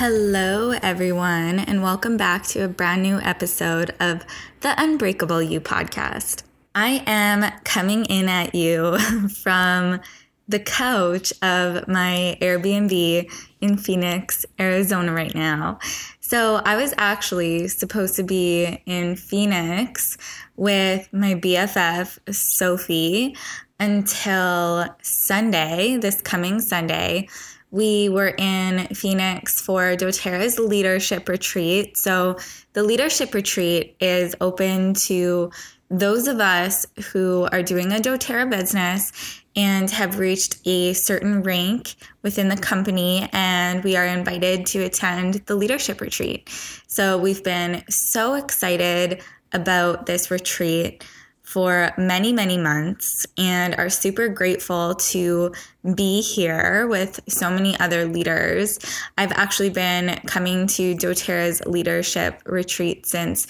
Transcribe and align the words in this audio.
Hello, 0.00 0.70
everyone, 0.80 1.58
and 1.58 1.82
welcome 1.82 2.16
back 2.16 2.46
to 2.46 2.60
a 2.60 2.68
brand 2.68 3.02
new 3.02 3.18
episode 3.18 3.96
of 3.98 4.24
the 4.60 4.72
Unbreakable 4.80 5.42
You 5.42 5.60
podcast. 5.60 6.44
I 6.72 7.02
am 7.04 7.52
coming 7.64 8.04
in 8.04 8.28
at 8.28 8.54
you 8.54 8.96
from 9.42 9.98
the 10.46 10.60
couch 10.60 11.32
of 11.42 11.88
my 11.88 12.38
Airbnb 12.40 13.28
in 13.60 13.76
Phoenix, 13.76 14.46
Arizona, 14.60 15.12
right 15.12 15.34
now. 15.34 15.80
So, 16.20 16.62
I 16.64 16.76
was 16.76 16.94
actually 16.96 17.66
supposed 17.66 18.14
to 18.14 18.22
be 18.22 18.80
in 18.86 19.16
Phoenix 19.16 20.16
with 20.54 21.12
my 21.12 21.34
BFF, 21.34 22.32
Sophie, 22.32 23.36
until 23.80 24.94
Sunday, 25.02 25.96
this 25.96 26.22
coming 26.22 26.60
Sunday 26.60 27.26
we 27.70 28.08
were 28.08 28.34
in 28.38 28.86
Phoenix 28.94 29.60
for 29.60 29.94
doTERRA's 29.96 30.58
leadership 30.58 31.28
retreat. 31.28 31.96
So, 31.96 32.38
the 32.72 32.82
leadership 32.82 33.34
retreat 33.34 33.96
is 34.00 34.34
open 34.40 34.94
to 34.94 35.50
those 35.90 36.28
of 36.28 36.40
us 36.40 36.86
who 37.12 37.48
are 37.50 37.62
doing 37.62 37.92
a 37.92 37.96
doTERRA 37.96 38.50
business 38.50 39.42
and 39.56 39.90
have 39.90 40.18
reached 40.18 40.58
a 40.66 40.92
certain 40.92 41.42
rank 41.42 41.96
within 42.22 42.48
the 42.48 42.56
company, 42.56 43.28
and 43.32 43.82
we 43.82 43.96
are 43.96 44.06
invited 44.06 44.66
to 44.66 44.84
attend 44.84 45.34
the 45.46 45.56
leadership 45.56 46.00
retreat. 46.00 46.48
So, 46.86 47.18
we've 47.18 47.44
been 47.44 47.82
so 47.90 48.34
excited 48.34 49.22
about 49.52 50.06
this 50.06 50.30
retreat 50.30 51.04
for 51.48 51.90
many, 51.96 52.30
many 52.30 52.58
months 52.58 53.26
and 53.38 53.74
are 53.76 53.88
super 53.88 54.28
grateful 54.28 54.94
to 54.96 55.50
be 55.94 56.20
here 56.20 56.86
with 56.88 57.20
so 57.26 57.48
many 57.48 57.74
other 57.80 58.04
leaders. 58.04 58.78
I've 59.16 59.32
actually 59.32 59.70
been 59.70 60.20
coming 60.26 60.66
to 60.66 60.94
doTERRA's 60.94 61.64
leadership 61.64 62.42
retreat 62.44 63.06
since 63.06 63.46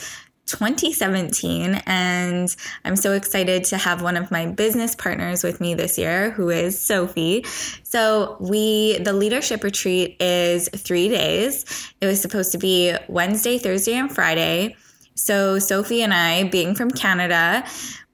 2017 0.46 1.82
and 1.86 2.54
I'm 2.84 2.94
so 2.94 3.14
excited 3.14 3.64
to 3.64 3.76
have 3.76 4.00
one 4.00 4.16
of 4.16 4.30
my 4.30 4.46
business 4.46 4.94
partners 4.94 5.42
with 5.42 5.60
me 5.60 5.74
this 5.74 5.98
year 5.98 6.30
who 6.30 6.50
is 6.50 6.80
Sophie. 6.80 7.44
So 7.82 8.36
we 8.38 8.98
the 8.98 9.12
leadership 9.12 9.64
retreat 9.64 10.16
is 10.20 10.68
3 10.68 11.08
days. 11.08 11.64
It 12.00 12.06
was 12.06 12.20
supposed 12.20 12.52
to 12.52 12.58
be 12.58 12.94
Wednesday, 13.08 13.58
Thursday 13.58 13.94
and 13.94 14.14
Friday. 14.14 14.76
So, 15.18 15.58
Sophie 15.58 16.02
and 16.02 16.14
I, 16.14 16.44
being 16.44 16.74
from 16.76 16.90
Canada, 16.90 17.64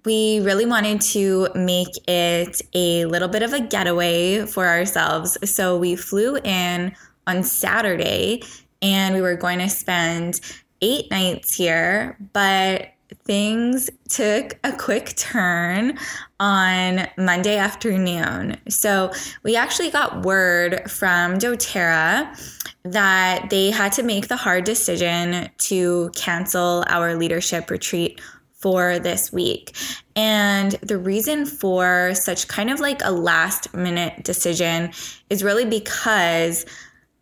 we 0.07 0.41
really 0.41 0.65
wanted 0.65 1.03
to 1.03 1.49
make 1.55 1.97
it 2.09 2.63
a 2.73 3.05
little 3.05 3.29
bit 3.29 3.43
of 3.43 3.53
a 3.53 3.61
getaway 3.61 4.47
for 4.47 4.67
ourselves. 4.67 5.37
So, 5.49 5.77
we 5.77 5.97
flew 5.97 6.37
in 6.39 6.97
on 7.27 7.43
Saturday 7.43 8.43
and 8.81 9.15
we 9.15 9.21
were 9.21 9.37
going 9.37 9.59
to 9.59 9.69
spend 9.69 10.41
eight 10.81 11.11
nights 11.11 11.55
here, 11.55 12.17
but 12.33 12.94
things 13.25 13.91
took 14.09 14.59
a 14.65 14.73
quick 14.73 15.15
turn 15.17 15.99
on 16.41 17.09
Monday 17.17 17.57
afternoon. 17.57 18.57
So 18.69 19.13
we 19.43 19.57
actually 19.57 19.91
got 19.91 20.25
word 20.25 20.91
from 20.91 21.39
doTERRA 21.39 22.73
that 22.85 23.49
they 23.51 23.71
had 23.71 23.93
to 23.93 24.03
make 24.03 24.29
the 24.29 24.37
hard 24.37 24.65
decision 24.65 25.51
to 25.59 26.11
cancel 26.15 26.85
our 26.89 27.15
leadership 27.15 27.71
retreat 27.71 28.21
for 28.53 28.99
this 28.99 29.33
week. 29.33 29.77
And 30.17 30.73
the 30.83 30.97
reason 30.97 31.45
for 31.45 32.15
such 32.15 32.49
kind 32.49 32.71
of 32.71 32.81
like 32.81 33.01
a 33.05 33.11
last 33.11 33.75
minute 33.75 34.25
decision 34.25 34.91
is 35.29 35.45
really 35.45 35.67
because 35.67 36.65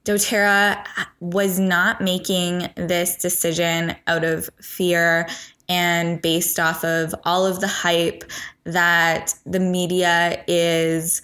doTERRA 0.04 0.84
was 1.20 1.58
not 1.58 2.00
making 2.00 2.68
this 2.76 3.16
decision 3.16 3.94
out 4.06 4.24
of 4.24 4.50
fear 4.60 5.28
and 5.72 6.20
based 6.20 6.60
off 6.60 6.84
of 6.84 7.14
all 7.24 7.46
of 7.46 7.60
the 7.60 7.66
hype 7.66 8.24
that 8.64 9.34
the 9.46 9.58
media 9.58 10.44
is 10.46 11.22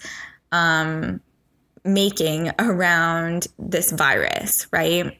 um, 0.51 1.21
making 1.85 2.49
around 2.57 3.45
this 3.59 3.91
virus, 3.91 4.65
right? 4.71 5.15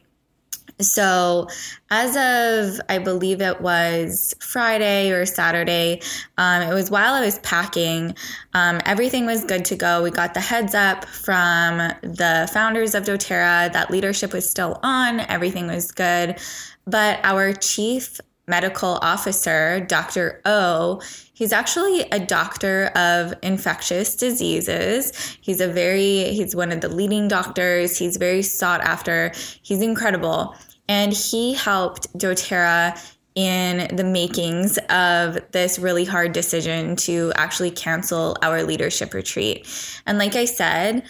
So, 0.80 1.46
as 1.90 2.16
of 2.16 2.80
I 2.88 2.98
believe 2.98 3.40
it 3.40 3.60
was 3.60 4.34
Friday 4.40 5.12
or 5.12 5.26
Saturday, 5.26 6.00
um, 6.36 6.62
it 6.62 6.74
was 6.74 6.90
while 6.90 7.14
I 7.14 7.20
was 7.20 7.38
packing, 7.40 8.16
um, 8.54 8.80
everything 8.84 9.26
was 9.26 9.44
good 9.44 9.64
to 9.66 9.76
go. 9.76 10.02
We 10.02 10.10
got 10.10 10.34
the 10.34 10.40
heads 10.40 10.74
up 10.74 11.04
from 11.04 11.78
the 12.02 12.50
founders 12.52 12.96
of 12.96 13.04
doTERRA 13.04 13.72
that 13.74 13.90
leadership 13.92 14.32
was 14.32 14.50
still 14.50 14.80
on, 14.82 15.20
everything 15.20 15.68
was 15.68 15.92
good. 15.92 16.38
But 16.86 17.20
our 17.22 17.52
chief 17.52 18.18
medical 18.46 18.98
officer, 19.02 19.80
Dr. 19.80 20.40
O, 20.44 21.00
he's 21.32 21.52
actually 21.52 22.02
a 22.10 22.18
doctor 22.18 22.86
of 22.96 23.34
infectious 23.42 24.16
diseases. 24.16 25.36
He's 25.40 25.60
a 25.60 25.68
very, 25.68 26.32
he's 26.32 26.56
one 26.56 26.72
of 26.72 26.80
the 26.80 26.88
leading 26.88 27.28
doctors. 27.28 27.96
He's 27.96 28.16
very 28.16 28.42
sought 28.42 28.80
after. 28.80 29.32
He's 29.62 29.82
incredible. 29.82 30.54
And 30.88 31.12
he 31.12 31.54
helped 31.54 32.12
doTERRA 32.18 32.98
in 33.36 33.94
the 33.94 34.04
makings 34.04 34.76
of 34.88 35.38
this 35.52 35.78
really 35.78 36.04
hard 36.04 36.32
decision 36.32 36.96
to 36.96 37.32
actually 37.36 37.70
cancel 37.70 38.36
our 38.42 38.64
leadership 38.64 39.14
retreat. 39.14 39.66
And 40.06 40.18
like 40.18 40.34
I 40.34 40.44
said, 40.44 41.04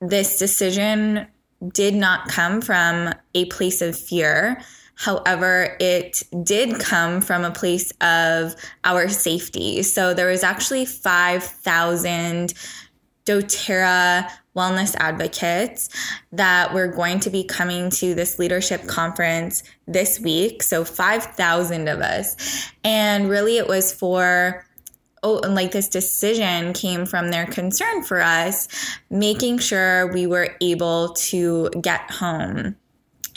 this 0.00 0.38
decision 0.38 1.26
did 1.72 1.94
not 1.94 2.28
come 2.28 2.60
from 2.60 3.12
a 3.34 3.44
place 3.46 3.82
of 3.82 3.96
fear 3.96 4.62
However, 5.02 5.76
it 5.80 6.22
did 6.44 6.78
come 6.78 7.20
from 7.20 7.44
a 7.44 7.50
place 7.50 7.90
of 8.00 8.54
our 8.84 9.08
safety. 9.08 9.82
So 9.82 10.14
there 10.14 10.28
was 10.28 10.44
actually 10.44 10.84
5,000 10.84 12.54
doTERRA 13.26 14.30
wellness 14.56 14.94
advocates 15.00 15.88
that 16.30 16.72
were 16.72 16.86
going 16.86 17.18
to 17.18 17.30
be 17.30 17.42
coming 17.42 17.90
to 17.90 18.14
this 18.14 18.38
leadership 18.38 18.86
conference 18.86 19.64
this 19.88 20.20
week. 20.20 20.62
So 20.62 20.84
5,000 20.84 21.88
of 21.88 22.00
us. 22.00 22.70
And 22.84 23.28
really, 23.28 23.58
it 23.58 23.66
was 23.66 23.92
for 23.92 24.64
oh, 25.24 25.40
and 25.40 25.56
like 25.56 25.72
this 25.72 25.88
decision 25.88 26.74
came 26.74 27.06
from 27.06 27.32
their 27.32 27.46
concern 27.46 28.04
for 28.04 28.20
us, 28.20 28.68
making 29.10 29.58
sure 29.58 30.12
we 30.12 30.28
were 30.28 30.56
able 30.60 31.08
to 31.14 31.70
get 31.80 32.08
home 32.08 32.76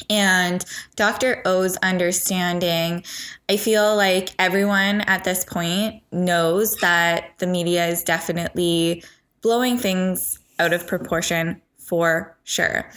and 0.10 0.64
Dr. 0.96 1.42
O's 1.46 1.78
understanding, 1.78 3.04
I 3.50 3.58
feel 3.58 3.96
like 3.96 4.30
everyone 4.40 5.02
at 5.02 5.24
this 5.24 5.46
point 5.46 6.02
knows 6.12 6.76
that 6.78 7.38
the 7.40 7.48
media 7.48 7.88
is 7.88 8.04
definitely 8.04 9.04
blowing 9.42 9.78
things 9.78 10.40
out 10.60 10.74
of 10.74 10.88
proportion 10.88 11.62
for 11.78 12.36
sure. 12.44 12.90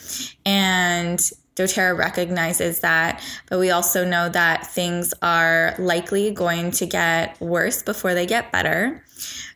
And 0.47 1.19
doTERRA 1.57 1.99
recognizes 1.99 2.81
that, 2.81 3.23
but 3.49 3.59
we 3.59 3.71
also 3.71 4.05
know 4.05 4.29
that 4.29 4.67
things 4.67 5.13
are 5.23 5.75
likely 5.79 6.31
going 6.31 6.71
to 6.71 6.87
get 6.87 7.39
worse 7.41 7.83
before 7.83 8.15
they 8.15 8.27
get 8.27 8.53
better. 8.53 9.05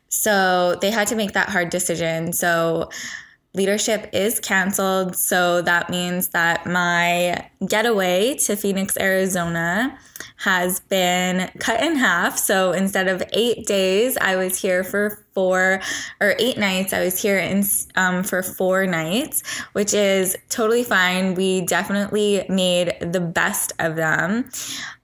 So 0.09 0.77
they 0.81 0.91
had 0.91 1.09
to 1.09 1.17
make 1.17 1.33
that 1.33 1.49
hard 1.49 1.71
decision. 1.71 2.33
So 2.33 2.91
leadership 3.55 4.09
is 4.13 4.41
canceled. 4.41 5.15
So 5.15 5.61
that 5.63 5.91
means 5.91 6.29
that 6.29 6.67
my 6.67 7.49
getaway 7.67 8.37
to 8.37 8.57
Phoenix, 8.57 8.97
Arizona 8.99 9.99
has 10.39 10.81
been 10.81 11.51
cut 11.59 11.83
in 11.83 11.97
half. 11.97 12.39
So 12.39 12.73
instead 12.73 13.09
of 13.09 13.23
eight 13.33 13.67
days, 13.67 14.17
I 14.17 14.37
was 14.37 14.61
here 14.61 14.83
for 14.83 15.25
four 15.35 15.81
or 16.21 16.35
eight 16.39 16.59
nights. 16.59 16.93
I 16.93 17.05
was 17.05 17.21
here 17.21 17.39
in, 17.39 17.65
um, 17.95 18.25
for 18.25 18.43
four 18.43 18.87
nights, 18.87 19.43
which 19.73 19.93
is 19.95 20.37
totally 20.49 20.85
fine. 20.85 21.35
We 21.35 21.63
definitely 21.63 22.45
made 22.49 22.97
the 23.01 23.21
best 23.21 23.73
of 23.79 23.97
them. 23.97 24.51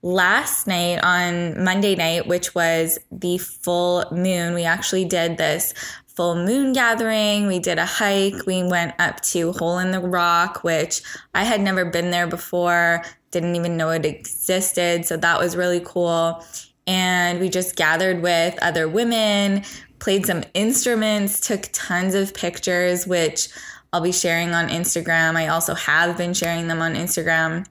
Last 0.03 0.67
night 0.67 1.03
on 1.03 1.63
Monday 1.63 1.97
night, 1.97 2.27
which 2.27 2.55
was 2.55 2.99
the 3.11 3.39
full 3.39 4.05
moon, 4.11 4.55
we 4.55 4.65
actually 4.65 5.05
did 5.05 5.37
this 5.37 5.75
full 6.19 6.35
moon 6.35 6.73
gathering. 6.73 7.47
We 7.47 7.61
did 7.61 7.79
a 7.79 7.87
hike. 7.87 8.45
We 8.45 8.65
went 8.65 8.93
up 8.99 9.21
to 9.21 9.53
Hole 9.53 9.79
in 9.79 9.93
the 9.93 10.01
Rock, 10.01 10.65
which 10.65 11.01
I 11.33 11.45
had 11.45 11.61
never 11.61 11.85
been 11.85 12.11
there 12.11 12.27
before, 12.27 13.05
didn't 13.31 13.55
even 13.55 13.77
know 13.77 13.91
it 13.91 14.05
existed. 14.05 15.07
So 15.07 15.17
that 15.17 15.39
was 15.39 15.55
really 15.55 15.81
cool. 15.85 16.45
And 16.89 17.39
we 17.39 17.49
just 17.49 17.77
gathered 17.77 18.21
with 18.21 18.59
other 18.61 18.89
women, 18.89 19.63
played 20.01 20.27
some 20.27 20.43
instruments, 20.55 21.39
took 21.39 21.69
tons 21.73 22.17
of 22.17 22.35
pictures, 22.35 23.07
which 23.07 23.49
I'll 23.93 24.01
be 24.01 24.11
sharing 24.11 24.55
on 24.55 24.71
Instagram. 24.71 25.37
I 25.37 25.47
also 25.47 25.77
have 25.77 26.17
been 26.17 26.35
sharing 26.35 26.67
them 26.67 26.83
on 26.83 26.97
Instagram. 26.97 27.65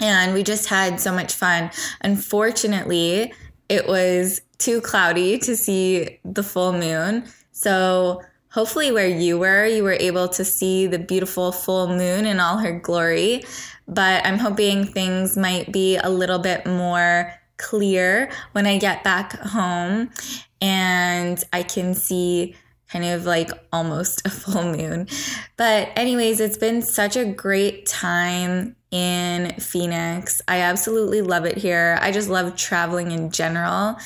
And 0.00 0.34
we 0.34 0.42
just 0.42 0.66
had 0.66 1.00
so 1.00 1.14
much 1.14 1.32
fun. 1.32 1.70
Unfortunately, 2.00 3.32
it 3.68 3.86
was 3.86 4.40
too 4.58 4.80
cloudy 4.80 5.38
to 5.38 5.54
see 5.56 6.18
the 6.24 6.42
full 6.42 6.72
moon. 6.72 7.28
So, 7.56 8.22
hopefully, 8.50 8.92
where 8.92 9.08
you 9.08 9.38
were, 9.38 9.64
you 9.64 9.82
were 9.82 9.96
able 9.98 10.28
to 10.28 10.44
see 10.44 10.86
the 10.86 10.98
beautiful 10.98 11.52
full 11.52 11.88
moon 11.88 12.26
in 12.26 12.38
all 12.38 12.58
her 12.58 12.78
glory. 12.78 13.44
But 13.88 14.26
I'm 14.26 14.36
hoping 14.36 14.84
things 14.84 15.38
might 15.38 15.72
be 15.72 15.96
a 15.96 16.10
little 16.10 16.38
bit 16.38 16.66
more 16.66 17.32
clear 17.56 18.30
when 18.52 18.66
I 18.66 18.76
get 18.76 19.02
back 19.02 19.38
home 19.38 20.10
and 20.60 21.42
I 21.50 21.62
can 21.62 21.94
see 21.94 22.54
kind 22.90 23.06
of 23.06 23.24
like 23.24 23.50
almost 23.72 24.20
a 24.26 24.30
full 24.30 24.76
moon. 24.76 25.08
But, 25.56 25.88
anyways, 25.96 26.40
it's 26.40 26.58
been 26.58 26.82
such 26.82 27.16
a 27.16 27.24
great 27.24 27.86
time 27.86 28.76
in 28.90 29.58
Phoenix. 29.58 30.42
I 30.46 30.60
absolutely 30.60 31.22
love 31.22 31.46
it 31.46 31.56
here. 31.56 31.98
I 32.02 32.12
just 32.12 32.28
love 32.28 32.54
traveling 32.54 33.12
in 33.12 33.30
general. 33.30 33.96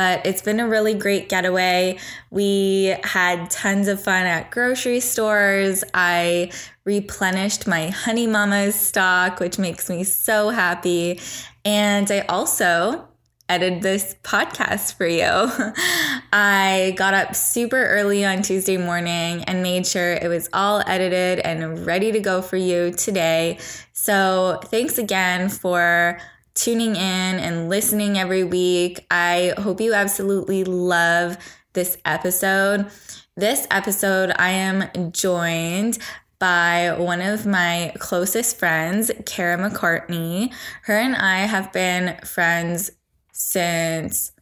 But 0.00 0.24
it's 0.24 0.40
been 0.40 0.60
a 0.60 0.66
really 0.66 0.94
great 0.94 1.28
getaway. 1.28 1.98
We 2.30 2.96
had 3.04 3.50
tons 3.50 3.86
of 3.86 4.02
fun 4.02 4.24
at 4.24 4.50
grocery 4.50 5.00
stores. 5.00 5.84
I 5.92 6.52
replenished 6.86 7.66
my 7.66 7.88
Honey 7.88 8.26
Mamas 8.26 8.74
stock, 8.74 9.40
which 9.40 9.58
makes 9.58 9.90
me 9.90 10.04
so 10.04 10.48
happy. 10.48 11.20
And 11.66 12.10
I 12.10 12.20
also 12.30 13.08
edit 13.50 13.82
this 13.82 14.16
podcast 14.22 14.94
for 14.94 15.06
you. 15.06 15.22
I 16.32 16.94
got 16.96 17.12
up 17.12 17.34
super 17.36 17.84
early 17.84 18.24
on 18.24 18.40
Tuesday 18.40 18.78
morning 18.78 19.44
and 19.44 19.62
made 19.62 19.86
sure 19.86 20.14
it 20.14 20.28
was 20.28 20.48
all 20.54 20.82
edited 20.86 21.40
and 21.40 21.84
ready 21.84 22.10
to 22.10 22.20
go 22.20 22.40
for 22.40 22.56
you 22.56 22.90
today. 22.92 23.58
So, 23.92 24.60
thanks 24.64 24.96
again 24.96 25.50
for 25.50 26.18
tuning 26.54 26.96
in 26.96 27.38
and 27.38 27.68
listening 27.68 28.18
every 28.18 28.44
week. 28.44 29.06
I 29.10 29.54
hope 29.58 29.80
you 29.80 29.94
absolutely 29.94 30.64
love 30.64 31.36
this 31.72 31.96
episode. 32.04 32.90
This 33.36 33.66
episode, 33.70 34.32
I 34.36 34.50
am 34.50 35.12
joined 35.12 35.98
by 36.38 36.96
one 36.98 37.20
of 37.20 37.46
my 37.46 37.92
closest 37.98 38.58
friends, 38.58 39.10
Kara 39.26 39.56
McCartney. 39.58 40.52
Her 40.82 40.98
and 40.98 41.14
I 41.14 41.40
have 41.40 41.72
been 41.72 42.18
friends 42.24 42.90
since 43.32 44.32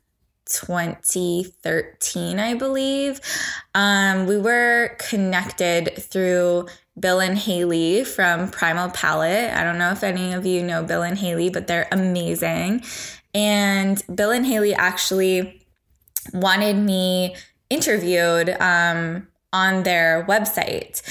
2013, 0.49 2.39
I 2.39 2.55
believe. 2.55 3.21
Um, 3.75 4.27
we 4.27 4.39
were 4.39 4.97
connected 4.99 5.93
through 5.99 6.67
Bill 6.99 7.21
and 7.21 7.37
Haley 7.37 8.05
from 8.05 8.51
Primal 8.51 8.91
Palate. 8.91 9.53
I 9.53 9.65
don't 9.65 9.79
know 9.79 9.91
if 9.91 10.03
any 10.03 10.33
of 10.33 10.47
you 10.47 10.63
know 10.63 10.83
Bill 10.83 11.03
and 11.03 11.19
Haley, 11.19 11.51
but 11.51 11.67
they're 11.67 11.89
amazing. 11.93 12.83
And 13.35 14.03
Bill 14.15 14.31
and 14.31 14.47
Haley 14.47 14.75
actually 14.75 15.63
wanted 16.33 16.77
me 16.77 17.37
interviewed 17.71 18.51
um, 18.61 19.29
on 19.53 19.83
their 19.83 20.25
website 20.29 21.03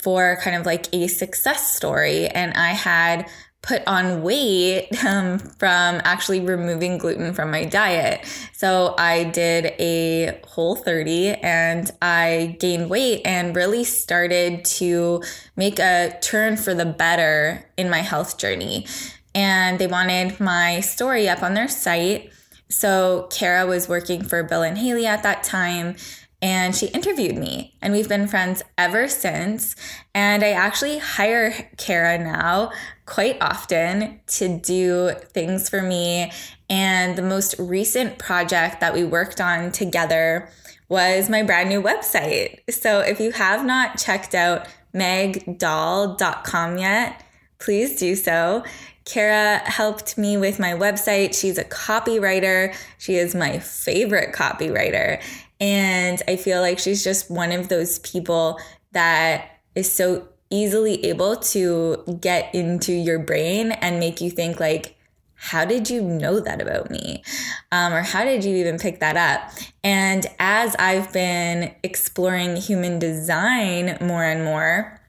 for 0.00 0.38
kind 0.42 0.56
of 0.56 0.66
like 0.66 0.86
a 0.92 1.08
success 1.08 1.74
story. 1.76 2.28
And 2.28 2.52
I 2.54 2.70
had 2.70 3.28
put 3.64 3.82
on 3.86 4.22
weight 4.22 4.88
um, 5.04 5.38
from 5.38 6.00
actually 6.04 6.40
removing 6.40 6.98
gluten 6.98 7.32
from 7.32 7.50
my 7.50 7.64
diet. 7.64 8.24
So 8.52 8.94
I 8.98 9.24
did 9.24 9.74
a 9.78 10.40
whole 10.46 10.76
30 10.76 11.30
and 11.30 11.90
I 12.00 12.56
gained 12.60 12.90
weight 12.90 13.22
and 13.24 13.56
really 13.56 13.84
started 13.84 14.64
to 14.66 15.22
make 15.56 15.78
a 15.78 16.16
turn 16.20 16.56
for 16.56 16.74
the 16.74 16.86
better 16.86 17.68
in 17.76 17.90
my 17.90 18.00
health 18.00 18.38
journey. 18.38 18.86
And 19.34 19.78
they 19.78 19.88
wanted 19.88 20.38
my 20.38 20.80
story 20.80 21.28
up 21.28 21.42
on 21.42 21.54
their 21.54 21.68
site. 21.68 22.30
So 22.68 23.28
Kara 23.30 23.66
was 23.66 23.88
working 23.88 24.22
for 24.22 24.42
Bill 24.42 24.62
and 24.62 24.78
Haley 24.78 25.06
at 25.06 25.22
that 25.22 25.42
time 25.42 25.96
and 26.44 26.76
she 26.76 26.88
interviewed 26.88 27.38
me 27.38 27.72
and 27.80 27.94
we've 27.94 28.08
been 28.08 28.28
friends 28.28 28.62
ever 28.76 29.08
since 29.08 29.74
and 30.14 30.44
i 30.44 30.50
actually 30.50 30.98
hire 30.98 31.70
kara 31.78 32.18
now 32.18 32.70
quite 33.06 33.38
often 33.40 34.20
to 34.26 34.58
do 34.58 35.10
things 35.32 35.70
for 35.70 35.80
me 35.80 36.30
and 36.68 37.16
the 37.16 37.22
most 37.22 37.54
recent 37.58 38.18
project 38.18 38.80
that 38.80 38.92
we 38.92 39.02
worked 39.02 39.40
on 39.40 39.72
together 39.72 40.46
was 40.90 41.30
my 41.30 41.42
brand 41.42 41.70
new 41.70 41.82
website 41.82 42.60
so 42.70 43.00
if 43.00 43.18
you 43.18 43.32
have 43.32 43.64
not 43.64 43.96
checked 43.96 44.34
out 44.34 44.66
megdoll.com 44.94 46.76
yet 46.76 47.22
please 47.58 47.96
do 47.96 48.14
so 48.14 48.62
Kara 49.04 49.58
helped 49.58 50.16
me 50.16 50.38
with 50.38 50.58
my 50.58 50.72
website. 50.72 51.38
She's 51.38 51.58
a 51.58 51.64
copywriter. 51.64 52.74
She 52.96 53.16
is 53.16 53.34
my 53.34 53.58
favorite 53.58 54.34
copywriter. 54.34 55.20
And 55.60 56.22
I 56.28 56.36
feel 56.36 56.60
like 56.60 56.78
she's 56.78 57.04
just 57.04 57.30
one 57.30 57.52
of 57.52 57.68
those 57.68 57.98
people 58.00 58.58
that 58.92 59.60
is 59.74 59.92
so 59.92 60.28
easily 60.50 61.04
able 61.04 61.36
to 61.36 62.18
get 62.20 62.54
into 62.54 62.92
your 62.92 63.18
brain 63.18 63.72
and 63.72 63.98
make 63.98 64.20
you 64.20 64.30
think 64.30 64.60
like, 64.60 64.96
how 65.34 65.64
did 65.64 65.90
you 65.90 66.00
know 66.00 66.40
that 66.40 66.62
about 66.62 66.90
me? 66.90 67.22
Um, 67.70 67.92
or 67.92 68.02
how 68.02 68.24
did 68.24 68.44
you 68.44 68.56
even 68.56 68.78
pick 68.78 69.00
that 69.00 69.16
up? 69.16 69.50
And 69.82 70.26
as 70.38 70.74
I've 70.76 71.12
been 71.12 71.74
exploring 71.82 72.56
human 72.56 72.98
design 72.98 73.98
more 74.00 74.24
and 74.24 74.44
more, 74.44 75.00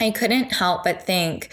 I 0.00 0.10
couldn't 0.10 0.52
help 0.52 0.84
but 0.84 1.02
think 1.02 1.50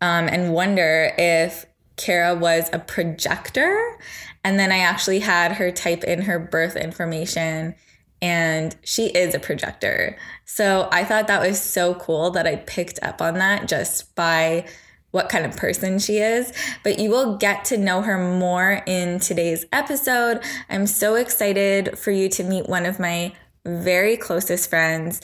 um, 0.00 0.28
and 0.28 0.52
wonder 0.52 1.12
if 1.18 1.66
Kara 1.96 2.34
was 2.34 2.70
a 2.72 2.78
projector. 2.78 3.98
And 4.46 4.60
then 4.60 4.70
I 4.70 4.78
actually 4.78 5.18
had 5.18 5.50
her 5.54 5.72
type 5.72 6.04
in 6.04 6.22
her 6.22 6.38
birth 6.38 6.76
information 6.76 7.74
and 8.22 8.76
she 8.84 9.06
is 9.06 9.34
a 9.34 9.40
projector. 9.40 10.16
So 10.44 10.88
I 10.92 11.02
thought 11.02 11.26
that 11.26 11.44
was 11.44 11.60
so 11.60 11.94
cool 11.94 12.30
that 12.30 12.46
I 12.46 12.54
picked 12.54 13.00
up 13.02 13.20
on 13.20 13.34
that 13.38 13.66
just 13.66 14.14
by 14.14 14.68
what 15.10 15.28
kind 15.28 15.44
of 15.44 15.56
person 15.56 15.98
she 15.98 16.18
is. 16.18 16.52
But 16.84 17.00
you 17.00 17.10
will 17.10 17.36
get 17.38 17.64
to 17.66 17.76
know 17.76 18.02
her 18.02 18.18
more 18.18 18.84
in 18.86 19.18
today's 19.18 19.66
episode. 19.72 20.40
I'm 20.68 20.86
so 20.86 21.16
excited 21.16 21.98
for 21.98 22.12
you 22.12 22.28
to 22.28 22.44
meet 22.44 22.68
one 22.68 22.86
of 22.86 23.00
my 23.00 23.32
very 23.64 24.16
closest 24.16 24.70
friends. 24.70 25.22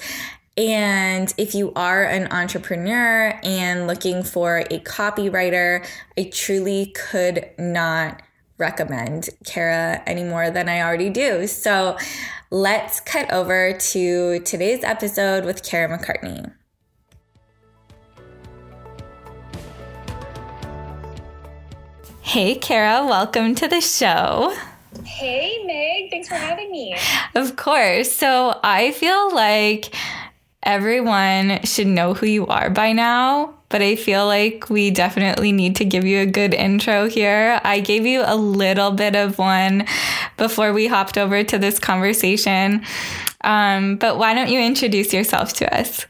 And 0.56 1.32
if 1.38 1.54
you 1.54 1.72
are 1.76 2.02
an 2.02 2.26
entrepreneur 2.32 3.38
and 3.44 3.86
looking 3.86 4.24
for 4.24 4.64
a 4.68 4.80
copywriter, 4.80 5.86
I 6.18 6.28
truly 6.34 6.86
could 6.86 7.48
not 7.56 8.20
recommend 8.62 9.28
Kara 9.44 10.00
any 10.06 10.22
more 10.22 10.48
than 10.48 10.68
I 10.68 10.82
already 10.82 11.10
do. 11.10 11.48
So 11.48 11.98
let's 12.50 13.00
cut 13.00 13.30
over 13.32 13.72
to 13.72 14.38
today's 14.40 14.84
episode 14.84 15.44
with 15.44 15.64
Kara 15.64 15.98
McCartney. 15.98 16.52
Hey, 22.20 22.54
Kara, 22.54 23.04
welcome 23.04 23.56
to 23.56 23.66
the 23.66 23.80
show. 23.80 24.54
Hey, 25.04 25.64
Meg, 25.66 26.10
thanks 26.10 26.28
for 26.28 26.36
having 26.36 26.70
me. 26.70 26.96
Of 27.34 27.56
course. 27.56 28.12
So 28.12 28.58
I 28.62 28.92
feel 28.92 29.34
like 29.34 29.92
everyone 30.62 31.64
should 31.64 31.88
know 31.88 32.14
who 32.14 32.26
you 32.26 32.46
are 32.46 32.70
by 32.70 32.92
now, 32.92 33.54
but 33.72 33.82
I 33.82 33.96
feel 33.96 34.26
like 34.26 34.68
we 34.68 34.90
definitely 34.90 35.50
need 35.50 35.76
to 35.76 35.84
give 35.84 36.04
you 36.04 36.20
a 36.20 36.26
good 36.26 36.52
intro 36.52 37.08
here. 37.08 37.58
I 37.64 37.80
gave 37.80 38.06
you 38.06 38.22
a 38.24 38.36
little 38.36 38.92
bit 38.92 39.16
of 39.16 39.38
one 39.38 39.86
before 40.36 40.72
we 40.74 40.86
hopped 40.86 41.16
over 41.16 41.42
to 41.42 41.58
this 41.58 41.78
conversation. 41.78 42.84
Um, 43.40 43.96
but 43.96 44.18
why 44.18 44.34
don't 44.34 44.50
you 44.50 44.60
introduce 44.60 45.12
yourself 45.12 45.54
to 45.54 45.74
us? 45.74 46.06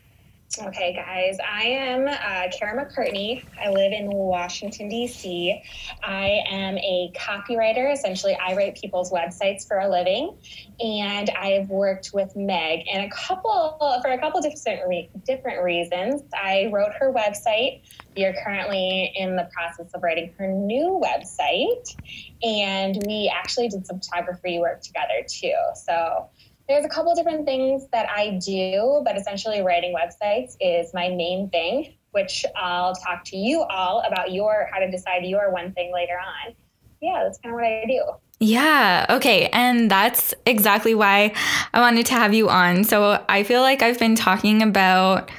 Okay, 0.61 0.93
guys, 0.93 1.39
I 1.43 1.63
am 1.63 2.07
uh, 2.07 2.51
Kara 2.53 2.85
McCartney. 2.85 3.43
I 3.59 3.71
live 3.71 3.91
in 3.91 4.11
Washington, 4.11 4.91
D.C. 4.91 5.63
I 6.03 6.43
am 6.47 6.77
a 6.77 7.11
copywriter. 7.15 7.91
Essentially, 7.91 8.35
I 8.37 8.55
write 8.55 8.77
people's 8.77 9.11
websites 9.11 9.67
for 9.67 9.79
a 9.79 9.89
living, 9.89 10.37
and 10.79 11.31
I've 11.31 11.71
worked 11.71 12.11
with 12.13 12.37
Meg 12.37 12.87
and 12.93 13.03
a 13.03 13.09
couple 13.09 13.79
for 14.03 14.11
a 14.11 14.19
couple 14.19 14.43
different 14.43 14.87
re- 14.87 15.09
different 15.25 15.63
reasons. 15.63 16.23
I 16.35 16.69
wrote 16.71 16.93
her 17.01 17.11
website. 17.11 17.81
We 18.15 18.27
are 18.27 18.35
currently 18.45 19.11
in 19.17 19.37
the 19.37 19.49
process 19.55 19.91
of 19.95 20.03
writing 20.03 20.35
her 20.37 20.49
new 20.49 21.01
website, 21.03 21.97
and 22.43 23.03
we 23.07 23.33
actually 23.35 23.69
did 23.69 23.87
some 23.87 24.01
photography 24.01 24.59
work 24.59 24.83
together 24.83 25.25
too. 25.27 25.55
So 25.75 26.29
there's 26.69 26.85
a 26.85 26.89
couple 26.89 27.15
different 27.15 27.45
things 27.45 27.87
that 27.93 28.09
I 28.09 28.39
do, 28.45 29.03
but 29.05 29.17
essentially 29.17 29.63
writing 29.63 29.95
websites 29.95 30.57
is 30.61 30.95
my 30.95 31.09
main 31.09 31.51
thing, 31.51 31.95
which 32.13 32.45
I'll 32.57 32.95
talk 32.95 33.25
to 33.27 33.37
you 33.37 33.63
all 33.63 34.01
about 34.01 34.33
your 34.33 34.69
how 34.73 34.79
to 34.79 34.91
decide 34.91 35.25
your 35.25 35.53
one 35.53 35.73
thing 35.73 35.93
later 35.93 36.19
on. 36.19 36.55
Yeah, 37.01 37.25
that's 37.25 37.39
kind 37.39 37.53
of 37.53 37.61
what 37.61 37.65
I 37.65 37.85
do. 37.87 38.03
Yeah. 38.39 39.07
Okay. 39.09 39.49
And 39.53 39.91
that's 39.91 40.35
exactly 40.47 40.95
why 40.95 41.33
I 41.73 41.81
wanted 41.81 42.07
to 42.07 42.15
have 42.15 42.35
you 42.35 42.49
on. 42.49 42.85
So 42.85 43.25
I 43.29 43.45
feel 43.45 43.61
like 43.61 43.83
I've 43.83 43.99
been 43.99 44.17
talking 44.17 44.63
about 44.63 45.31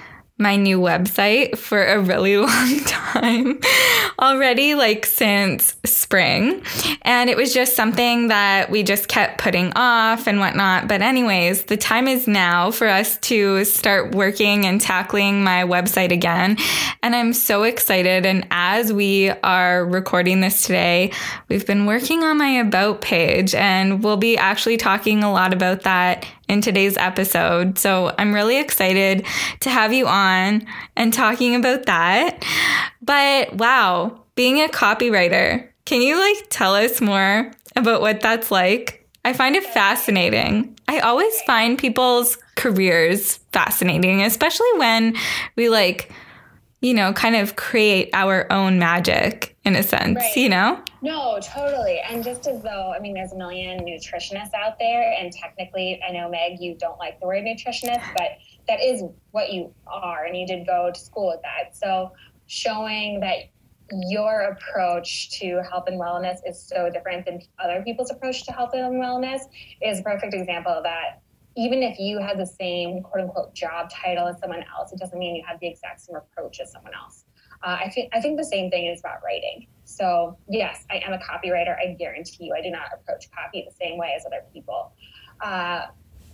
my 0.44 0.58
new 0.58 0.80
website 0.80 1.58
for 1.58 1.84
a 1.84 2.00
really 2.00 2.38
long 2.38 2.80
time 2.82 3.60
already, 4.20 4.76
like 4.76 5.08
since 5.08 5.76
spring. 5.86 6.62
And 7.02 7.30
it 7.30 7.38
was 7.38 7.54
just 7.54 7.76
something 7.76 8.28
that 8.28 8.70
we 8.70 8.84
just 8.84 9.08
kept 9.08 9.40
putting 9.40 9.74
off 9.76 10.28
and 10.28 10.40
whatnot. 10.40 10.88
But, 10.88 11.02
anyways, 11.02 11.64
the 11.64 11.78
time 11.78 12.08
is 12.08 12.28
now 12.28 12.70
for 12.70 12.88
us 12.88 13.18
to 13.20 13.66
start 13.66 14.14
working 14.14 14.66
and 14.66 14.80
tackling 14.80 15.44
my 15.44 15.64
website 15.64 16.12
again. 16.12 16.58
And 17.02 17.16
I'm 17.16 17.34
so 17.34 17.64
excited. 17.64 18.26
And 18.26 18.46
as 18.52 18.94
we 18.94 19.30
are 19.30 19.86
recording 19.86 20.42
this 20.42 20.64
today, 20.64 21.12
we've 21.50 21.66
been 21.66 21.86
working 21.88 22.24
on 22.24 22.38
my 22.38 22.54
About 22.54 23.02
page, 23.02 23.56
and 23.56 24.04
we'll 24.04 24.18
be 24.18 24.38
actually 24.38 24.78
talking 24.78 25.24
a 25.24 25.32
lot 25.32 25.54
about 25.54 25.82
that 25.84 26.26
in 26.54 26.62
today's 26.62 26.96
episode. 26.96 27.78
So 27.78 28.16
I'm 28.18 28.34
really 28.34 28.60
excited 28.60 29.26
to 29.62 29.70
have 29.70 29.92
you 29.92 30.08
on 30.08 30.66
and 30.96 31.12
talking 31.14 31.56
about 31.56 31.88
that. 31.88 32.46
But 33.02 33.54
wow, 33.56 34.24
being 34.36 34.62
a 34.62 34.70
copywriter, 34.70 35.68
can 35.84 36.02
you 36.02 36.18
like 36.18 36.48
tell 36.50 36.76
us 36.76 37.02
more 37.02 37.52
about 37.76 38.00
what 38.00 38.22
that's 38.22 38.52
like? 38.52 39.06
I 39.26 39.34
find 39.34 39.56
it 39.56 39.64
fascinating. 39.66 40.78
I 40.88 41.00
always 41.00 41.42
find 41.42 41.78
people's 41.78 42.38
careers 42.56 43.38
fascinating, 43.52 44.22
especially 44.22 44.68
when 44.78 45.16
we 45.56 45.70
like, 45.70 46.12
you 46.84 46.94
know, 46.94 47.14
kind 47.14 47.38
of 47.38 47.56
create 47.56 48.10
our 48.14 48.52
own 48.52 48.78
magic 48.78 49.56
in 49.64 49.74
a 49.74 49.82
sense, 49.82 50.18
right. 50.18 50.36
you 50.36 50.50
know? 50.50 50.84
No, 51.02 51.40
totally. 51.42 52.02
And 52.02 52.22
just 52.22 52.46
as 52.46 52.62
though, 52.62 52.94
I 52.94 53.00
mean, 53.00 53.14
there's 53.14 53.32
a 53.32 53.38
million 53.38 53.86
nutritionists 53.86 54.54
out 54.54 54.78
there, 54.80 55.16
and 55.18 55.32
technically, 55.32 56.02
I 56.06 56.12
know, 56.12 56.30
Meg, 56.30 56.60
you 56.60 56.76
don't 56.76 57.00
like 57.00 57.22
the 57.22 57.26
word 57.26 57.46
nutritionist, 57.46 58.04
but 58.18 58.32
that 58.68 58.82
is 58.82 59.02
what 59.32 59.54
you 59.54 59.74
are, 59.88 60.26
and 60.26 60.36
you 60.36 60.46
did 60.46 60.68
go 60.68 60.92
to 60.94 61.00
school 61.00 61.28
with 61.28 61.42
that. 61.44 61.76
So, 61.76 62.12
showing 62.48 63.22
that 63.22 63.38
your 64.10 64.42
approach 64.42 65.40
to 65.40 65.62
health 65.70 65.86
and 65.88 66.00
wellness 66.00 66.40
is 66.46 66.62
so 66.62 66.90
different 66.90 67.26
than 67.26 67.40
other 67.64 67.82
people's 67.84 68.12
approach 68.12 68.44
to 68.46 68.52
health 68.52 68.72
and 68.74 68.96
wellness 68.96 69.44
is 69.82 70.00
a 70.00 70.04
perfect 70.04 70.34
example 70.34 70.74
of 70.74 70.84
that. 70.84 71.23
Even 71.56 71.84
if 71.84 72.00
you 72.00 72.20
have 72.20 72.38
the 72.38 72.46
same 72.46 73.04
quote 73.04 73.26
unquote 73.26 73.54
job 73.54 73.90
title 73.90 74.28
as 74.28 74.40
someone 74.40 74.64
else, 74.78 74.92
it 74.92 75.00
doesn't 75.00 75.20
mean 75.20 75.36
you 75.36 75.44
have 75.48 75.60
the 75.60 75.68
exact 75.68 76.02
same 76.02 76.16
approach 76.16 76.60
as 76.60 76.72
someone 76.72 76.94
else. 76.94 77.26
Uh, 77.64 77.78
I 77.80 77.90
think 77.90 78.10
I 78.14 78.22
think 78.22 78.38
the 78.38 78.46
same 78.46 78.70
thing 78.70 78.88
is 78.88 79.00
about 79.00 79.24
writing. 79.24 79.68
So 79.86 80.38
yes, 80.50 80.86
I 80.90 80.98
am 80.98 81.14
a 81.14 81.20
copywriter. 81.20 81.76
I 81.78 81.96
guarantee 81.98 82.46
you, 82.46 82.56
I 82.58 82.62
do 82.62 82.72
not 82.72 82.88
approach 82.94 83.30
copy 83.32 83.66
the 83.68 83.76
same 83.76 83.98
way 83.98 84.14
as 84.18 84.26
other 84.26 84.44
people. 84.52 84.94
Uh, 85.40 85.88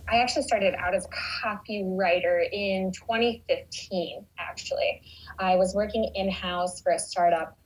I 0.08 0.16
actually 0.16 0.42
started 0.42 0.74
out 0.74 0.94
as 0.94 1.06
a 1.06 1.46
copywriter 1.46 2.44
in 2.50 2.90
2015. 2.92 4.26
Actually, 4.38 5.02
I 5.38 5.54
was 5.56 5.74
working 5.74 6.10
in 6.14 6.28
house 6.30 6.80
for 6.80 6.92
a 6.92 6.98
startup. 6.98 7.56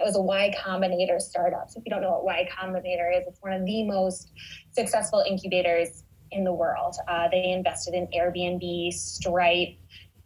It 0.00 0.04
was 0.04 0.16
a 0.16 0.22
Y 0.22 0.54
Combinator 0.58 1.20
startup. 1.20 1.70
So 1.70 1.80
if 1.80 1.84
you 1.84 1.90
don't 1.90 2.00
know 2.00 2.10
what 2.10 2.24
Y 2.24 2.48
Combinator 2.50 3.16
is, 3.18 3.26
it's 3.26 3.40
one 3.42 3.52
of 3.52 3.66
the 3.66 3.84
most 3.84 4.32
successful 4.72 5.24
incubators 5.28 6.03
in 6.34 6.44
the 6.44 6.52
world. 6.52 6.96
Uh, 7.08 7.28
they 7.30 7.50
invested 7.50 7.94
in 7.94 8.06
Airbnb, 8.08 8.92
Stripe, 8.92 9.76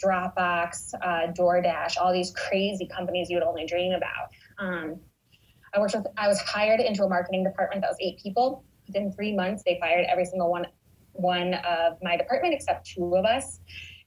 Dropbox, 0.03 0.95
uh, 1.03 1.33
DoorDash, 1.33 1.99
all 2.01 2.13
these 2.13 2.33
crazy 2.33 2.87
companies 2.87 3.29
you 3.31 3.37
would 3.37 3.45
only 3.45 3.67
dream 3.67 3.93
about. 3.93 4.29
Um, 4.59 5.01
I 5.75 5.81
worked 5.81 5.95
with, 5.95 6.07
I 6.17 6.29
was 6.29 6.41
hired 6.41 6.81
into 6.81 7.05
a 7.05 7.09
marketing 7.09 7.45
department 7.45 7.83
that 7.83 7.89
was 7.89 7.99
eight 8.01 8.19
people. 8.23 8.65
Within 8.87 9.13
three 9.13 9.35
months, 9.35 9.63
they 9.67 9.79
fired 9.81 10.07
every 10.09 10.25
single 10.25 10.51
one, 10.51 10.67
one 11.13 11.55
of 11.55 11.99
my 12.03 12.17
department 12.17 12.55
except 12.55 12.87
two 12.87 13.15
of 13.17 13.25
us. 13.25 13.61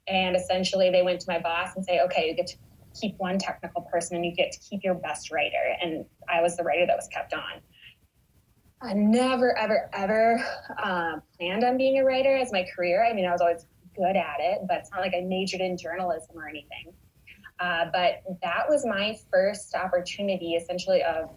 And 0.08 0.36
essentially, 0.36 0.90
they 0.90 1.04
went 1.04 1.20
to 1.22 1.26
my 1.28 1.40
boss 1.40 1.76
and 1.76 1.86
say, 1.86 2.00
okay, 2.02 2.28
you 2.28 2.36
get 2.36 2.48
to 2.48 2.58
keep 3.00 3.16
one 3.18 3.38
technical 3.38 3.84
person 3.84 4.16
and 4.16 4.26
you 4.26 4.34
get 4.34 4.52
to 4.52 4.60
keep 4.60 4.84
your 4.84 4.96
best 4.96 5.32
writer. 5.32 5.76
And 5.82 6.06
I 6.28 6.42
was 6.42 6.58
the 6.58 6.64
writer 6.64 6.86
that 6.88 6.96
was 6.96 7.08
kept 7.08 7.34
on. 7.34 7.62
I 8.84 8.94
never, 8.94 9.58
ever, 9.58 9.90
ever 9.94 10.44
uh, 10.84 11.18
planned 11.38 11.64
on 11.64 11.78
being 11.78 12.00
a 12.00 12.04
writer 12.04 12.36
as 12.36 12.52
my 12.52 12.66
career. 12.76 13.06
I 13.06 13.14
mean, 13.14 13.26
I 13.26 13.32
was 13.32 13.42
always 13.42 13.66
good 13.96 14.16
at 14.16 14.38
it, 14.40 14.62
but 14.68 14.78
it's 14.78 14.92
not 14.92 15.02
like 15.02 15.14
I 15.16 15.22
majored 15.22 15.62
in 15.62 15.78
journalism 15.78 16.36
or 16.38 16.48
anything. 16.48 16.94
Uh, 17.60 17.86
but 17.94 18.24
that 18.42 18.68
was 18.68 18.86
my 18.86 19.16
first 19.32 19.76
opportunity, 19.76 20.56
essentially, 20.56 21.04
of 21.04 21.30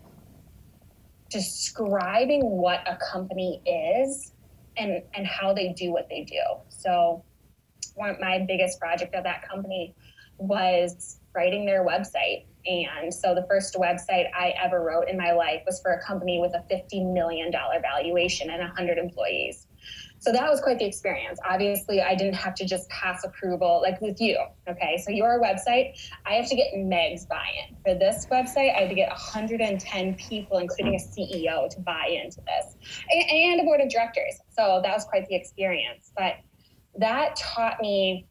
describing 1.29 2.41
what 2.43 2.81
a 2.87 2.97
company 2.97 3.61
is 3.67 4.33
and 4.77 5.03
and 5.15 5.27
how 5.27 5.53
they 5.53 5.75
do 5.75 5.93
what 5.93 6.09
they 6.09 6.25
do. 6.25 6.41
So, 6.69 7.23
one 7.95 8.17
my 8.21 8.45
biggest 8.49 8.81
project 8.81 9.15
of 9.15 9.25
that 9.25 9.47
company 9.47 9.95
was 10.39 11.19
writing 11.35 11.67
their 11.67 11.85
website. 11.85 12.47
And 12.67 13.13
so 13.13 13.35
the 13.35 13.47
first 13.49 13.75
website 13.75 14.27
I 14.35 14.55
ever 14.63 14.83
wrote 14.83 15.09
in 15.09 15.17
my 15.17 15.33
life 15.33 15.63
was 15.67 15.81
for 15.81 15.93
a 15.93 16.03
company 16.03 16.41
with 16.41 16.53
a 16.55 16.65
$50 16.73 17.13
million 17.13 17.53
valuation 17.53 18.51
and 18.51 18.61
100 18.61 18.99
employees. 18.99 19.67
So 20.25 20.33
that 20.33 20.49
was 20.51 20.63
quite 20.63 20.79
the 20.79 20.87
experience. 20.87 21.39
Obviously, 21.47 22.01
I 22.01 22.15
didn't 22.15 22.37
have 22.37 22.55
to 22.55 22.65
just 22.65 22.89
pass 22.89 23.25
approval 23.25 23.81
like 23.83 24.01
with 24.01 24.19
you. 24.23 24.43
Okay, 24.67 24.97
so 25.05 25.11
your 25.11 25.39
website, 25.39 25.99
I 26.25 26.33
have 26.35 26.49
to 26.49 26.57
get 26.57 26.69
Meg's 26.75 27.27
buy 27.27 27.45
in. 27.69 27.77
For 27.85 27.99
this 27.99 28.27
website, 28.33 28.75
I 28.75 28.81
had 28.81 28.89
to 28.89 28.95
get 28.95 29.11
110 29.11 30.15
people, 30.15 30.57
including 30.59 30.95
a 30.95 30.99
CEO, 30.99 31.69
to 31.69 31.81
buy 31.81 32.19
into 32.25 32.41
this 32.41 32.77
and, 33.11 33.31
and 33.31 33.61
a 33.61 33.65
board 33.65 33.83
of 33.83 33.91
directors. 33.91 34.41
So 34.57 34.81
that 34.83 34.95
was 34.95 35.05
quite 35.05 35.27
the 35.29 35.35
experience. 35.35 36.11
But 36.17 36.37
that 36.97 37.37
taught 37.37 37.83
me, 37.83 38.27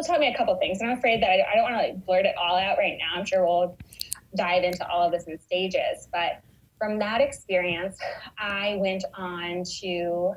well, 0.00 0.14
taught 0.14 0.20
me 0.20 0.32
a 0.32 0.36
couple 0.36 0.54
things. 0.56 0.80
And 0.80 0.90
I'm 0.90 0.98
afraid 0.98 1.22
that 1.22 1.30
I, 1.30 1.44
I 1.52 1.54
don't 1.54 1.64
want 1.64 1.74
to 1.76 1.88
like 1.88 2.06
blurt 2.06 2.26
it 2.26 2.34
all 2.36 2.56
out 2.56 2.78
right 2.78 2.96
now. 2.98 3.18
I'm 3.18 3.24
sure 3.24 3.44
we'll 3.44 3.76
dive 4.36 4.64
into 4.64 4.88
all 4.88 5.02
of 5.02 5.12
this 5.12 5.24
in 5.24 5.38
stages. 5.38 6.08
But 6.12 6.40
from 6.78 6.98
that 7.00 7.20
experience, 7.20 7.98
I 8.38 8.76
went 8.80 9.04
on 9.14 9.64
to 9.80 10.34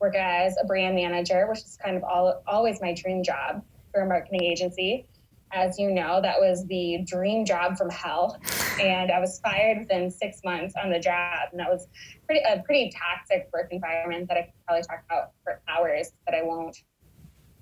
work 0.00 0.14
as 0.14 0.56
a 0.62 0.66
brand 0.66 0.94
manager, 0.96 1.46
which 1.48 1.60
is 1.60 1.78
kind 1.82 1.96
of 1.96 2.04
all, 2.04 2.42
always 2.46 2.80
my 2.82 2.92
dream 2.92 3.22
job 3.22 3.62
for 3.92 4.02
a 4.02 4.06
marketing 4.06 4.42
agency. 4.42 5.06
As 5.52 5.78
you 5.78 5.90
know, 5.92 6.20
that 6.20 6.38
was 6.38 6.66
the 6.66 6.98
dream 7.06 7.46
job 7.46 7.78
from 7.78 7.88
hell. 7.88 8.38
And 8.80 9.10
I 9.10 9.20
was 9.20 9.40
fired 9.40 9.78
within 9.78 10.10
six 10.10 10.40
months 10.44 10.74
on 10.82 10.90
the 10.90 10.98
job. 10.98 11.48
And 11.52 11.60
that 11.60 11.70
was 11.70 11.86
pretty 12.26 12.42
a 12.44 12.60
pretty 12.62 12.90
toxic 12.90 13.48
work 13.52 13.68
environment 13.70 14.28
that 14.28 14.36
I 14.36 14.42
could 14.42 14.52
probably 14.66 14.82
talk 14.82 15.04
about 15.08 15.30
for 15.44 15.62
hours, 15.68 16.12
but 16.26 16.34
I 16.34 16.42
won't 16.42 16.76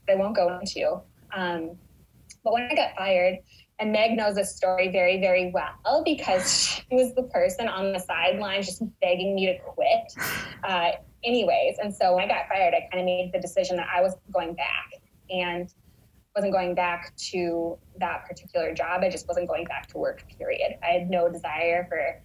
I 0.09 0.17
won't 0.17 0.35
go 0.35 0.59
into. 0.59 1.01
Um, 1.33 1.77
but 2.43 2.53
when 2.53 2.65
I 2.65 2.75
got 2.75 2.95
fired, 2.97 3.39
and 3.81 3.91
Meg 3.91 4.17
knows 4.17 4.37
this 4.37 4.55
story 4.55 4.89
very, 4.89 5.21
very 5.21 5.51
well 5.53 6.03
because 6.05 6.63
she 6.89 6.95
was 6.95 7.15
the 7.15 7.25
person 7.25 7.69
on 7.69 7.93
the 7.93 7.99
sidelines 7.99 8.67
just 8.67 8.83
begging 9.01 9.35
me 9.35 9.47
to 9.47 9.59
quit. 9.61 10.13
Uh, 10.65 10.93
anyways. 11.25 11.77
And 11.83 11.95
so 11.95 12.15
when 12.15 12.25
I 12.25 12.29
got 12.29 12.49
fired, 12.49 12.75
I 12.75 12.89
kind 12.91 13.01
of 13.01 13.05
made 13.05 13.33
the 13.35 13.41
decision 13.41 13.77
that 13.77 13.89
I 13.95 14.01
was 14.01 14.15
going 14.33 14.55
back 14.55 14.93
and 15.29 15.73
wasn't 16.35 16.53
going 16.53 16.75
back 16.75 17.15
to 17.17 17.79
that 17.99 18.25
particular 18.27 18.75
job. 18.75 19.03
I 19.03 19.09
just 19.09 19.29
wasn't 19.29 19.49
going 19.49 19.65
back 19.65 19.87
to 19.89 19.99
work, 19.99 20.25
period. 20.39 20.77
I 20.83 20.87
had 20.87 21.11
no 21.11 21.31
desire 21.31 21.87
for 21.89 22.23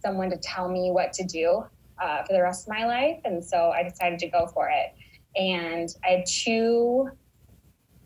someone 0.00 0.30
to 0.30 0.36
tell 0.38 0.68
me 0.68 0.90
what 0.90 1.12
to 1.14 1.24
do 1.24 1.64
uh, 2.00 2.22
for 2.24 2.32
the 2.32 2.42
rest 2.42 2.66
of 2.66 2.74
my 2.74 2.86
life. 2.86 3.20
And 3.24 3.44
so 3.44 3.70
I 3.70 3.82
decided 3.82 4.18
to 4.20 4.28
go 4.28 4.46
for 4.46 4.68
it. 4.68 4.94
And 5.36 5.88
I 6.04 6.16
had 6.16 6.26
two 6.26 7.10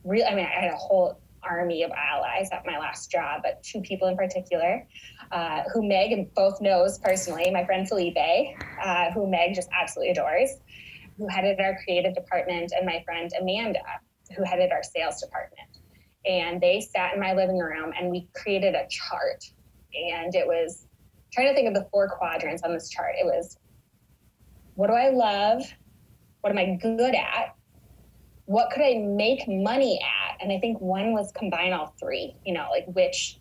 real, 0.05 0.27
I 0.27 0.35
mean, 0.35 0.47
I 0.47 0.61
had 0.61 0.73
a 0.73 0.77
whole 0.77 1.19
army 1.43 1.83
of 1.83 1.91
allies 1.93 2.49
at 2.53 2.65
my 2.67 2.79
last 2.79 3.11
job, 3.11 3.43
but 3.43 3.63
two 3.63 3.81
people 3.81 4.09
in 4.09 4.17
particular, 4.17 4.87
uh, 5.33 5.63
who 5.73 5.87
Meg 5.87 6.33
both 6.35 6.61
knows 6.61 6.99
personally, 6.99 7.51
my 7.51 7.65
friend 7.65 7.89
Felipe, 7.89 8.17
uh, 8.83 9.11
who 9.13 9.29
Meg 9.29 9.55
just 9.55 9.69
absolutely 9.79 10.13
adores, 10.13 10.51
who 11.19 11.29
headed 11.29 11.61
our 11.61 11.79
creative 11.85 12.15
department, 12.15 12.73
and 12.77 12.87
my 12.87 13.03
friend 13.05 13.31
Amanda, 13.41 13.81
who 14.37 14.45
headed 14.45 14.73
our 14.73 14.83
sales 14.83 15.21
department. 15.21 15.69
And 16.27 16.61
they 16.61 16.81
sat 16.81 17.15
in 17.15 17.21
my 17.21 17.35
living 17.35 17.59
room 17.59 17.93
and 17.99 18.11
we 18.11 18.29
created 18.35 18.75
a 18.75 18.87
chart. 18.89 19.45
And 19.95 20.35
it 20.35 20.47
was 20.47 20.87
trying 21.33 21.49
to 21.49 21.55
think 21.55 21.69
of 21.69 21.75
the 21.75 21.87
four 21.91 22.09
quadrants 22.09 22.63
on 22.63 22.73
this 22.73 22.89
chart. 22.89 23.15
It 23.21 23.27
was 23.27 23.59
what 24.77 24.89
do 24.89 24.95
I 24.95 25.11
love? 25.11 25.63
What 26.41 26.51
am 26.51 26.59
I 26.59 26.77
good 26.81 27.15
at? 27.15 27.55
What 28.47 28.71
could 28.71 28.83
I 28.83 28.99
make 28.99 29.49
money 29.49 30.01
at? 30.03 30.43
And 30.43 30.53
I 30.53 30.59
think 30.59 30.81
one 30.81 31.13
was 31.13 31.33
combine 31.33 31.73
all 31.73 31.95
three, 31.99 32.37
you 32.45 32.53
know, 32.53 32.69
like 32.71 32.85
which 32.87 33.39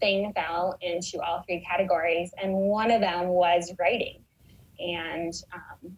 thing 0.00 0.32
fell 0.34 0.78
into 0.80 1.20
all 1.20 1.42
three 1.42 1.64
categories. 1.68 2.32
And 2.40 2.54
one 2.54 2.90
of 2.90 3.00
them 3.00 3.28
was 3.28 3.72
writing. 3.78 4.22
And 4.78 5.32
um, 5.52 5.96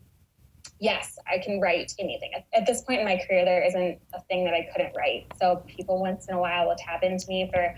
yes, 0.79 1.19
I 1.27 1.39
can 1.39 1.61
write 1.61 1.93
anything. 1.99 2.31
At, 2.35 2.47
at, 2.55 2.67
this 2.67 2.83
point 2.83 3.01
in 3.01 3.07
my 3.07 3.21
career, 3.27 3.45
there 3.45 3.65
isn't 3.65 3.99
a 4.15 4.21
thing 4.23 4.45
that 4.45 4.55
I 4.55 4.69
couldn't 4.73 4.95
write. 4.97 5.27
So 5.41 5.63
people 5.67 6.01
once 6.01 6.27
in 6.29 6.35
a 6.35 6.41
while 6.41 6.67
will 6.67 6.77
tap 6.79 7.03
into 7.03 7.27
me 7.29 7.51
for 7.53 7.75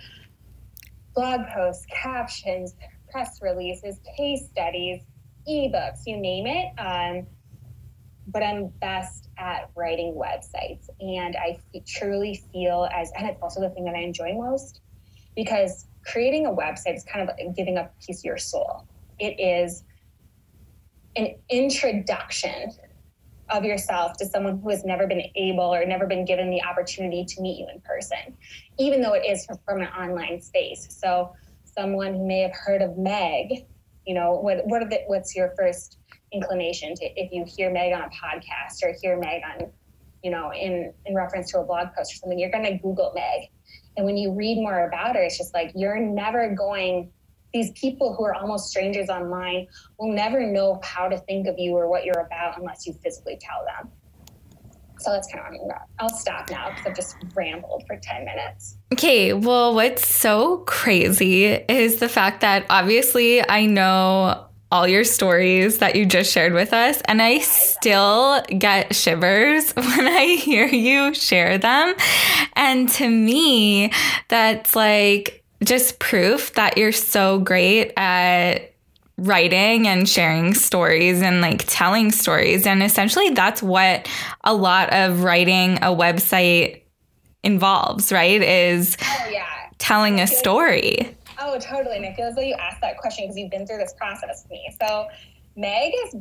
blog 1.14 1.40
posts, 1.52 1.86
captions, 1.90 2.74
press 3.10 3.38
releases, 3.42 4.00
case 4.16 4.48
studies, 4.48 5.02
ebooks, 5.48 6.00
you 6.06 6.16
name 6.16 6.46
it. 6.46 6.72
Um, 6.78 7.26
but 8.26 8.42
I'm 8.42 8.68
best 8.80 9.27
at 9.38 9.70
writing 9.76 10.14
websites. 10.14 10.88
And 11.00 11.36
I 11.36 11.60
truly 11.86 12.42
feel 12.52 12.88
as, 12.94 13.10
and 13.16 13.28
it's 13.28 13.40
also 13.40 13.60
the 13.60 13.70
thing 13.70 13.84
that 13.84 13.94
I 13.94 14.00
enjoy 14.00 14.34
most 14.34 14.80
because 15.36 15.86
creating 16.04 16.46
a 16.46 16.50
website 16.50 16.96
is 16.96 17.04
kind 17.04 17.28
of 17.28 17.36
like 17.36 17.54
giving 17.56 17.78
up 17.78 17.94
a 17.94 18.04
piece 18.04 18.18
of 18.18 18.24
your 18.24 18.38
soul. 18.38 18.86
It 19.18 19.38
is 19.38 19.84
an 21.16 21.34
introduction 21.48 22.72
of 23.50 23.64
yourself 23.64 24.16
to 24.18 24.26
someone 24.26 24.60
who 24.60 24.68
has 24.70 24.84
never 24.84 25.06
been 25.06 25.22
able 25.34 25.74
or 25.74 25.84
never 25.86 26.06
been 26.06 26.24
given 26.24 26.50
the 26.50 26.62
opportunity 26.62 27.24
to 27.24 27.40
meet 27.40 27.58
you 27.58 27.66
in 27.72 27.80
person, 27.80 28.36
even 28.78 29.00
though 29.00 29.14
it 29.14 29.24
is 29.24 29.46
from 29.64 29.80
an 29.80 29.88
online 29.88 30.40
space. 30.40 30.86
So, 30.90 31.34
someone 31.64 32.14
who 32.14 32.26
may 32.26 32.40
have 32.40 32.52
heard 32.52 32.82
of 32.82 32.98
Meg, 32.98 33.66
you 34.06 34.14
know, 34.14 34.32
what 34.32 34.66
what 34.66 34.82
are 34.82 34.88
the, 34.88 35.00
what's 35.06 35.34
your 35.34 35.54
first 35.56 35.98
inclination 36.32 36.94
to 36.94 37.04
if 37.16 37.32
you 37.32 37.44
hear 37.46 37.70
Meg 37.70 37.92
on 37.92 38.02
a 38.02 38.08
podcast 38.08 38.82
or 38.82 38.94
hear 39.00 39.18
Meg 39.18 39.42
on, 39.42 39.70
you 40.22 40.30
know, 40.30 40.52
in 40.52 40.92
in 41.06 41.14
reference 41.14 41.50
to 41.52 41.60
a 41.60 41.64
blog 41.64 41.88
post 41.96 42.12
or 42.12 42.16
something, 42.16 42.38
you're 42.38 42.50
going 42.50 42.64
to 42.64 42.78
Google 42.78 43.12
Meg, 43.14 43.50
and 43.96 44.06
when 44.06 44.16
you 44.16 44.32
read 44.32 44.56
more 44.56 44.86
about 44.86 45.16
her, 45.16 45.22
it's 45.22 45.38
just 45.38 45.54
like 45.54 45.72
you're 45.74 45.98
never 45.98 46.54
going 46.54 47.10
these 47.52 47.70
people 47.72 48.14
who 48.14 48.24
are 48.24 48.34
almost 48.34 48.68
strangers 48.68 49.08
online 49.08 49.66
will 49.98 50.12
never 50.12 50.46
know 50.46 50.80
how 50.82 51.08
to 51.08 51.18
think 51.20 51.46
of 51.46 51.58
you 51.58 51.72
or 51.72 51.88
what 51.88 52.04
you're 52.04 52.20
about 52.20 52.58
unless 52.58 52.86
you 52.86 52.92
physically 53.02 53.38
tell 53.40 53.64
them. 53.64 53.90
So 55.00 55.12
that's 55.12 55.32
kind 55.32 55.46
of 55.46 55.52
what 55.52 55.60
I'm 55.60 55.70
about. 55.70 55.82
I'll 55.98 56.08
stop 56.18 56.50
now 56.50 56.70
because 56.70 56.86
I've 56.86 56.96
just 56.96 57.16
rambled 57.34 57.84
for 57.86 57.96
10 57.96 58.24
minutes. 58.24 58.78
Okay, 58.92 59.32
well, 59.32 59.74
what's 59.74 60.06
so 60.06 60.58
crazy 60.58 61.46
is 61.46 61.96
the 61.96 62.08
fact 62.08 62.40
that 62.40 62.66
obviously 62.68 63.48
I 63.48 63.66
know 63.66 64.47
all 64.70 64.86
your 64.86 65.04
stories 65.04 65.78
that 65.78 65.96
you 65.96 66.04
just 66.04 66.32
shared 66.32 66.52
with 66.52 66.72
us, 66.72 67.00
and 67.06 67.22
I 67.22 67.38
still 67.38 68.42
get 68.42 68.94
shivers 68.94 69.72
when 69.74 70.06
I 70.06 70.36
hear 70.36 70.66
you 70.66 71.14
share 71.14 71.58
them. 71.58 71.94
And 72.54 72.88
to 72.90 73.08
me, 73.08 73.92
that's 74.28 74.76
like 74.76 75.44
just 75.64 75.98
proof 75.98 76.54
that 76.54 76.78
you're 76.78 76.92
so 76.92 77.38
great 77.38 77.92
at 77.96 78.74
writing 79.18 79.88
and 79.88 80.08
sharing 80.08 80.54
stories 80.54 81.22
and 81.22 81.40
like 81.40 81.64
telling 81.66 82.12
stories. 82.12 82.66
And 82.66 82.82
essentially, 82.82 83.30
that's 83.30 83.62
what 83.62 84.08
a 84.44 84.54
lot 84.54 84.92
of 84.92 85.24
writing 85.24 85.78
a 85.78 85.94
website 85.94 86.82
involves, 87.42 88.12
right? 88.12 88.40
Is 88.40 88.96
oh, 89.02 89.28
yeah. 89.30 89.46
telling 89.78 90.20
a 90.20 90.26
story. 90.26 91.16
Oh, 91.38 91.58
totally. 91.58 91.96
And 91.96 92.06
I 92.06 92.12
feel 92.14 92.26
as 92.26 92.34
though 92.34 92.42
you 92.42 92.54
asked 92.54 92.80
that 92.80 92.98
question 92.98 93.24
because 93.24 93.36
you've 93.36 93.50
been 93.50 93.66
through 93.66 93.78
this 93.78 93.94
process 93.94 94.42
with 94.42 94.50
me. 94.50 94.76
So, 94.80 95.06
Meg 95.56 95.92
is, 96.06 96.16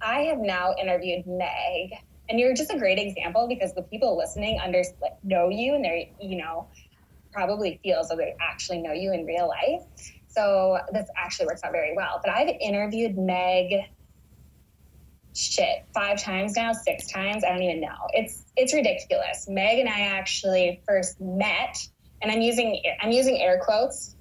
I 0.00 0.22
have 0.22 0.38
now 0.38 0.74
interviewed 0.80 1.24
Meg, 1.26 1.92
and 2.28 2.40
you're 2.40 2.54
just 2.54 2.72
a 2.72 2.78
great 2.78 2.98
example 2.98 3.46
because 3.48 3.74
the 3.74 3.82
people 3.82 4.16
listening 4.16 4.58
under 4.62 4.82
know 5.22 5.48
you 5.48 5.74
and 5.74 5.84
they're, 5.84 6.04
you 6.20 6.36
know, 6.38 6.68
probably 7.32 7.78
feel 7.82 8.00
as 8.00 8.08
though 8.08 8.16
they 8.16 8.34
actually 8.40 8.78
know 8.78 8.92
you 8.92 9.12
in 9.12 9.24
real 9.24 9.48
life. 9.48 9.82
So 10.28 10.78
this 10.92 11.08
actually 11.16 11.46
works 11.46 11.62
out 11.62 11.72
very 11.72 11.94
well. 11.94 12.20
But 12.22 12.34
I've 12.34 12.48
interviewed 12.60 13.16
Meg 13.16 13.88
shit 15.34 15.84
five 15.94 16.20
times 16.20 16.56
now, 16.56 16.72
six 16.72 17.06
times. 17.06 17.44
I 17.44 17.50
don't 17.50 17.62
even 17.62 17.80
know. 17.80 18.08
It's 18.12 18.44
it's 18.56 18.74
ridiculous. 18.74 19.46
Meg 19.48 19.78
and 19.78 19.88
I 19.88 20.00
actually 20.00 20.80
first 20.86 21.20
met, 21.20 21.78
and 22.20 22.32
I'm 22.32 22.40
using 22.40 22.82
I'm 23.00 23.12
using 23.12 23.40
air 23.40 23.60
quotes 23.62 24.15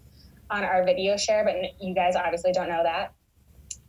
on 0.49 0.63
our 0.63 0.84
video 0.84 1.17
share, 1.17 1.43
but 1.43 1.55
you 1.81 1.93
guys 1.93 2.15
obviously 2.15 2.51
don't 2.51 2.69
know 2.69 2.84
that. 2.84 3.13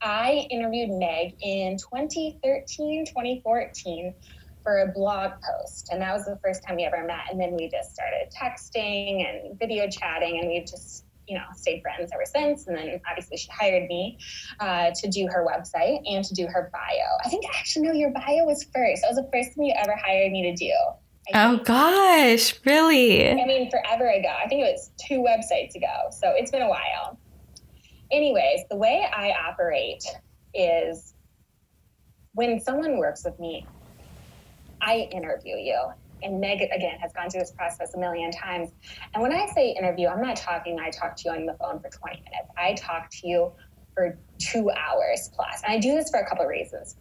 I 0.02 0.46
interviewed 0.50 0.90
Meg 0.90 1.36
in 1.40 1.78
2013, 1.78 3.06
2014 3.06 4.14
for 4.62 4.80
a 4.80 4.88
blog 4.92 5.32
post. 5.40 5.90
And 5.90 6.02
that 6.02 6.12
was 6.12 6.24
the 6.24 6.38
first 6.42 6.64
time 6.66 6.76
we 6.76 6.84
ever 6.84 7.04
met. 7.04 7.30
And 7.30 7.40
then 7.40 7.54
we 7.54 7.68
just 7.68 7.94
started 7.94 8.30
texting 8.34 9.24
and 9.26 9.58
video 9.58 9.88
chatting, 9.88 10.40
and 10.40 10.48
we've 10.48 10.66
just 10.66 11.04
you 11.28 11.36
know 11.36 11.44
stayed 11.54 11.82
friends 11.82 12.10
ever 12.14 12.24
since 12.24 12.68
and 12.68 12.76
then 12.76 13.00
obviously 13.08 13.36
she 13.36 13.48
hired 13.50 13.88
me 13.88 14.16
uh, 14.60 14.90
to 14.94 15.08
do 15.08 15.26
her 15.26 15.44
website 15.44 16.00
and 16.06 16.24
to 16.24 16.34
do 16.34 16.46
her 16.46 16.70
bio 16.72 17.18
i 17.24 17.28
think 17.28 17.44
actually 17.58 17.84
no 17.84 17.92
your 17.92 18.10
bio 18.10 18.44
was 18.44 18.62
first 18.72 19.02
that 19.02 19.08
was 19.08 19.16
the 19.16 19.28
first 19.32 19.52
thing 19.54 19.64
you 19.64 19.74
ever 19.76 19.96
hired 19.96 20.30
me 20.30 20.42
to 20.42 20.54
do 20.54 20.72
oh 21.34 21.56
gosh 21.58 22.54
really 22.64 23.30
i 23.30 23.44
mean 23.44 23.70
forever 23.70 24.08
ago 24.08 24.32
i 24.42 24.46
think 24.48 24.62
it 24.62 24.72
was 24.72 24.90
two 24.96 25.20
websites 25.20 25.74
ago 25.74 26.08
so 26.10 26.32
it's 26.36 26.50
been 26.50 26.62
a 26.62 26.68
while 26.68 27.18
anyways 28.10 28.60
the 28.70 28.76
way 28.76 29.06
i 29.12 29.32
operate 29.32 30.04
is 30.54 31.14
when 32.32 32.60
someone 32.60 32.98
works 32.98 33.24
with 33.24 33.38
me 33.40 33.66
I 34.86 35.08
interview 35.10 35.56
you. 35.56 35.80
And 36.22 36.40
Meg, 36.40 36.62
again, 36.62 36.98
has 37.00 37.12
gone 37.12 37.28
through 37.28 37.40
this 37.40 37.52
process 37.52 37.94
a 37.94 37.98
million 37.98 38.30
times. 38.30 38.70
And 39.12 39.22
when 39.22 39.32
I 39.32 39.46
say 39.54 39.70
interview, 39.72 40.08
I'm 40.08 40.22
not 40.22 40.36
talking, 40.36 40.78
I 40.80 40.90
talk 40.90 41.16
to 41.16 41.22
you 41.26 41.30
on 41.32 41.44
the 41.44 41.54
phone 41.54 41.78
for 41.80 41.90
20 41.90 42.16
minutes. 42.16 42.48
I 42.56 42.74
talk 42.74 43.10
to 43.10 43.28
you 43.28 43.52
for 43.94 44.18
two 44.38 44.70
hours 44.70 45.30
plus. 45.34 45.62
And 45.62 45.72
I 45.72 45.78
do 45.78 45.94
this 45.94 46.10
for 46.10 46.20
a 46.20 46.28
couple 46.28 46.44
of 46.44 46.48
reasons. 46.48 46.96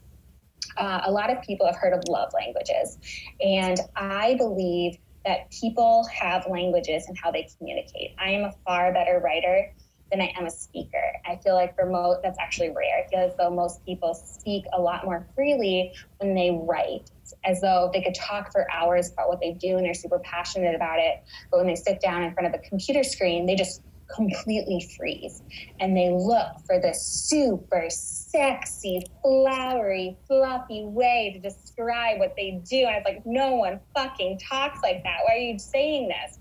Uh, 0.77 1.01
a 1.05 1.11
lot 1.11 1.31
of 1.31 1.41
people 1.41 1.65
have 1.65 1.75
heard 1.75 1.93
of 1.93 2.03
love 2.07 2.31
languages. 2.33 2.97
And 3.41 3.79
I 3.95 4.35
believe 4.35 4.97
that 5.25 5.49
people 5.51 6.05
have 6.13 6.45
languages 6.47 7.05
and 7.07 7.17
how 7.17 7.31
they 7.31 7.47
communicate. 7.57 8.15
I 8.19 8.29
am 8.31 8.43
a 8.43 8.51
far 8.65 8.93
better 8.93 9.19
writer 9.23 9.73
than 10.11 10.21
I 10.21 10.31
am 10.37 10.45
a 10.45 10.51
speaker. 10.51 11.13
I 11.25 11.37
feel 11.37 11.55
like 11.55 11.75
for 11.75 11.85
most, 11.85 12.21
that's 12.21 12.37
actually 12.39 12.69
rare. 12.69 13.03
I 13.03 13.09
feel 13.09 13.19
as 13.19 13.35
though 13.37 13.49
most 13.49 13.83
people 13.85 14.13
speak 14.13 14.65
a 14.73 14.79
lot 14.79 15.03
more 15.03 15.27
freely 15.35 15.93
when 16.19 16.35
they 16.35 16.51
write 16.51 17.09
as 17.43 17.59
though 17.61 17.89
they 17.91 18.03
could 18.03 18.13
talk 18.13 18.51
for 18.51 18.69
hours 18.71 19.11
about 19.11 19.29
what 19.29 19.39
they 19.39 19.53
do 19.53 19.77
and 19.77 19.85
they're 19.85 19.95
super 19.95 20.19
passionate 20.19 20.75
about 20.75 20.99
it. 20.99 21.23
But 21.49 21.57
when 21.57 21.67
they 21.67 21.75
sit 21.75 21.99
down 22.01 22.21
in 22.23 22.33
front 22.33 22.53
of 22.53 22.59
a 22.59 22.69
computer 22.69 23.03
screen, 23.03 23.47
they 23.47 23.55
just 23.55 23.81
completely 24.13 24.87
freeze 24.97 25.41
and 25.79 25.95
they 25.95 26.09
look 26.11 26.47
for 26.65 26.79
this 26.79 27.01
super 27.01 27.85
sexy, 27.89 29.05
flowery, 29.21 30.17
fluffy 30.27 30.85
way 30.85 31.31
to 31.33 31.39
describe 31.39 32.19
what 32.19 32.35
they 32.35 32.61
do. 32.69 32.85
And 32.85 32.97
it's 32.97 33.05
like, 33.05 33.25
no 33.25 33.55
one 33.55 33.79
fucking 33.95 34.39
talks 34.39 34.79
like 34.83 35.03
that. 35.03 35.19
Why 35.25 35.35
are 35.35 35.39
you 35.39 35.59
saying 35.59 36.09
this? 36.09 36.39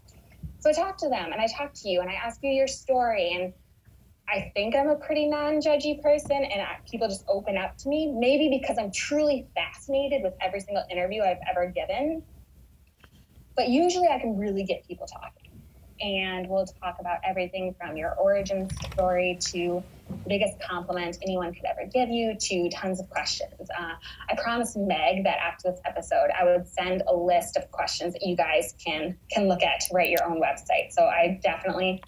So 0.60 0.70
I 0.70 0.72
talk 0.72 0.96
to 0.98 1.08
them 1.08 1.32
and 1.32 1.40
I 1.40 1.46
talk 1.46 1.72
to 1.74 1.88
you 1.88 2.00
and 2.00 2.08
I 2.08 2.14
ask 2.14 2.40
you 2.42 2.50
your 2.50 2.66
story 2.66 3.32
and 3.34 3.52
I 4.28 4.50
think 4.54 4.74
I'm 4.74 4.88
a 4.88 4.96
pretty 4.96 5.28
non 5.28 5.60
judgy 5.60 6.00
person 6.00 6.36
and 6.36 6.62
I, 6.62 6.78
people 6.90 7.08
just 7.08 7.24
open 7.28 7.58
up 7.58 7.76
to 7.78 7.88
me, 7.88 8.10
maybe 8.10 8.48
because 8.48 8.78
I'm 8.78 8.90
truly 8.90 9.46
fascinated 9.54 10.22
with 10.22 10.32
every 10.40 10.60
single 10.60 10.84
interview 10.90 11.22
I've 11.22 11.38
ever 11.50 11.66
given. 11.66 12.22
But 13.56 13.68
usually 13.68 14.08
I 14.08 14.18
can 14.18 14.38
really 14.38 14.64
get 14.64 14.86
people 14.88 15.06
talking. 15.06 15.43
And 16.04 16.50
we'll 16.50 16.66
talk 16.66 16.96
about 17.00 17.18
everything 17.24 17.74
from 17.80 17.96
your 17.96 18.12
origin 18.16 18.68
story 18.92 19.38
to 19.40 19.82
the 20.10 20.28
biggest 20.28 20.60
compliment 20.60 21.16
anyone 21.22 21.54
could 21.54 21.64
ever 21.64 21.88
give 21.90 22.10
you 22.10 22.36
to 22.38 22.68
tons 22.68 23.00
of 23.00 23.08
questions. 23.08 23.70
Uh, 23.70 23.94
I 24.28 24.34
promised 24.36 24.76
Meg 24.76 25.24
that 25.24 25.38
after 25.38 25.70
this 25.70 25.80
episode, 25.86 26.28
I 26.38 26.44
would 26.44 26.68
send 26.68 27.02
a 27.08 27.16
list 27.16 27.56
of 27.56 27.70
questions 27.70 28.12
that 28.12 28.22
you 28.22 28.36
guys 28.36 28.74
can 28.84 29.16
can 29.30 29.48
look 29.48 29.62
at 29.62 29.80
to 29.80 29.94
write 29.94 30.10
your 30.10 30.22
own 30.24 30.42
website. 30.42 30.92
So 30.92 31.04
I 31.04 31.40
definitely 31.42 32.02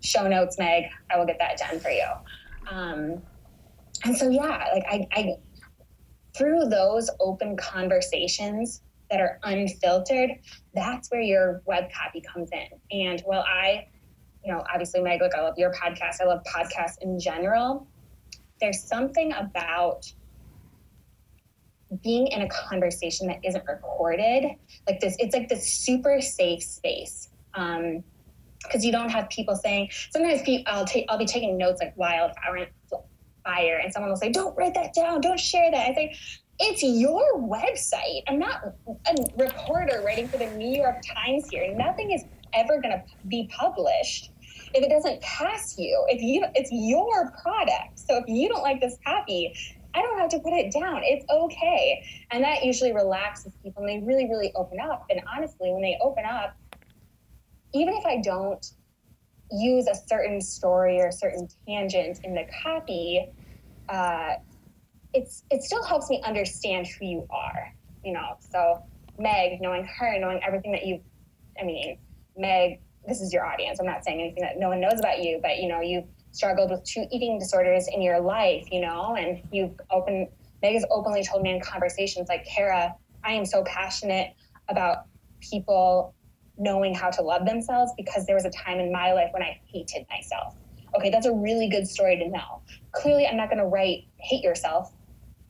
show 0.00 0.28
notes, 0.28 0.56
Meg. 0.56 0.84
I 1.10 1.18
will 1.18 1.26
get 1.26 1.40
that 1.40 1.58
done 1.58 1.80
for 1.80 1.90
you. 1.90 2.06
Um, 2.70 3.20
and 4.04 4.16
so, 4.16 4.28
yeah, 4.28 4.68
like 4.72 4.84
I, 4.88 5.08
I, 5.10 5.34
through 6.36 6.66
those 6.66 7.10
open 7.18 7.56
conversations 7.56 8.80
that 9.10 9.20
are 9.20 9.38
unfiltered, 9.42 10.30
that's 10.74 11.10
where 11.10 11.20
your 11.20 11.62
web 11.66 11.90
copy 11.92 12.20
comes 12.20 12.50
in. 12.52 12.66
And 12.90 13.20
while 13.22 13.44
I, 13.46 13.86
you 14.44 14.52
know, 14.52 14.64
obviously, 14.72 15.00
Meg, 15.00 15.20
like 15.20 15.34
I 15.34 15.42
love 15.42 15.58
your 15.58 15.72
podcast. 15.72 16.20
I 16.20 16.24
love 16.24 16.42
podcasts 16.44 17.00
in 17.02 17.18
general. 17.18 17.86
There's 18.60 18.82
something 18.82 19.32
about 19.32 20.10
being 22.02 22.26
in 22.28 22.42
a 22.42 22.48
conversation 22.48 23.28
that 23.28 23.38
isn't 23.44 23.64
recorded, 23.68 24.56
like 24.88 25.00
this, 25.00 25.16
it's 25.18 25.34
like 25.34 25.48
this 25.48 25.72
super 25.72 26.20
safe 26.20 26.62
space. 26.62 27.28
Um, 27.54 28.02
because 28.64 28.84
you 28.84 28.92
don't 28.92 29.10
have 29.10 29.28
people 29.28 29.54
saying 29.54 29.90
sometimes 30.10 30.42
people, 30.42 30.64
I'll 30.66 30.86
take 30.86 31.04
I'll 31.10 31.18
be 31.18 31.26
taking 31.26 31.58
notes 31.58 31.80
like 31.82 31.94
wildfire 31.96 32.68
fire 33.44 33.80
and 33.82 33.92
someone 33.92 34.10
will 34.10 34.16
say 34.16 34.30
don't 34.30 34.56
write 34.56 34.72
that 34.72 34.94
down 34.94 35.20
don't 35.20 35.38
share 35.38 35.70
that 35.70 35.90
I 35.90 35.94
say 35.94 36.16
it's 36.58 36.82
your 36.82 37.40
website 37.40 38.22
I'm 38.28 38.38
not 38.38 38.62
a 38.86 39.14
reporter 39.36 40.02
writing 40.04 40.28
for 40.28 40.38
the 40.38 40.46
New 40.46 40.76
York 40.76 40.96
Times 41.14 41.48
here 41.50 41.74
nothing 41.74 42.12
is 42.12 42.24
ever 42.52 42.80
going 42.80 42.92
to 42.92 43.02
be 43.28 43.50
published 43.56 44.30
if 44.72 44.84
it 44.84 44.88
doesn't 44.88 45.20
pass 45.20 45.76
you 45.78 46.04
if 46.08 46.22
you 46.22 46.44
it's 46.54 46.70
your 46.72 47.32
product 47.42 47.98
so 47.98 48.16
if 48.16 48.24
you 48.28 48.48
don't 48.48 48.62
like 48.62 48.80
this 48.80 48.96
copy 49.04 49.52
I 49.94 50.02
don't 50.02 50.18
have 50.18 50.28
to 50.30 50.40
put 50.40 50.52
it 50.52 50.72
down. 50.72 51.02
It's 51.04 51.24
okay. 51.30 52.04
And 52.32 52.42
that 52.42 52.64
usually 52.64 52.92
relaxes 52.92 53.52
people 53.62 53.84
and 53.84 53.88
they 53.88 54.04
really, 54.04 54.28
really 54.28 54.52
open 54.56 54.80
up. 54.80 55.06
And 55.08 55.20
honestly, 55.32 55.70
when 55.70 55.82
they 55.82 55.96
open 56.02 56.24
up, 56.24 56.56
even 57.72 57.94
if 57.94 58.04
I 58.04 58.20
don't 58.20 58.64
use 59.52 59.86
a 59.86 59.94
certain 59.94 60.40
story 60.40 61.00
or 61.00 61.08
a 61.08 61.12
certain 61.12 61.48
tangent 61.66 62.20
in 62.24 62.34
the 62.34 62.44
copy, 62.62 63.32
uh, 63.88 64.34
it's 65.14 65.44
it 65.50 65.62
still 65.62 65.82
helps 65.82 66.10
me 66.10 66.20
understand 66.24 66.86
who 66.86 67.06
you 67.06 67.26
are, 67.30 67.72
you 68.04 68.12
know. 68.12 68.36
So 68.40 68.82
Meg, 69.18 69.60
knowing 69.60 69.84
her, 69.84 70.18
knowing 70.18 70.40
everything 70.46 70.72
that 70.72 70.84
you, 70.84 71.00
I 71.60 71.64
mean, 71.64 71.98
Meg, 72.36 72.80
this 73.06 73.20
is 73.20 73.32
your 73.32 73.46
audience. 73.46 73.78
I'm 73.78 73.86
not 73.86 74.04
saying 74.04 74.20
anything 74.20 74.42
that 74.42 74.58
no 74.58 74.68
one 74.68 74.80
knows 74.80 74.98
about 74.98 75.22
you, 75.22 75.38
but 75.40 75.58
you 75.58 75.68
know, 75.68 75.80
you've 75.80 76.06
struggled 76.32 76.70
with 76.70 76.82
two 76.84 77.06
eating 77.12 77.38
disorders 77.38 77.86
in 77.88 78.02
your 78.02 78.20
life, 78.20 78.66
you 78.70 78.80
know, 78.80 79.14
and 79.16 79.40
you've 79.52 79.78
opened. 79.90 80.28
Meg 80.62 80.74
has 80.74 80.84
openly 80.90 81.22
told 81.22 81.42
me 81.42 81.50
in 81.50 81.60
conversations 81.60 82.28
like, 82.28 82.44
Kara, 82.44 82.94
I 83.22 83.32
am 83.32 83.44
so 83.44 83.62
passionate 83.64 84.34
about 84.68 85.04
people 85.40 86.14
knowing 86.56 86.94
how 86.94 87.10
to 87.10 87.22
love 87.22 87.44
themselves 87.44 87.92
because 87.96 88.26
there 88.26 88.34
was 88.34 88.44
a 88.44 88.50
time 88.50 88.78
in 88.78 88.90
my 88.90 89.12
life 89.12 89.28
when 89.32 89.42
I 89.42 89.60
hated 89.66 90.06
myself. 90.08 90.56
Okay, 90.96 91.10
that's 91.10 91.26
a 91.26 91.32
really 91.32 91.68
good 91.68 91.86
story 91.86 92.16
to 92.16 92.28
know. 92.28 92.62
Clearly, 92.92 93.26
I'm 93.26 93.36
not 93.36 93.48
going 93.50 93.58
to 93.58 93.66
write 93.66 94.04
hate 94.18 94.42
yourself 94.42 94.92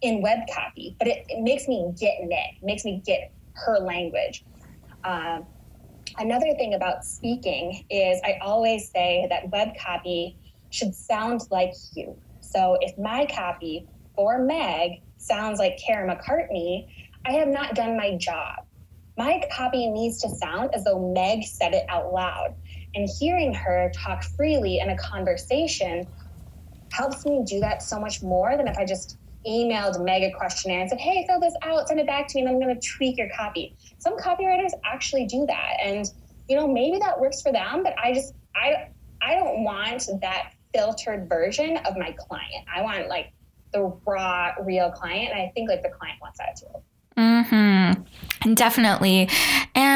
in 0.03 0.21
web 0.21 0.41
copy, 0.53 0.97
but 0.99 1.09
it, 1.09 1.25
it, 1.29 1.43
makes 1.43 1.67
me 1.67 1.93
get 1.99 2.23
Nick, 2.23 2.63
makes 2.63 2.85
me 2.85 3.03
get 3.05 3.33
her 3.55 3.79
language. 3.79 4.45
Um, 5.05 5.47
another 6.19 6.55
thing 6.57 6.75
about 6.75 7.05
speaking 7.05 7.85
is 7.91 8.21
I 8.25 8.39
always 8.43 8.91
say 8.91 9.27
that 9.31 9.51
web 9.51 9.71
copy 9.79 10.37
should 10.71 10.95
sound 10.95 11.43
like 11.51 11.73
you. 11.95 12.17
So 12.41 12.77
if 12.81 12.97
my 12.99 13.27
copy 13.27 13.87
for 14.15 14.39
Meg 14.39 15.01
sounds 15.17 15.59
like 15.59 15.79
Kara 15.79 16.07
McCartney, 16.09 16.89
I 17.25 17.33
have 17.33 17.49
not 17.49 17.75
done 17.75 17.97
my 17.97 18.17
job. 18.17 18.65
My 19.17 19.43
copy 19.53 19.89
needs 19.89 20.21
to 20.23 20.29
sound 20.29 20.71
as 20.75 20.85
though 20.85 21.13
Meg 21.13 21.45
said 21.45 21.73
it 21.73 21.87
out 21.89 22.13
loud. 22.13 22.55
And 22.95 23.09
hearing 23.19 23.55
her 23.55 23.91
talk 23.95 24.23
freely 24.23 24.81
in 24.81 24.91
a 24.91 24.97
conversation 24.97 26.07
helps 26.93 27.25
me 27.25 27.43
do 27.47 27.61
that 27.61 27.83
so 27.83 27.99
much 27.99 28.23
more 28.23 28.57
than 28.57 28.69
if 28.69 28.77
I 28.77 28.85
just 28.85 29.19
emailed 29.47 30.03
Meg 30.05 30.23
a 30.23 30.37
questionnaire 30.37 30.81
and 30.81 30.91
said, 30.91 31.01
hey, 31.01 31.25
fill 31.27 31.41
this 31.41 31.55
out, 31.63 31.89
send 31.89 32.01
it 32.01 32.07
back 32.07 32.29
to 32.29 32.37
me, 32.37 32.43
and 32.43 32.51
I'm 32.51 32.61
going 32.61 32.79
to 32.79 32.89
tweak 32.89 33.17
your 33.17 33.29
copy. 33.37 33.77
Some 33.99 34.17
copywriters 34.19 34.73
actually 34.85 35.27
do 35.27 35.45
that. 35.47 35.73
And, 35.83 36.07
you 36.49 36.57
know, 36.57 36.67
maybe 36.67 36.99
that 36.99 37.19
works 37.21 37.43
for 37.43 37.53
them, 37.53 37.83
but 37.83 37.95
I 37.99 38.15
just, 38.15 38.35
I, 38.55 38.89
I 39.23 39.35
don't 39.35 39.65
want 39.65 40.09
that 40.21 40.53
filtered 40.75 41.29
version 41.29 41.79
of 41.79 41.97
my 41.97 42.13
client. 42.13 42.67
I 42.75 42.83
want 42.83 43.09
like 43.09 43.33
the 43.73 43.97
raw, 44.07 44.53
real 44.63 44.91
client. 44.91 45.31
And 45.33 45.41
I 45.41 45.51
think 45.55 45.69
like 45.69 45.83
the 45.83 45.91
client 45.91 46.19
wants 46.21 46.39
that 46.39 46.57
too. 46.57 46.83
Mm-hmm. 47.17 48.03
And 48.43 48.57
definitely. 48.57 49.29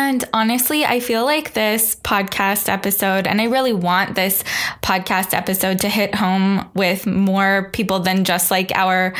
And 0.08 0.24
honestly, 0.32 0.86
I 0.86 1.00
feel 1.00 1.26
like 1.26 1.52
this 1.52 1.94
podcast 1.96 2.70
episode, 2.70 3.26
and 3.26 3.42
I 3.42 3.44
really 3.44 3.74
want 3.74 4.14
this 4.14 4.42
podcast 4.82 5.34
episode 5.34 5.80
to 5.80 5.90
hit 5.90 6.14
home 6.14 6.66
with 6.72 7.06
more 7.06 7.68
people 7.74 8.00
than 8.00 8.24
just 8.24 8.50
like 8.50 8.72
our 8.74 9.12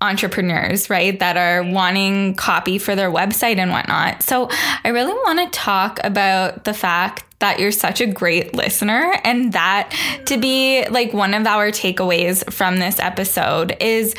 entrepreneurs, 0.00 0.90
right? 0.90 1.18
That 1.18 1.36
are 1.36 1.62
wanting 1.62 2.34
copy 2.34 2.78
for 2.78 2.94
their 2.94 3.10
website 3.10 3.56
and 3.56 3.70
whatnot. 3.70 4.22
So 4.22 4.48
I 4.84 4.88
really 4.88 5.12
want 5.12 5.40
to 5.40 5.58
talk 5.58 6.00
about 6.04 6.64
the 6.64 6.74
fact 6.74 7.24
that 7.38 7.58
you're 7.58 7.72
such 7.72 8.00
a 8.00 8.06
great 8.06 8.54
listener 8.54 9.14
and 9.24 9.52
that 9.52 9.94
to 10.26 10.38
be 10.38 10.86
like 10.88 11.12
one 11.12 11.34
of 11.34 11.46
our 11.46 11.70
takeaways 11.70 12.50
from 12.52 12.78
this 12.78 12.98
episode 12.98 13.76
is, 13.80 14.14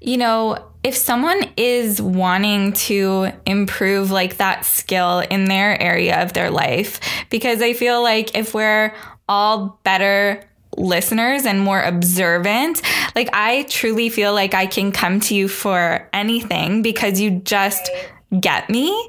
you 0.00 0.16
know, 0.16 0.66
if 0.82 0.96
someone 0.96 1.42
is 1.56 2.00
wanting 2.00 2.72
to 2.72 3.30
improve 3.44 4.10
like 4.10 4.38
that 4.38 4.64
skill 4.64 5.20
in 5.20 5.44
their 5.44 5.80
area 5.80 6.22
of 6.22 6.32
their 6.32 6.50
life, 6.50 7.00
because 7.28 7.60
I 7.60 7.74
feel 7.74 8.02
like 8.02 8.34
if 8.36 8.54
we're 8.54 8.94
all 9.28 9.78
better 9.84 10.42
listeners 10.76 11.46
and 11.46 11.60
more 11.60 11.80
observant, 11.82 12.82
like 13.14 13.28
I 13.32 13.64
truly 13.64 14.08
feel 14.08 14.32
like 14.32 14.54
I 14.54 14.66
can 14.66 14.92
come 14.92 15.20
to 15.20 15.34
you 15.34 15.48
for 15.48 16.08
anything 16.12 16.82
because 16.82 17.20
you 17.20 17.30
just 17.30 17.90
get 18.38 18.68
me. 18.70 19.08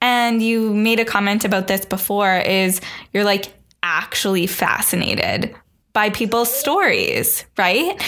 And 0.00 0.42
you 0.42 0.74
made 0.74 0.98
a 0.98 1.04
comment 1.04 1.44
about 1.44 1.68
this 1.68 1.84
before 1.84 2.38
is 2.38 2.80
you're 3.12 3.24
like 3.24 3.52
actually 3.82 4.46
fascinated 4.46 5.54
by 5.92 6.10
people's 6.10 6.52
stories, 6.52 7.44
right? 7.56 8.02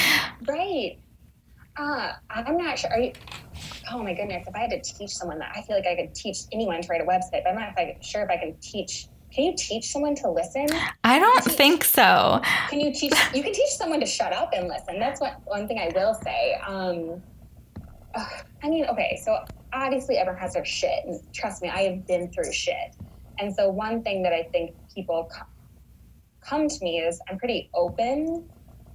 Right. 0.48 0.98
Uh, 1.76 2.12
I'm 2.30 2.56
not 2.56 2.78
sure. 2.78 2.96
You? 2.96 3.12
Oh 3.90 4.02
my 4.02 4.14
goodness! 4.14 4.46
If 4.46 4.54
I 4.54 4.60
had 4.60 4.70
to 4.70 4.80
teach 4.80 5.10
someone 5.10 5.38
that, 5.38 5.52
I 5.54 5.62
feel 5.62 5.76
like 5.76 5.86
I 5.86 5.96
could 5.96 6.14
teach 6.14 6.38
anyone 6.52 6.80
to 6.80 6.88
write 6.88 7.00
a 7.00 7.04
website. 7.04 7.42
But 7.44 7.48
I'm 7.48 7.56
not 7.56 8.04
sure 8.04 8.22
if 8.22 8.30
I 8.30 8.36
can 8.36 8.56
teach. 8.60 9.06
Can 9.34 9.44
you 9.44 9.54
teach 9.56 9.90
someone 9.90 10.14
to 10.16 10.30
listen? 10.30 10.66
I 11.02 11.18
don't 11.18 11.44
think 11.44 11.82
so. 11.82 12.40
Can 12.70 12.78
you 12.78 12.92
teach? 12.92 13.12
You 13.34 13.42
can 13.42 13.52
teach 13.52 13.70
someone 13.70 13.98
to 13.98 14.06
shut 14.06 14.32
up 14.32 14.50
and 14.54 14.68
listen. 14.68 15.00
That's 15.00 15.20
what 15.20 15.40
one 15.44 15.66
thing 15.66 15.78
I 15.78 15.90
will 15.92 16.14
say. 16.14 16.54
Um, 16.64 17.20
I 18.62 18.68
mean, 18.68 18.86
okay, 18.86 19.20
so 19.24 19.36
obviously 19.72 20.18
everyone 20.18 20.40
has 20.40 20.54
their 20.54 20.64
shit, 20.64 21.04
and 21.04 21.20
trust 21.32 21.62
me, 21.62 21.68
I 21.68 21.82
have 21.82 22.06
been 22.06 22.30
through 22.30 22.52
shit. 22.52 22.94
And 23.40 23.52
so 23.52 23.68
one 23.68 24.04
thing 24.04 24.22
that 24.22 24.32
I 24.32 24.44
think 24.44 24.76
people 24.94 25.28
come 26.40 26.68
to 26.68 26.84
me 26.84 27.00
is 27.00 27.20
I'm 27.28 27.36
pretty 27.36 27.70
open 27.74 28.48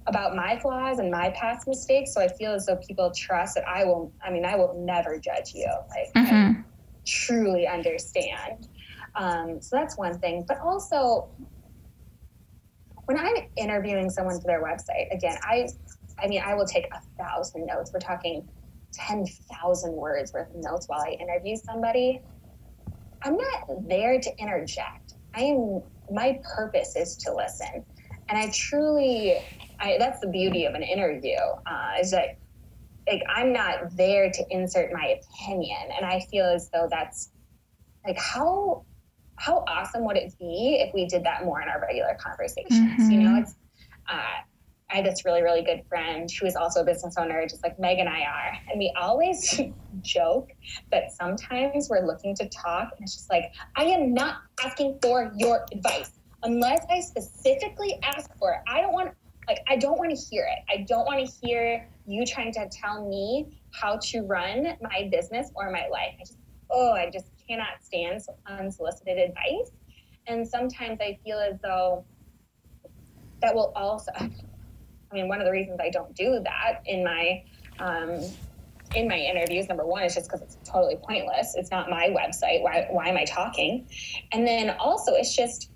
about 0.06 0.34
my 0.34 0.58
flaws 0.58 1.00
and 1.00 1.10
my 1.10 1.28
past 1.30 1.68
mistakes. 1.68 2.14
So 2.14 2.22
I 2.22 2.28
feel 2.28 2.52
as 2.52 2.64
though 2.64 2.76
people 2.76 3.10
trust 3.10 3.56
that 3.56 3.68
I 3.68 3.84
will, 3.84 4.10
I 4.24 4.30
mean, 4.30 4.46
I 4.46 4.56
will 4.56 4.74
never 4.74 5.18
judge 5.18 5.52
you. 5.54 5.68
Like, 5.90 6.12
mm-hmm. 6.14 6.60
I 6.60 6.64
truly 7.04 7.66
understand. 7.66 8.68
Um, 9.14 9.60
so 9.60 9.76
that's 9.76 9.96
one 9.96 10.18
thing. 10.18 10.44
But 10.46 10.60
also, 10.60 11.28
when 13.04 13.18
I'm 13.18 13.34
interviewing 13.56 14.10
someone 14.10 14.40
for 14.40 14.46
their 14.46 14.62
website, 14.62 15.12
again, 15.12 15.36
I, 15.42 15.68
I 16.18 16.28
mean, 16.28 16.42
I 16.44 16.54
will 16.54 16.66
take 16.66 16.86
a 16.92 17.00
thousand 17.22 17.66
notes. 17.66 17.90
We're 17.92 18.00
talking 18.00 18.48
10,000 18.92 19.92
words 19.92 20.32
worth 20.32 20.50
of 20.50 20.56
notes 20.56 20.86
while 20.86 21.00
I 21.00 21.10
interview 21.20 21.56
somebody. 21.56 22.20
I'm 23.22 23.36
not 23.36 23.88
there 23.88 24.20
to 24.20 24.30
interject. 24.38 25.14
I 25.34 25.42
am, 25.42 25.82
my 26.10 26.40
purpose 26.56 26.96
is 26.96 27.16
to 27.18 27.34
listen. 27.34 27.84
And 28.28 28.38
I 28.38 28.50
truly 28.54 29.38
I, 29.80 29.96
that's 29.98 30.20
the 30.20 30.28
beauty 30.28 30.66
of 30.66 30.74
an 30.74 30.82
interview 30.82 31.38
uh, 31.66 31.92
is 32.00 32.10
that 32.10 32.38
like 33.08 33.22
I'm 33.34 33.52
not 33.52 33.96
there 33.96 34.30
to 34.30 34.44
insert 34.50 34.92
my 34.92 35.18
opinion, 35.18 35.80
and 35.96 36.04
I 36.04 36.20
feel 36.30 36.44
as 36.44 36.70
though 36.70 36.86
that's 36.90 37.30
like 38.06 38.18
how 38.18 38.84
how 39.40 39.64
awesome 39.66 40.04
would 40.04 40.18
it 40.18 40.34
be 40.38 40.84
if 40.86 40.92
we 40.92 41.06
did 41.06 41.24
that 41.24 41.44
more 41.44 41.62
in 41.62 41.68
our 41.68 41.80
regular 41.80 42.14
conversations? 42.20 42.78
Mm-hmm. 42.78 43.10
You 43.10 43.20
know, 43.20 43.40
it's 43.40 43.54
uh, 44.06 44.42
I 44.90 44.96
have 44.96 45.04
this 45.04 45.24
really 45.24 45.42
really 45.42 45.62
good 45.62 45.82
friend 45.88 46.30
who 46.30 46.46
is 46.46 46.56
also 46.56 46.82
a 46.82 46.84
business 46.84 47.14
owner, 47.16 47.46
just 47.48 47.62
like 47.62 47.78
Meg 47.78 47.98
and 47.98 48.08
I 48.08 48.20
are, 48.20 48.52
and 48.70 48.78
we 48.78 48.92
always 49.00 49.58
joke 50.02 50.50
that 50.92 51.12
sometimes 51.12 51.88
we're 51.88 52.04
looking 52.04 52.34
to 52.36 52.48
talk, 52.50 52.90
and 52.96 53.02
it's 53.02 53.14
just 53.14 53.30
like 53.30 53.52
I 53.76 53.84
am 53.84 54.12
not 54.12 54.42
asking 54.62 54.98
for 55.00 55.32
your 55.36 55.64
advice 55.72 56.10
unless 56.42 56.84
I 56.90 57.00
specifically 57.00 57.98
ask 58.02 58.30
for 58.38 58.52
it. 58.52 58.60
I 58.68 58.82
don't 58.82 58.92
want 58.92 59.14
like 59.48 59.60
I 59.68 59.76
don't 59.76 59.98
want 59.98 60.14
to 60.14 60.22
hear 60.22 60.46
it. 60.50 60.64
I 60.70 60.84
don't 60.84 61.06
want 61.06 61.26
to 61.26 61.46
hear 61.46 61.88
you 62.06 62.26
trying 62.26 62.52
to 62.52 62.68
tell 62.68 63.08
me 63.08 63.58
how 63.72 63.96
to 64.02 64.20
run 64.20 64.76
my 64.82 65.08
business 65.10 65.50
or 65.54 65.70
my 65.70 65.88
life. 65.90 66.12
I 66.18 66.24
just 66.24 66.36
oh, 66.70 66.92
I 66.92 67.08
just 67.10 67.26
cannot 67.50 67.82
stand 67.82 68.20
unsolicited 68.46 69.18
advice. 69.18 69.72
And 70.26 70.46
sometimes 70.46 71.00
I 71.00 71.18
feel 71.24 71.38
as 71.38 71.58
though 71.62 72.04
that 73.42 73.54
will 73.54 73.72
also 73.74 74.12
I 75.10 75.14
mean, 75.14 75.28
one 75.28 75.40
of 75.40 75.46
the 75.46 75.52
reasons 75.52 75.80
I 75.80 75.90
don't 75.90 76.14
do 76.14 76.40
that 76.44 76.82
in 76.86 77.02
my 77.02 77.42
um, 77.80 78.20
in 78.94 79.08
my 79.08 79.16
interviews, 79.16 79.68
number 79.68 79.86
one, 79.86 80.02
is 80.02 80.14
just 80.14 80.28
because 80.28 80.42
it's 80.42 80.56
totally 80.68 80.96
pointless. 80.96 81.54
It's 81.56 81.70
not 81.70 81.88
my 81.88 82.08
website. 82.08 82.62
Why, 82.62 82.86
why 82.90 83.08
am 83.08 83.16
I 83.16 83.24
talking? 83.24 83.86
And 84.32 84.44
then 84.46 84.70
also, 84.70 85.14
it's 85.14 85.34
just 85.34 85.70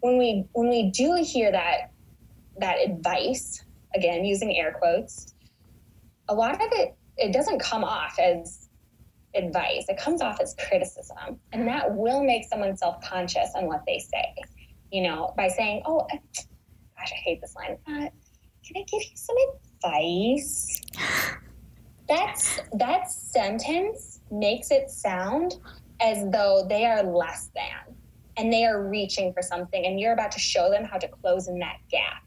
when 0.00 0.18
we 0.18 0.44
when 0.52 0.68
we 0.68 0.90
do 0.90 1.22
hear 1.22 1.50
that 1.52 1.92
that 2.58 2.76
advice, 2.84 3.64
again, 3.94 4.24
using 4.24 4.56
air 4.56 4.72
quotes, 4.72 5.34
a 6.28 6.34
lot 6.34 6.54
of 6.54 6.68
it, 6.72 6.94
it 7.16 7.32
doesn't 7.32 7.60
come 7.60 7.84
off 7.84 8.18
as 8.18 8.59
advice. 9.34 9.86
It 9.88 9.98
comes 9.98 10.20
off 10.20 10.40
as 10.40 10.54
criticism. 10.68 11.38
And 11.52 11.66
that 11.68 11.94
will 11.94 12.22
make 12.22 12.44
someone 12.44 12.76
self 12.76 13.00
conscious 13.02 13.50
on 13.54 13.66
what 13.66 13.82
they 13.86 13.98
say. 13.98 14.34
You 14.92 15.02
know, 15.02 15.34
by 15.36 15.48
saying, 15.48 15.82
oh, 15.86 16.06
gosh, 16.10 17.12
I 17.12 17.16
hate 17.24 17.40
this 17.40 17.54
line. 17.54 17.78
Uh, 17.86 18.10
can 18.66 18.76
I 18.76 18.84
give 18.90 19.02
you 19.02 19.16
some 19.16 19.36
advice? 19.84 20.80
That's 22.08 22.60
that 22.72 23.10
sentence 23.10 24.20
makes 24.30 24.70
it 24.70 24.90
sound 24.90 25.56
as 26.00 26.28
though 26.30 26.66
they 26.68 26.86
are 26.86 27.04
less 27.04 27.50
than 27.54 27.94
and 28.36 28.52
they 28.52 28.64
are 28.64 28.88
reaching 28.88 29.32
for 29.32 29.42
something 29.42 29.86
and 29.86 30.00
you're 30.00 30.12
about 30.12 30.32
to 30.32 30.40
show 30.40 30.70
them 30.70 30.84
how 30.84 30.98
to 30.98 31.06
close 31.06 31.46
in 31.46 31.58
that 31.60 31.76
gap 31.90 32.22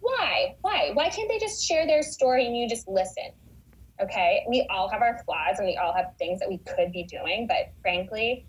why? 0.00 0.56
Why? 0.60 0.90
Why 0.94 1.08
can't 1.08 1.28
they 1.28 1.38
just 1.38 1.64
share 1.64 1.86
their 1.86 2.02
story 2.02 2.46
and 2.46 2.56
you 2.56 2.68
just 2.68 2.88
listen? 2.88 3.30
Okay. 4.02 4.44
We 4.48 4.66
all 4.70 4.88
have 4.88 5.02
our 5.02 5.22
flaws 5.24 5.58
and 5.58 5.66
we 5.66 5.76
all 5.76 5.92
have 5.92 6.12
things 6.18 6.40
that 6.40 6.48
we 6.48 6.58
could 6.58 6.92
be 6.92 7.04
doing, 7.04 7.46
but 7.46 7.72
frankly, 7.82 8.46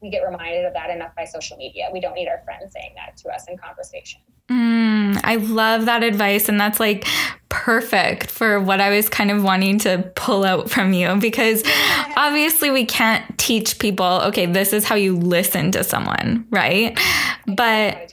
we 0.00 0.10
get 0.10 0.20
reminded 0.20 0.64
of 0.64 0.72
that 0.74 0.90
enough 0.90 1.14
by 1.16 1.24
social 1.24 1.56
media. 1.56 1.88
We 1.92 2.00
don't 2.00 2.14
need 2.14 2.28
our 2.28 2.42
friends 2.44 2.72
saying 2.72 2.94
that 2.96 3.16
to 3.18 3.28
us 3.30 3.46
in 3.48 3.56
conversation. 3.56 4.20
Mm, 4.50 5.20
I 5.22 5.36
love 5.36 5.86
that 5.86 6.02
advice. 6.02 6.48
And 6.48 6.60
that's 6.60 6.80
like 6.80 7.06
perfect 7.48 8.30
for 8.30 8.58
what 8.58 8.80
I 8.80 8.90
was 8.90 9.08
kind 9.08 9.30
of 9.30 9.42
wanting 9.44 9.78
to 9.80 10.10
pull 10.16 10.44
out 10.44 10.70
from 10.70 10.92
you 10.92 11.14
because 11.16 11.62
obviously 12.16 12.70
we 12.70 12.84
can't 12.84 13.38
teach 13.38 13.78
people, 13.78 14.06
okay, 14.06 14.46
this 14.46 14.72
is 14.72 14.84
how 14.84 14.96
you 14.96 15.16
listen 15.16 15.70
to 15.72 15.84
someone, 15.84 16.46
right? 16.50 16.98
But 17.46 18.12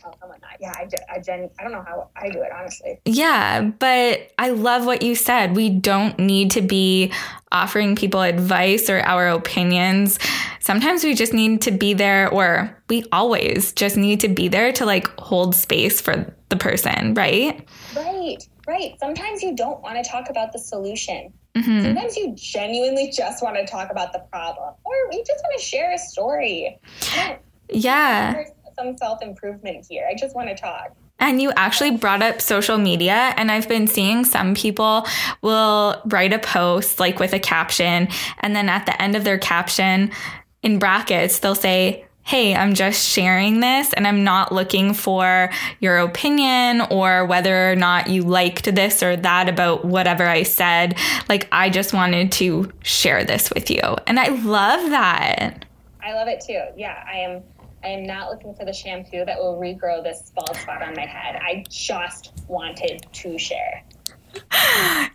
yeah, 0.59 0.73
I, 0.75 0.87
I, 1.15 1.19
gen, 1.19 1.49
I 1.57 1.63
don't 1.63 1.71
know 1.71 1.83
how 1.87 2.09
I 2.15 2.29
do 2.29 2.41
it, 2.41 2.51
honestly. 2.53 2.99
Yeah, 3.05 3.61
but 3.61 4.31
I 4.37 4.49
love 4.49 4.85
what 4.85 5.01
you 5.01 5.15
said. 5.15 5.55
We 5.55 5.69
don't 5.69 6.19
need 6.19 6.51
to 6.51 6.61
be 6.61 7.13
offering 7.51 7.95
people 7.95 8.21
advice 8.21 8.89
or 8.89 8.99
our 8.99 9.27
opinions. 9.29 10.19
Sometimes 10.59 11.03
we 11.03 11.15
just 11.15 11.33
need 11.33 11.61
to 11.61 11.71
be 11.71 11.93
there, 11.93 12.29
or 12.29 12.77
we 12.89 13.05
always 13.11 13.71
just 13.71 13.95
need 13.95 14.19
to 14.19 14.27
be 14.27 14.49
there 14.49 14.73
to 14.73 14.85
like 14.85 15.07
hold 15.19 15.55
space 15.55 16.01
for 16.01 16.33
the 16.49 16.57
person, 16.57 17.13
right? 17.13 17.65
Right, 17.95 18.37
right. 18.67 18.95
Sometimes 18.99 19.41
you 19.41 19.55
don't 19.55 19.81
want 19.81 20.03
to 20.03 20.09
talk 20.09 20.29
about 20.29 20.51
the 20.51 20.59
solution. 20.59 21.31
Mm-hmm. 21.55 21.81
Sometimes 21.83 22.17
you 22.17 22.35
genuinely 22.35 23.11
just 23.15 23.41
want 23.41 23.55
to 23.55 23.65
talk 23.65 23.91
about 23.91 24.11
the 24.11 24.19
problem, 24.31 24.73
or 24.83 24.93
you 25.11 25.23
just 25.25 25.41
want 25.41 25.59
to 25.59 25.65
share 25.65 25.93
a 25.93 25.97
story. 25.97 26.77
Yeah 27.71 28.43
some 28.79 28.97
self 28.97 29.21
improvement 29.21 29.85
here. 29.87 30.07
I 30.09 30.15
just 30.15 30.35
want 30.35 30.49
to 30.49 30.55
talk. 30.55 30.95
And 31.21 31.41
you 31.41 31.51
actually 31.57 31.91
brought 31.91 32.21
up 32.21 32.41
social 32.41 32.77
media, 32.77 33.33
and 33.35 33.51
I've 33.51 33.67
been 33.67 33.87
seeing 33.87 34.23
some 34.23 34.55
people 34.55 35.05
will 35.41 36.01
write 36.05 36.31
a 36.31 36.39
post 36.39 36.99
like 36.99 37.19
with 37.19 37.33
a 37.33 37.39
caption, 37.39 38.07
and 38.39 38.55
then 38.55 38.69
at 38.69 38.85
the 38.85 38.99
end 39.01 39.15
of 39.15 39.25
their 39.25 39.37
caption, 39.37 40.11
in 40.63 40.79
brackets, 40.79 41.39
they'll 41.39 41.55
say, 41.55 42.05
Hey, 42.23 42.53
I'm 42.53 42.75
just 42.75 43.07
sharing 43.07 43.59
this 43.59 43.91
and 43.93 44.05
I'm 44.05 44.23
not 44.23 44.51
looking 44.51 44.93
for 44.93 45.49
your 45.79 45.97
opinion 45.97 46.81
or 46.91 47.25
whether 47.25 47.71
or 47.71 47.75
not 47.75 48.07
you 48.07 48.21
liked 48.21 48.65
this 48.65 49.01
or 49.01 49.15
that 49.15 49.49
about 49.49 49.83
whatever 49.83 50.27
I 50.27 50.43
said. 50.43 50.95
Like, 51.27 51.47
I 51.51 51.71
just 51.71 51.91
wanted 51.91 52.31
to 52.33 52.71
share 52.83 53.23
this 53.23 53.49
with 53.49 53.71
you. 53.71 53.81
And 54.05 54.19
I 54.19 54.27
love 54.27 54.91
that. 54.91 55.65
I 56.03 56.13
love 56.13 56.27
it 56.27 56.41
too. 56.45 56.61
Yeah, 56.77 57.03
I 57.11 57.17
am 57.17 57.41
I 57.83 57.87
am 57.87 58.03
not 58.03 58.29
looking 58.29 58.53
for 58.53 58.65
the 58.65 58.73
shampoo 58.73 59.25
that 59.25 59.37
will 59.37 59.57
regrow 59.57 60.03
this 60.03 60.31
bald 60.35 60.55
spot 60.57 60.81
on 60.81 60.93
my 60.95 61.05
head. 61.05 61.35
I 61.41 61.63
just 61.69 62.33
wanted 62.47 63.05
to 63.11 63.37
share. 63.37 63.83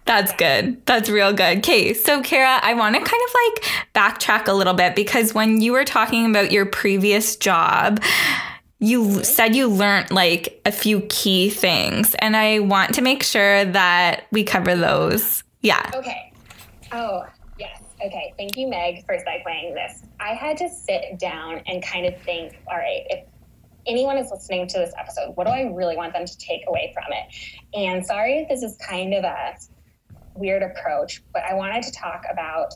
That's 0.07 0.33
good. 0.33 0.85
That's 0.87 1.09
real 1.09 1.33
good. 1.33 1.59
Okay, 1.59 1.95
so 1.95 2.23
Kara, 2.23 2.59
I 2.63 2.75
want 2.75 2.97
to 2.97 3.01
kind 3.01 3.23
of 3.29 3.35
like 3.35 3.85
backtrack 3.95 4.49
a 4.49 4.53
little 4.53 4.75
bit 4.75 4.97
because 4.97 5.35
when 5.35 5.61
you 5.61 5.73
were 5.73 5.85
talking 5.85 6.29
about 6.29 6.53
your 6.53 6.67
previous 6.67 7.37
job, 7.37 8.03
you 8.81 9.03
mm-hmm. 9.03 9.23
said 9.23 9.55
you 9.55 9.69
learned 9.69 10.11
like 10.11 10.61
a 10.67 10.73
few 10.73 11.03
key 11.09 11.49
things, 11.51 12.15
and 12.19 12.37
I 12.37 12.59
want 12.59 12.95
to 12.95 13.03
make 13.03 13.23
sure 13.23 13.65
that 13.65 14.27
we 14.31 14.45
cover 14.45 14.77
those. 14.77 15.43
Yeah. 15.61 15.91
Okay. 15.95 16.33
Oh, 16.93 17.25
Okay, 18.05 18.35
thank 18.37 18.57
you, 18.57 18.69
Meg, 18.69 19.07
for 19.07 19.15
segueing 19.15 19.75
this. 19.75 20.03
I 20.21 20.35
had 20.35 20.57
to 20.59 20.69
sit 20.69 21.19
down 21.19 21.63
and 21.67 21.83
kind 21.83 22.07
of 22.07 22.21
think, 22.23 22.61
all 22.69 22.77
right, 22.77 23.03
if 23.09 23.27
anyone 23.87 24.19
is 24.19 24.31
listening 24.31 24.67
to 24.69 24.79
this 24.79 24.93
episode, 24.99 25.33
what 25.37 25.47
do 25.47 25.53
I 25.53 25.63
really 25.73 25.97
want 25.97 26.13
them 26.13 26.27
to 26.27 26.39
take 26.39 26.63
away 26.69 26.95
from 26.95 27.05
it? 27.11 27.79
And 27.79 28.05
sorry 28.05 28.39
if 28.39 28.49
this 28.49 28.63
is 28.63 28.77
kind 28.77 29.15
of 29.15 29.25
a 29.25 29.57
weird 30.35 30.63
approach, 30.63 31.23
but 31.33 31.43
I 31.45 31.55
wanted 31.55 31.83
to 31.85 31.93
talk 31.93 32.25
about 32.31 32.75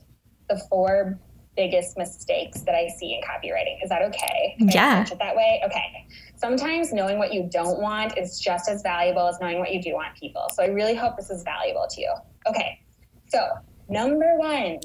the 0.48 0.60
four 0.70 1.18
biggest 1.56 1.98
mistakes 1.98 2.60
that 2.60 2.74
I 2.74 2.88
see 2.98 3.14
in 3.14 3.20
copywriting. 3.20 3.82
Is 3.82 3.90
that 3.90 4.02
okay? 4.02 4.54
yeah. 4.58 5.02
it 5.02 5.18
that 5.18 5.34
way? 5.34 5.60
Okay. 5.66 6.06
Sometimes 6.36 6.92
knowing 6.92 7.18
what 7.18 7.34
you 7.34 7.48
don't 7.50 7.80
want 7.80 8.16
is 8.16 8.38
just 8.38 8.68
as 8.68 8.80
valuable 8.82 9.26
as 9.26 9.38
knowing 9.40 9.58
what 9.58 9.74
you 9.74 9.82
do 9.82 9.92
want 9.92 10.14
people. 10.16 10.46
So 10.54 10.62
I 10.62 10.66
really 10.66 10.94
hope 10.94 11.16
this 11.16 11.30
is 11.30 11.42
valuable 11.42 11.86
to 11.90 12.00
you. 12.00 12.14
Okay. 12.46 12.80
So, 13.26 13.40
number 13.88 14.38
one, 14.38 14.78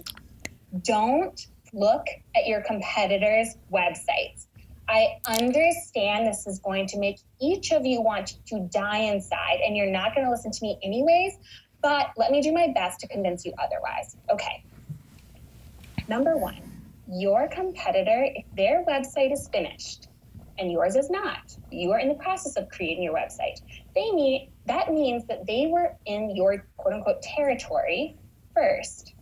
don't 0.81 1.47
look 1.73 2.05
at 2.35 2.47
your 2.47 2.61
competitors' 2.61 3.55
websites. 3.71 4.47
I 4.89 5.19
understand 5.27 6.27
this 6.27 6.45
is 6.45 6.59
going 6.59 6.87
to 6.87 6.99
make 6.99 7.19
each 7.39 7.71
of 7.71 7.85
you 7.85 8.01
want 8.01 8.37
to 8.47 8.67
die 8.71 8.99
inside, 8.99 9.59
and 9.65 9.77
you're 9.77 9.91
not 9.91 10.13
going 10.13 10.25
to 10.25 10.31
listen 10.31 10.51
to 10.51 10.59
me 10.61 10.77
anyways, 10.83 11.37
but 11.81 12.11
let 12.17 12.31
me 12.31 12.41
do 12.41 12.51
my 12.51 12.71
best 12.73 12.99
to 13.01 13.07
convince 13.07 13.45
you 13.45 13.53
otherwise. 13.57 14.17
Okay. 14.31 14.63
Number 16.07 16.37
one, 16.37 16.61
your 17.09 17.47
competitor, 17.47 18.27
if 18.35 18.45
their 18.55 18.83
website 18.85 19.31
is 19.31 19.47
finished 19.49 20.09
and 20.57 20.71
yours 20.71 20.95
is 20.95 21.09
not, 21.09 21.55
you 21.71 21.91
are 21.91 21.99
in 21.99 22.09
the 22.09 22.15
process 22.15 22.55
of 22.57 22.69
creating 22.69 23.03
your 23.03 23.13
website. 23.13 23.61
They 23.95 24.11
mean 24.11 24.51
that 24.65 24.91
means 24.91 25.25
that 25.27 25.45
they 25.45 25.67
were 25.67 25.95
in 26.05 26.35
your 26.35 26.65
quote 26.77 26.93
unquote 26.93 27.21
territory 27.21 28.17
first. 28.53 29.12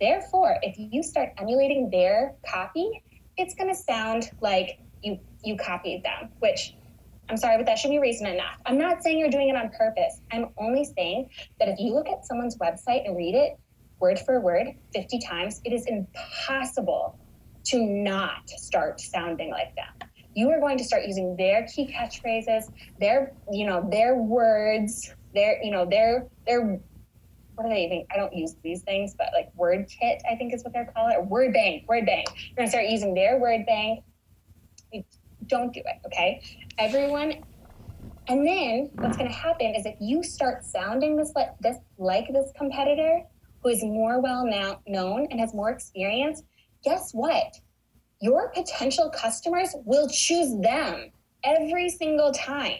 Therefore, 0.00 0.58
if 0.62 0.76
you 0.78 1.02
start 1.02 1.30
emulating 1.38 1.90
their 1.90 2.34
copy, 2.46 3.02
it's 3.36 3.54
going 3.54 3.68
to 3.68 3.76
sound 3.80 4.30
like 4.40 4.78
you 5.02 5.18
you 5.42 5.56
copied 5.56 6.02
them, 6.02 6.30
which 6.40 6.74
I'm 7.28 7.36
sorry, 7.36 7.56
but 7.56 7.66
that 7.66 7.78
should 7.78 7.90
be 7.90 7.98
reason 7.98 8.26
enough. 8.26 8.56
I'm 8.66 8.78
not 8.78 9.02
saying 9.02 9.18
you're 9.18 9.30
doing 9.30 9.48
it 9.48 9.56
on 9.56 9.70
purpose. 9.70 10.20
I'm 10.30 10.50
only 10.58 10.84
saying 10.84 11.30
that 11.58 11.68
if 11.68 11.78
you 11.78 11.92
look 11.92 12.08
at 12.08 12.24
someone's 12.24 12.56
website 12.58 13.06
and 13.06 13.16
read 13.16 13.34
it 13.34 13.58
word 13.98 14.18
for 14.20 14.40
word 14.40 14.68
50 14.94 15.18
times, 15.20 15.60
it 15.64 15.72
is 15.72 15.86
impossible 15.86 17.18
to 17.64 17.84
not 17.84 18.48
start 18.48 19.00
sounding 19.00 19.50
like 19.50 19.74
them. 19.74 20.08
You 20.34 20.50
are 20.50 20.60
going 20.60 20.78
to 20.78 20.84
start 20.84 21.04
using 21.06 21.34
their 21.36 21.66
key 21.66 21.92
catchphrases, 21.92 22.70
their, 23.00 23.32
you 23.50 23.66
know, 23.66 23.88
their 23.90 24.16
words, 24.16 25.14
their, 25.34 25.62
you 25.62 25.70
know, 25.70 25.84
their 25.84 26.26
their 26.46 26.78
what 27.56 27.66
are 27.66 27.70
they 27.70 27.84
even? 27.86 28.06
I 28.12 28.16
don't 28.18 28.34
use 28.34 28.54
these 28.62 28.82
things, 28.82 29.14
but 29.16 29.28
like 29.34 29.50
word 29.56 29.88
kit, 29.88 30.22
I 30.30 30.36
think 30.36 30.54
is 30.54 30.62
what 30.62 30.72
they're 30.72 30.92
calling 30.94 31.14
it. 31.14 31.26
Word 31.26 31.52
bank, 31.52 31.88
word 31.88 32.06
bank. 32.06 32.28
You're 32.48 32.56
gonna 32.56 32.68
start 32.68 32.86
using 32.86 33.14
their 33.14 33.38
word 33.38 33.64
bank. 33.66 34.04
Don't 35.46 35.72
do 35.72 35.80
it, 35.80 36.06
okay? 36.06 36.42
Everyone. 36.78 37.44
And 38.28 38.46
then 38.46 38.90
what's 38.94 39.16
gonna 39.16 39.32
happen 39.32 39.74
is 39.74 39.86
if 39.86 39.96
you 40.00 40.22
start 40.22 40.64
sounding 40.64 41.16
this 41.16 41.32
like 41.34 41.58
this 41.60 41.78
like 41.98 42.26
this 42.32 42.52
competitor 42.56 43.22
who 43.62 43.70
is 43.70 43.82
more 43.82 44.20
well 44.20 44.44
now 44.44 44.80
known 44.86 45.26
and 45.30 45.40
has 45.40 45.54
more 45.54 45.70
experience, 45.70 46.42
guess 46.84 47.12
what? 47.12 47.54
Your 48.20 48.50
potential 48.50 49.10
customers 49.10 49.74
will 49.84 50.08
choose 50.08 50.60
them 50.60 51.10
every 51.44 51.88
single 51.88 52.32
time. 52.32 52.78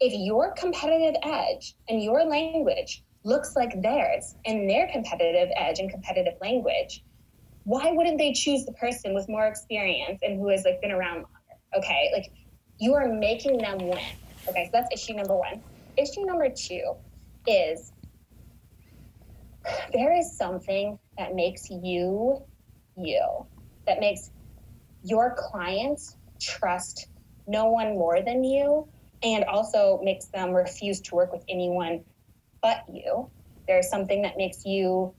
If 0.00 0.12
your 0.14 0.52
competitive 0.52 1.20
edge 1.22 1.74
and 1.88 2.02
your 2.02 2.24
language 2.24 3.02
looks 3.24 3.54
like 3.56 3.80
theirs 3.82 4.34
and 4.46 4.68
their 4.68 4.88
competitive 4.92 5.48
edge 5.56 5.78
and 5.78 5.90
competitive 5.90 6.34
language, 6.40 7.02
why 7.64 7.90
wouldn't 7.92 8.18
they 8.18 8.32
choose 8.32 8.64
the 8.64 8.72
person 8.72 9.14
with 9.14 9.28
more 9.28 9.46
experience 9.46 10.20
and 10.22 10.38
who 10.38 10.48
has 10.48 10.64
like 10.64 10.80
been 10.80 10.92
around 10.92 11.16
longer? 11.16 11.28
Okay, 11.76 12.10
like 12.12 12.32
you 12.78 12.94
are 12.94 13.06
making 13.06 13.58
them 13.58 13.78
win. 13.78 13.98
Okay, 14.48 14.64
so 14.64 14.70
that's 14.72 14.88
issue 14.92 15.14
number 15.14 15.36
one. 15.36 15.62
Issue 15.96 16.24
number 16.24 16.48
two 16.48 16.94
is 17.46 17.92
there 19.92 20.16
is 20.16 20.36
something 20.36 20.98
that 21.18 21.34
makes 21.34 21.68
you 21.70 22.42
you, 22.96 23.46
that 23.86 24.00
makes 24.00 24.30
your 25.02 25.34
clients 25.36 26.16
trust 26.40 27.08
no 27.46 27.70
one 27.70 27.90
more 27.90 28.22
than 28.22 28.44
you, 28.44 28.88
and 29.22 29.44
also 29.44 30.00
makes 30.02 30.26
them 30.26 30.52
refuse 30.52 31.00
to 31.00 31.14
work 31.14 31.32
with 31.32 31.44
anyone 31.48 32.02
but 32.62 32.84
you. 32.92 33.30
There's 33.66 33.88
something 33.88 34.22
that 34.22 34.36
makes 34.36 34.64
you 34.64 35.14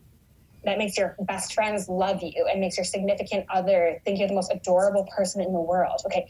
that 0.64 0.78
makes 0.78 0.98
your 0.98 1.16
best 1.22 1.54
friends 1.54 1.90
love 1.90 2.22
you 2.22 2.48
and 2.50 2.60
makes 2.60 2.78
your 2.78 2.84
significant 2.84 3.46
other 3.50 4.00
think 4.06 4.20
you're 4.20 4.28
the 4.28 4.34
most 4.36 4.52
adorable 4.52 5.08
person 5.16 5.42
in 5.42 5.52
the 5.52 5.60
world. 5.60 6.02
Okay. 6.06 6.30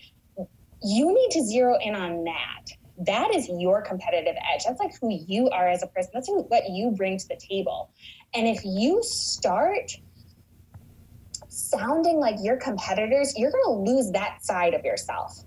You 0.84 1.14
need 1.14 1.32
to 1.32 1.44
zero 1.44 1.78
in 1.82 1.96
on 1.96 2.24
that. 2.24 2.66
That 3.06 3.36
is 3.36 3.50
your 3.50 3.82
competitive 3.82 4.36
edge. 4.54 4.64
That's 4.66 4.80
like 4.80 4.94
who 5.00 5.10
you 5.28 5.50
are 5.50 5.68
as 5.68 5.84
a 5.84 5.88
person. 5.88 6.12
That's 6.14 6.30
what 6.30 6.70
you 6.70 6.92
bring 6.92 7.18
to 7.18 7.28
the 7.28 7.36
table. 7.36 7.92
And 8.34 8.48
if 8.48 8.64
you 8.64 9.02
start 9.04 9.92
sounding 11.50 12.18
like 12.18 12.36
your 12.42 12.58
competitors, 12.58 13.34
you're 13.38 13.52
going 13.52 13.64
to 13.66 13.92
lose 13.92 14.12
that 14.12 14.44
side 14.44 14.74
of 14.74 14.86
yourself. 14.86 15.44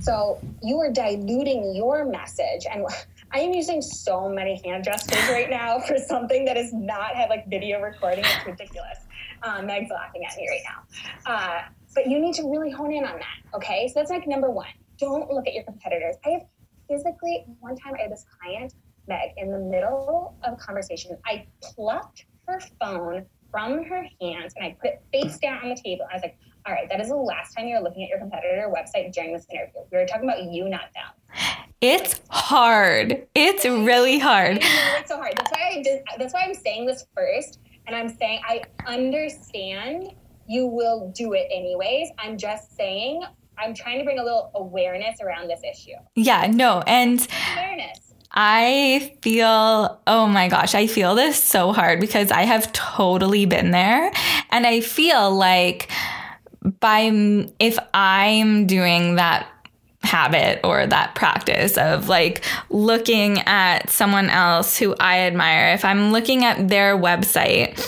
So 0.00 0.40
you 0.62 0.78
are 0.80 0.90
diluting 0.90 1.74
your 1.74 2.04
message. 2.06 2.66
And 2.70 2.86
I 3.32 3.40
am 3.40 3.52
using 3.52 3.80
so 3.80 4.28
many 4.28 4.60
hand 4.64 4.84
gestures 4.84 5.28
right 5.28 5.48
now 5.48 5.78
for 5.78 5.96
something 5.98 6.44
that 6.46 6.56
is 6.56 6.72
not 6.72 7.14
have 7.14 7.30
like 7.30 7.48
video 7.48 7.80
recording. 7.80 8.24
It's 8.24 8.46
ridiculous. 8.46 8.98
Um, 9.42 9.66
Meg's 9.66 9.90
laughing 9.90 10.24
at 10.24 10.36
me 10.36 10.48
right 10.48 10.62
now. 10.64 11.32
Uh, 11.32 11.62
but 11.94 12.08
you 12.08 12.18
need 12.18 12.34
to 12.34 12.50
really 12.50 12.70
hone 12.70 12.92
in 12.92 13.04
on 13.04 13.18
that. 13.18 13.56
Okay. 13.56 13.88
So 13.88 14.00
that's 14.00 14.10
like 14.10 14.26
number 14.26 14.50
one. 14.50 14.66
Don't 14.98 15.30
look 15.30 15.46
at 15.46 15.54
your 15.54 15.62
competitors. 15.62 16.16
I 16.26 16.30
have 16.30 16.42
physically, 16.88 17.44
one 17.60 17.76
time 17.76 17.94
I 17.96 18.02
had 18.02 18.12
this 18.12 18.26
client, 18.40 18.74
Meg, 19.06 19.30
in 19.36 19.52
the 19.52 19.58
middle 19.58 20.36
of 20.44 20.54
a 20.54 20.56
conversation, 20.56 21.16
I 21.24 21.46
plucked 21.62 22.26
her 22.48 22.60
phone 22.80 23.26
from 23.50 23.84
her 23.84 24.06
hands 24.20 24.54
and 24.56 24.66
I 24.66 24.76
put 24.80 24.90
it 24.90 25.02
face 25.12 25.38
down 25.38 25.62
on 25.62 25.68
the 25.68 25.80
table. 25.82 26.04
I 26.10 26.14
was 26.14 26.22
like, 26.22 26.36
all 26.66 26.74
right, 26.74 26.88
that 26.90 27.00
is 27.00 27.08
the 27.08 27.16
last 27.16 27.54
time 27.54 27.68
you're 27.68 27.80
looking 27.80 28.02
at 28.02 28.08
your 28.08 28.18
competitor 28.18 28.72
website 28.74 29.12
during 29.12 29.32
this 29.32 29.46
interview. 29.50 29.80
We 29.90 29.98
were 29.98 30.06
talking 30.06 30.28
about 30.28 30.42
you, 30.44 30.68
not 30.68 30.90
them. 30.94 31.69
It's 31.80 32.20
hard. 32.28 33.26
It's 33.34 33.64
really 33.64 34.18
hard. 34.18 34.58
It's 34.60 35.08
so 35.08 35.16
hard. 35.16 35.32
That's 35.36 35.50
why 35.50 35.70
I 35.76 35.82
did. 35.82 36.02
That's 36.18 36.34
why 36.34 36.42
I'm 36.42 36.54
saying 36.54 36.84
this 36.84 37.06
first, 37.16 37.58
and 37.86 37.96
I'm 37.96 38.08
saying 38.08 38.42
I 38.46 38.62
understand 38.86 40.12
you 40.46 40.66
will 40.66 41.10
do 41.14 41.32
it 41.32 41.48
anyways. 41.50 42.10
I'm 42.18 42.36
just 42.36 42.76
saying 42.76 43.22
I'm 43.56 43.72
trying 43.72 43.98
to 43.98 44.04
bring 44.04 44.18
a 44.18 44.22
little 44.22 44.50
awareness 44.54 45.20
around 45.22 45.48
this 45.48 45.60
issue. 45.64 45.96
Yeah, 46.16 46.48
no, 46.52 46.82
and 46.86 47.26
Awareness. 47.56 48.14
I 48.32 49.16
feel, 49.22 50.00
oh 50.06 50.26
my 50.26 50.48
gosh, 50.48 50.74
I 50.74 50.86
feel 50.86 51.14
this 51.14 51.42
so 51.42 51.72
hard 51.72 51.98
because 51.98 52.30
I 52.30 52.42
have 52.42 52.72
totally 52.72 53.46
been 53.46 53.70
there. 53.70 54.12
And 54.50 54.66
I 54.66 54.80
feel 54.80 55.34
like 55.34 55.90
by, 56.62 57.10
if 57.58 57.78
I'm 57.92 58.66
doing 58.66 59.16
that 59.16 59.48
habit 60.02 60.60
or 60.64 60.86
that 60.86 61.14
practice 61.14 61.76
of 61.76 62.08
like 62.08 62.42
looking 62.70 63.38
at 63.40 63.90
someone 63.90 64.30
else 64.30 64.78
who 64.78 64.94
I 64.98 65.20
admire, 65.20 65.74
if 65.74 65.84
I'm 65.84 66.12
looking 66.12 66.44
at 66.44 66.68
their 66.68 66.96
website, 66.96 67.78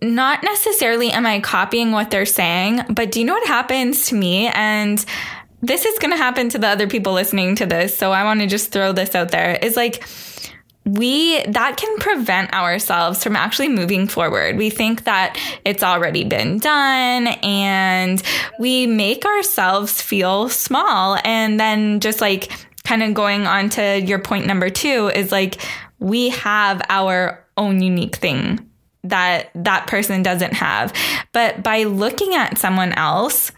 not 0.00 0.42
necessarily 0.42 1.10
am 1.10 1.26
I 1.26 1.40
copying 1.40 1.92
what 1.92 2.10
they're 2.10 2.26
saying, 2.26 2.82
but 2.90 3.10
do 3.10 3.20
you 3.20 3.26
know 3.26 3.34
what 3.34 3.46
happens 3.48 4.06
to 4.06 4.14
me? 4.14 4.48
And 4.48 5.04
this 5.60 5.84
is 5.84 5.98
going 5.98 6.12
to 6.12 6.16
happen 6.16 6.48
to 6.50 6.58
the 6.58 6.68
other 6.68 6.86
people 6.86 7.12
listening 7.12 7.56
to 7.56 7.66
this. 7.66 7.96
So 7.96 8.12
I 8.12 8.22
want 8.24 8.40
to 8.40 8.46
just 8.46 8.70
throw 8.70 8.92
this 8.92 9.14
out 9.14 9.30
there 9.30 9.58
is 9.60 9.76
like, 9.76 10.04
we 10.94 11.42
that 11.42 11.76
can 11.76 11.98
prevent 11.98 12.52
ourselves 12.54 13.22
from 13.22 13.36
actually 13.36 13.68
moving 13.68 14.08
forward. 14.08 14.56
We 14.56 14.70
think 14.70 15.04
that 15.04 15.38
it's 15.64 15.82
already 15.82 16.24
been 16.24 16.58
done 16.58 17.28
and 17.42 18.22
we 18.58 18.86
make 18.86 19.24
ourselves 19.24 20.00
feel 20.00 20.48
small 20.48 21.18
and 21.24 21.60
then 21.60 22.00
just 22.00 22.20
like 22.20 22.50
kind 22.84 23.02
of 23.02 23.12
going 23.12 23.46
on 23.46 23.68
to 23.70 24.00
your 24.00 24.18
point 24.18 24.46
number 24.46 24.70
2 24.70 25.10
is 25.14 25.30
like 25.30 25.60
we 25.98 26.30
have 26.30 26.80
our 26.88 27.44
own 27.56 27.82
unique 27.82 28.16
thing 28.16 28.66
that 29.04 29.50
that 29.54 29.86
person 29.86 30.22
doesn't 30.22 30.54
have. 30.54 30.92
But 31.32 31.62
by 31.62 31.84
looking 31.84 32.34
at 32.34 32.56
someone 32.56 32.92
else 32.92 33.52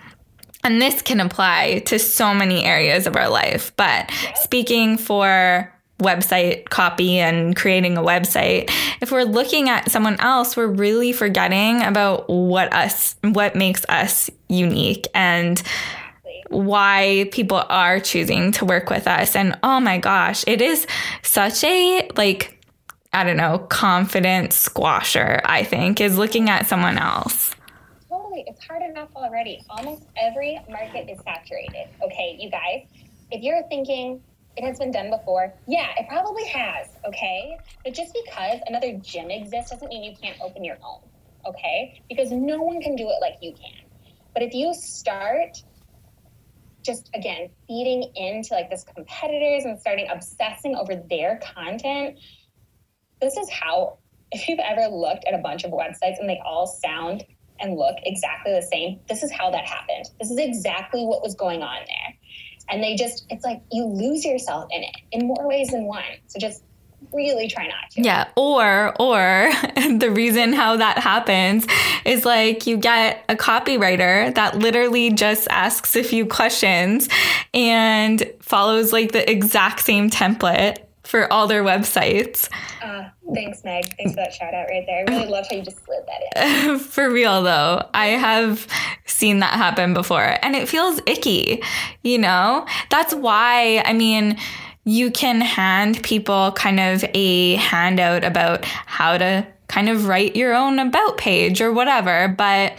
and 0.64 0.80
this 0.80 1.00
can 1.00 1.20
apply 1.20 1.82
to 1.86 1.98
so 1.98 2.34
many 2.34 2.64
areas 2.64 3.06
of 3.06 3.16
our 3.16 3.28
life, 3.28 3.74
but 3.76 4.10
speaking 4.34 4.96
for 4.98 5.72
website 6.00 6.68
copy 6.68 7.18
and 7.18 7.54
creating 7.54 7.96
a 7.96 8.02
website. 8.02 8.70
If 9.00 9.12
we're 9.12 9.24
looking 9.24 9.68
at 9.68 9.90
someone 9.90 10.18
else 10.20 10.56
we're 10.56 10.66
really 10.66 11.12
forgetting 11.12 11.82
about 11.82 12.28
what 12.28 12.72
us 12.72 13.16
what 13.22 13.54
makes 13.54 13.84
us 13.88 14.30
unique 14.48 15.06
and 15.14 15.62
why 16.48 17.28
people 17.30 17.62
are 17.68 18.00
choosing 18.00 18.50
to 18.52 18.64
work 18.64 18.90
with 18.90 19.06
us. 19.06 19.36
And 19.36 19.58
oh 19.62 19.80
my 19.80 19.98
gosh 19.98 20.44
it 20.46 20.60
is 20.60 20.86
such 21.22 21.62
a 21.64 22.08
like 22.16 22.58
i 23.12 23.24
don't 23.24 23.36
know 23.36 23.58
confident 23.58 24.52
squasher 24.52 25.40
i 25.44 25.62
think 25.62 26.00
is 26.00 26.18
looking 26.18 26.50
at 26.50 26.66
someone 26.66 26.98
else. 26.98 27.54
Totally. 28.08 28.44
It's 28.48 28.64
hard 28.64 28.82
enough 28.82 29.08
already. 29.14 29.62
Almost 29.70 30.04
every 30.16 30.58
market 30.68 31.08
is 31.08 31.18
saturated. 31.24 31.88
Okay 32.02 32.36
you 32.40 32.50
guys 32.50 32.86
if 33.30 33.42
you're 33.42 33.62
thinking 33.68 34.20
it 34.60 34.66
has 34.66 34.78
been 34.78 34.90
done 34.90 35.10
before. 35.10 35.54
Yeah, 35.66 35.88
it 35.96 36.06
probably 36.08 36.44
has, 36.46 36.88
okay? 37.06 37.56
But 37.82 37.94
just 37.94 38.16
because 38.24 38.60
another 38.66 38.92
gym 38.98 39.30
exists 39.30 39.70
doesn't 39.70 39.88
mean 39.88 40.04
you 40.04 40.14
can't 40.20 40.38
open 40.42 40.64
your 40.64 40.76
own, 40.84 41.00
okay? 41.46 42.02
Because 42.08 42.30
no 42.30 42.60
one 42.60 42.80
can 42.82 42.94
do 42.94 43.08
it 43.08 43.16
like 43.22 43.34
you 43.40 43.52
can. 43.52 43.88
But 44.34 44.42
if 44.42 44.52
you 44.52 44.74
start 44.74 45.56
just 46.82 47.10
again 47.14 47.50
feeding 47.68 48.10
into 48.14 48.54
like 48.54 48.70
this 48.70 48.84
competitors 48.84 49.64
and 49.64 49.78
starting 49.78 50.08
obsessing 50.10 50.74
over 50.74 51.02
their 51.08 51.40
content, 51.54 52.18
this 53.20 53.36
is 53.36 53.50
how 53.50 53.98
if 54.30 54.46
you've 54.46 54.60
ever 54.60 54.94
looked 54.94 55.24
at 55.26 55.34
a 55.34 55.38
bunch 55.38 55.64
of 55.64 55.72
websites 55.72 56.20
and 56.20 56.28
they 56.28 56.40
all 56.44 56.66
sound 56.66 57.24
and 57.58 57.76
look 57.76 57.96
exactly 58.04 58.52
the 58.52 58.66
same, 58.72 59.00
this 59.08 59.22
is 59.22 59.30
how 59.30 59.50
that 59.50 59.64
happened. 59.64 60.06
This 60.20 60.30
is 60.30 60.38
exactly 60.38 61.04
what 61.04 61.22
was 61.22 61.34
going 61.34 61.62
on 61.62 61.78
there 61.86 62.19
and 62.68 62.82
they 62.82 62.96
just 62.96 63.24
it's 63.30 63.44
like 63.44 63.60
you 63.70 63.84
lose 63.84 64.24
yourself 64.24 64.68
in 64.70 64.82
it 64.82 64.96
in 65.12 65.26
more 65.26 65.48
ways 65.48 65.68
than 65.68 65.84
one. 65.84 66.04
So 66.28 66.38
just 66.38 66.62
really 67.12 67.48
try 67.48 67.66
not 67.66 67.90
to. 67.92 68.02
Yeah. 68.02 68.28
Or 68.36 68.94
or 69.00 69.50
the 69.74 70.10
reason 70.10 70.52
how 70.52 70.76
that 70.76 70.98
happens 70.98 71.66
is 72.04 72.24
like 72.24 72.66
you 72.66 72.76
get 72.76 73.24
a 73.28 73.36
copywriter 73.36 74.34
that 74.34 74.58
literally 74.58 75.10
just 75.10 75.48
asks 75.50 75.96
a 75.96 76.04
few 76.04 76.26
questions 76.26 77.08
and 77.54 78.30
follows 78.40 78.92
like 78.92 79.12
the 79.12 79.30
exact 79.30 79.80
same 79.80 80.10
template 80.10 80.78
for 81.10 81.30
all 81.32 81.48
their 81.48 81.64
websites. 81.64 82.48
Uh, 82.80 83.08
thanks, 83.34 83.64
Meg. 83.64 83.96
Thanks 83.96 84.12
for 84.12 84.16
that 84.16 84.32
shout 84.32 84.54
out 84.54 84.68
right 84.68 84.84
there. 84.86 85.04
I 85.06 85.10
really 85.10 85.26
love 85.26 85.44
how 85.50 85.56
you 85.56 85.62
just 85.62 85.84
slid 85.84 86.04
that 86.06 86.68
in. 86.68 86.78
for 86.78 87.10
real, 87.10 87.42
though, 87.42 87.84
I 87.92 88.06
have 88.08 88.68
seen 89.06 89.40
that 89.40 89.54
happen 89.54 89.92
before 89.92 90.38
and 90.40 90.54
it 90.54 90.68
feels 90.68 91.00
icky, 91.06 91.62
you 92.04 92.18
know? 92.18 92.64
That's 92.90 93.12
why, 93.12 93.82
I 93.84 93.92
mean, 93.92 94.38
you 94.84 95.10
can 95.10 95.40
hand 95.40 96.00
people 96.04 96.52
kind 96.52 96.78
of 96.78 97.04
a 97.12 97.56
handout 97.56 98.22
about 98.22 98.64
how 98.64 99.18
to 99.18 99.44
kind 99.66 99.88
of 99.88 100.06
write 100.06 100.36
your 100.36 100.54
own 100.54 100.78
about 100.78 101.18
page 101.18 101.60
or 101.60 101.72
whatever, 101.72 102.28
but 102.28 102.74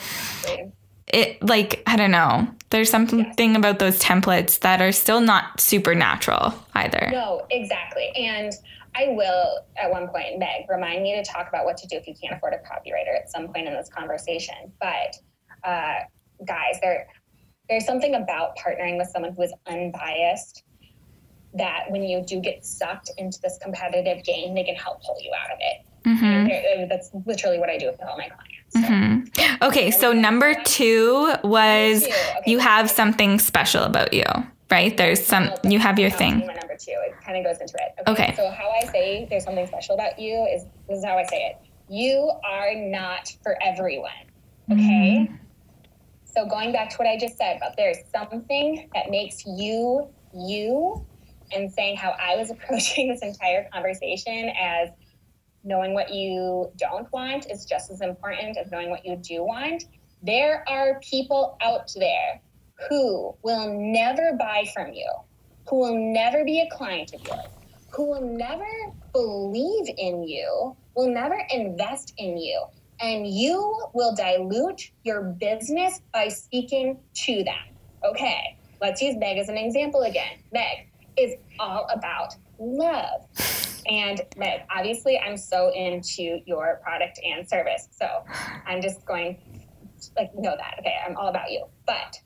it, 1.07 1.43
like, 1.43 1.83
I 1.85 1.97
don't 1.97 2.11
know 2.11 2.47
there's 2.71 2.89
something 2.89 3.55
about 3.55 3.79
those 3.79 3.99
templates 3.99 4.59
that 4.61 4.81
are 4.81 4.91
still 4.91 5.21
not 5.21 5.59
super 5.59 5.93
natural 5.93 6.53
either. 6.73 7.09
No, 7.11 7.45
exactly. 7.51 8.11
And 8.15 8.53
I 8.95 9.09
will 9.09 9.59
at 9.77 9.91
one 9.91 10.07
point, 10.07 10.39
Meg, 10.39 10.65
remind 10.69 11.03
me 11.03 11.15
to 11.15 11.23
talk 11.23 11.47
about 11.47 11.65
what 11.65 11.77
to 11.77 11.87
do 11.87 11.97
if 11.97 12.07
you 12.07 12.15
can't 12.19 12.35
afford 12.35 12.53
a 12.53 12.57
copywriter 12.57 13.15
at 13.15 13.29
some 13.29 13.47
point 13.47 13.67
in 13.67 13.73
this 13.73 13.89
conversation. 13.89 14.71
But 14.79 15.15
uh, 15.63 15.99
guys, 16.45 16.79
there 16.81 17.07
there's 17.69 17.85
something 17.85 18.15
about 18.15 18.57
partnering 18.57 18.97
with 18.97 19.07
someone 19.09 19.33
who 19.33 19.43
is 19.43 19.53
unbiased 19.67 20.63
that 21.53 21.85
when 21.89 22.03
you 22.03 22.23
do 22.25 22.39
get 22.41 22.65
sucked 22.65 23.11
into 23.17 23.39
this 23.41 23.57
competitive 23.61 24.23
game, 24.25 24.53
they 24.53 24.63
can 24.63 24.75
help 24.75 25.01
pull 25.03 25.17
you 25.21 25.31
out 25.37 25.51
of 25.51 25.57
it. 25.59 25.85
Mm-hmm. 26.05 26.89
That's 26.89 27.11
literally 27.25 27.59
what 27.59 27.69
I 27.69 27.77
do 27.77 27.87
with 27.87 28.01
all 28.01 28.17
my 28.17 28.27
clients. 28.27 28.60
Mm-hmm. 28.75 29.63
Okay, 29.63 29.91
so 29.91 30.13
number 30.13 30.53
two 30.63 31.33
was 31.43 32.07
you 32.45 32.59
have 32.59 32.89
something 32.89 33.39
special 33.39 33.83
about 33.83 34.13
you, 34.13 34.23
right? 34.69 34.95
There's 34.95 35.25
some, 35.25 35.49
you 35.63 35.79
have 35.79 35.99
your 35.99 36.09
thing. 36.09 36.39
Number 36.39 36.77
two, 36.79 36.95
it 36.95 37.15
kind 37.23 37.37
of 37.37 37.43
goes 37.43 37.59
into 37.59 37.75
it. 37.75 38.09
Okay, 38.09 38.23
okay. 38.23 38.35
So 38.35 38.49
how 38.49 38.69
I 38.69 38.85
say 38.91 39.27
there's 39.29 39.43
something 39.43 39.67
special 39.67 39.95
about 39.95 40.19
you 40.19 40.47
is 40.53 40.65
this 40.87 40.99
is 40.99 41.05
how 41.05 41.17
I 41.17 41.25
say 41.25 41.47
it. 41.47 41.57
You 41.89 42.31
are 42.49 42.73
not 42.75 43.35
for 43.43 43.57
everyone. 43.61 44.11
Okay. 44.71 45.27
Mm-hmm. 45.29 45.35
So 46.23 46.45
going 46.45 46.71
back 46.71 46.89
to 46.91 46.95
what 46.97 47.07
I 47.07 47.17
just 47.17 47.37
said 47.37 47.57
about 47.57 47.75
there's 47.75 47.97
something 48.13 48.89
that 48.93 49.09
makes 49.09 49.45
you 49.45 50.07
you, 50.33 51.05
and 51.53 51.71
saying 51.71 51.97
how 51.97 52.11
I 52.11 52.35
was 52.37 52.49
approaching 52.51 53.09
this 53.09 53.21
entire 53.21 53.67
conversation 53.73 54.51
as 54.57 54.89
knowing 55.63 55.93
what 55.93 56.13
you 56.13 56.71
don't 56.77 57.11
want 57.11 57.49
is 57.51 57.65
just 57.65 57.91
as 57.91 58.01
important 58.01 58.57
as 58.57 58.71
knowing 58.71 58.89
what 58.89 59.05
you 59.05 59.15
do 59.17 59.43
want. 59.43 59.83
There 60.23 60.63
are 60.67 60.99
people 60.99 61.57
out 61.61 61.91
there 61.95 62.41
who 62.89 63.35
will 63.43 63.73
never 63.73 64.33
buy 64.37 64.65
from 64.73 64.93
you, 64.93 65.09
who 65.69 65.77
will 65.77 66.13
never 66.13 66.43
be 66.43 66.59
a 66.59 66.69
client 66.75 67.13
of 67.13 67.23
yours, 67.25 67.47
who 67.91 68.09
will 68.09 68.21
never 68.21 68.65
believe 69.13 69.89
in 69.97 70.23
you, 70.23 70.75
will 70.95 71.11
never 71.11 71.37
invest 71.51 72.13
in 72.17 72.37
you. 72.37 72.63
And 72.99 73.27
you 73.27 73.87
will 73.93 74.15
dilute 74.15 74.91
your 75.03 75.23
business 75.23 76.01
by 76.13 76.27
speaking 76.27 76.99
to 77.25 77.43
them. 77.43 77.75
Okay, 78.03 78.57
let's 78.79 79.01
use 79.01 79.15
Meg 79.17 79.37
as 79.37 79.49
an 79.49 79.57
example 79.57 80.03
again. 80.03 80.37
Meg 80.51 80.87
is 81.17 81.33
all 81.59 81.87
about 81.91 82.35
love. 82.59 83.21
And 83.87 84.21
Meg, 84.37 84.61
obviously, 84.75 85.19
I'm 85.19 85.37
so 85.37 85.71
into 85.73 86.39
your 86.45 86.79
product 86.83 87.19
and 87.23 87.47
service. 87.47 87.87
So 87.91 88.07
I'm 88.65 88.81
just 88.81 89.05
going, 89.05 89.37
like, 90.17 90.33
know 90.35 90.55
that. 90.57 90.75
Okay, 90.79 90.95
I'm 91.05 91.15
all 91.17 91.27
about 91.27 91.51
you. 91.51 91.65
But 91.85 92.19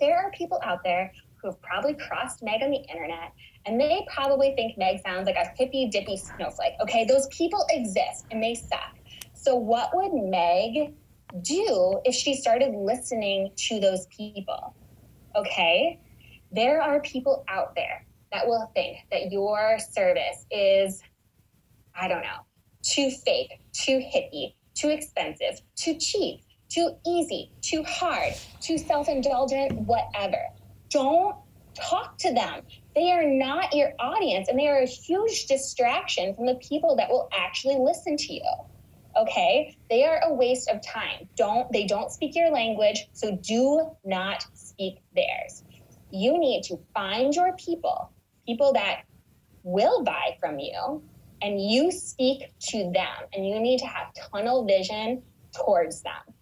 there 0.00 0.18
are 0.18 0.30
people 0.30 0.60
out 0.64 0.82
there 0.84 1.12
who 1.36 1.48
have 1.48 1.60
probably 1.62 1.94
crossed 1.94 2.42
Meg 2.42 2.62
on 2.62 2.70
the 2.70 2.82
internet 2.90 3.32
and 3.66 3.80
they 3.80 4.06
probably 4.12 4.54
think 4.54 4.78
Meg 4.78 5.00
sounds 5.04 5.26
like 5.26 5.36
a 5.36 5.48
hippy 5.56 5.88
dippy 5.88 6.16
snowflake. 6.16 6.72
Okay, 6.82 7.04
those 7.04 7.26
people 7.28 7.64
exist 7.70 8.26
and 8.30 8.42
they 8.42 8.54
suck. 8.54 8.96
So, 9.34 9.54
what 9.54 9.94
would 9.94 10.12
Meg 10.12 10.94
do 11.42 12.00
if 12.04 12.14
she 12.14 12.34
started 12.34 12.74
listening 12.74 13.50
to 13.56 13.80
those 13.80 14.06
people? 14.06 14.74
Okay, 15.36 15.98
there 16.52 16.82
are 16.82 17.00
people 17.00 17.44
out 17.48 17.74
there 17.74 18.06
that 18.32 18.46
will 18.46 18.70
think 18.74 18.98
that 19.10 19.32
your 19.32 19.78
service 19.78 20.46
is, 20.50 21.02
I 21.98 22.08
don't 22.08 22.22
know, 22.22 22.44
too 22.82 23.10
fake, 23.10 23.60
too 23.72 23.98
hippie, 23.98 24.54
too 24.74 24.88
expensive, 24.88 25.60
too 25.76 25.94
cheap, 25.94 26.40
too 26.68 26.96
easy, 27.06 27.50
too 27.60 27.82
hard, 27.82 28.32
too 28.60 28.78
self 28.78 29.08
indulgent, 29.08 29.72
whatever. 29.72 30.42
Don't 30.88 31.36
talk 31.74 32.18
to 32.18 32.32
them. 32.32 32.62
They 32.94 33.12
are 33.12 33.24
not 33.24 33.74
your 33.74 33.92
audience 33.98 34.48
and 34.48 34.58
they 34.58 34.68
are 34.68 34.80
a 34.80 34.86
huge 34.86 35.46
distraction 35.46 36.34
from 36.34 36.46
the 36.46 36.56
people 36.56 36.96
that 36.96 37.08
will 37.08 37.28
actually 37.36 37.76
listen 37.78 38.16
to 38.16 38.32
you. 38.32 38.52
Okay? 39.16 39.76
They 39.88 40.04
are 40.04 40.20
a 40.24 40.32
waste 40.32 40.68
of 40.68 40.80
time. 40.82 41.28
Don't 41.36 41.70
they 41.72 41.86
don't 41.86 42.10
speak 42.10 42.34
your 42.34 42.50
language, 42.50 43.08
so 43.12 43.36
do 43.36 43.90
not 44.04 44.46
speak 44.54 45.02
theirs. 45.14 45.64
You 46.10 46.38
need 46.38 46.62
to 46.64 46.78
find 46.94 47.34
your 47.34 47.54
people, 47.56 48.10
people 48.50 48.72
that 48.72 49.02
will 49.62 50.02
buy 50.02 50.36
from 50.40 50.58
you, 50.58 51.00
and 51.40 51.60
you 51.70 51.92
speak 51.92 52.52
to 52.58 52.90
them 52.92 53.28
and 53.32 53.46
you 53.46 53.60
need 53.60 53.78
to 53.78 53.86
have 53.86 54.08
tunnel 54.14 54.64
vision 54.66 55.22
towards 55.54 56.02
them. 56.02 56.34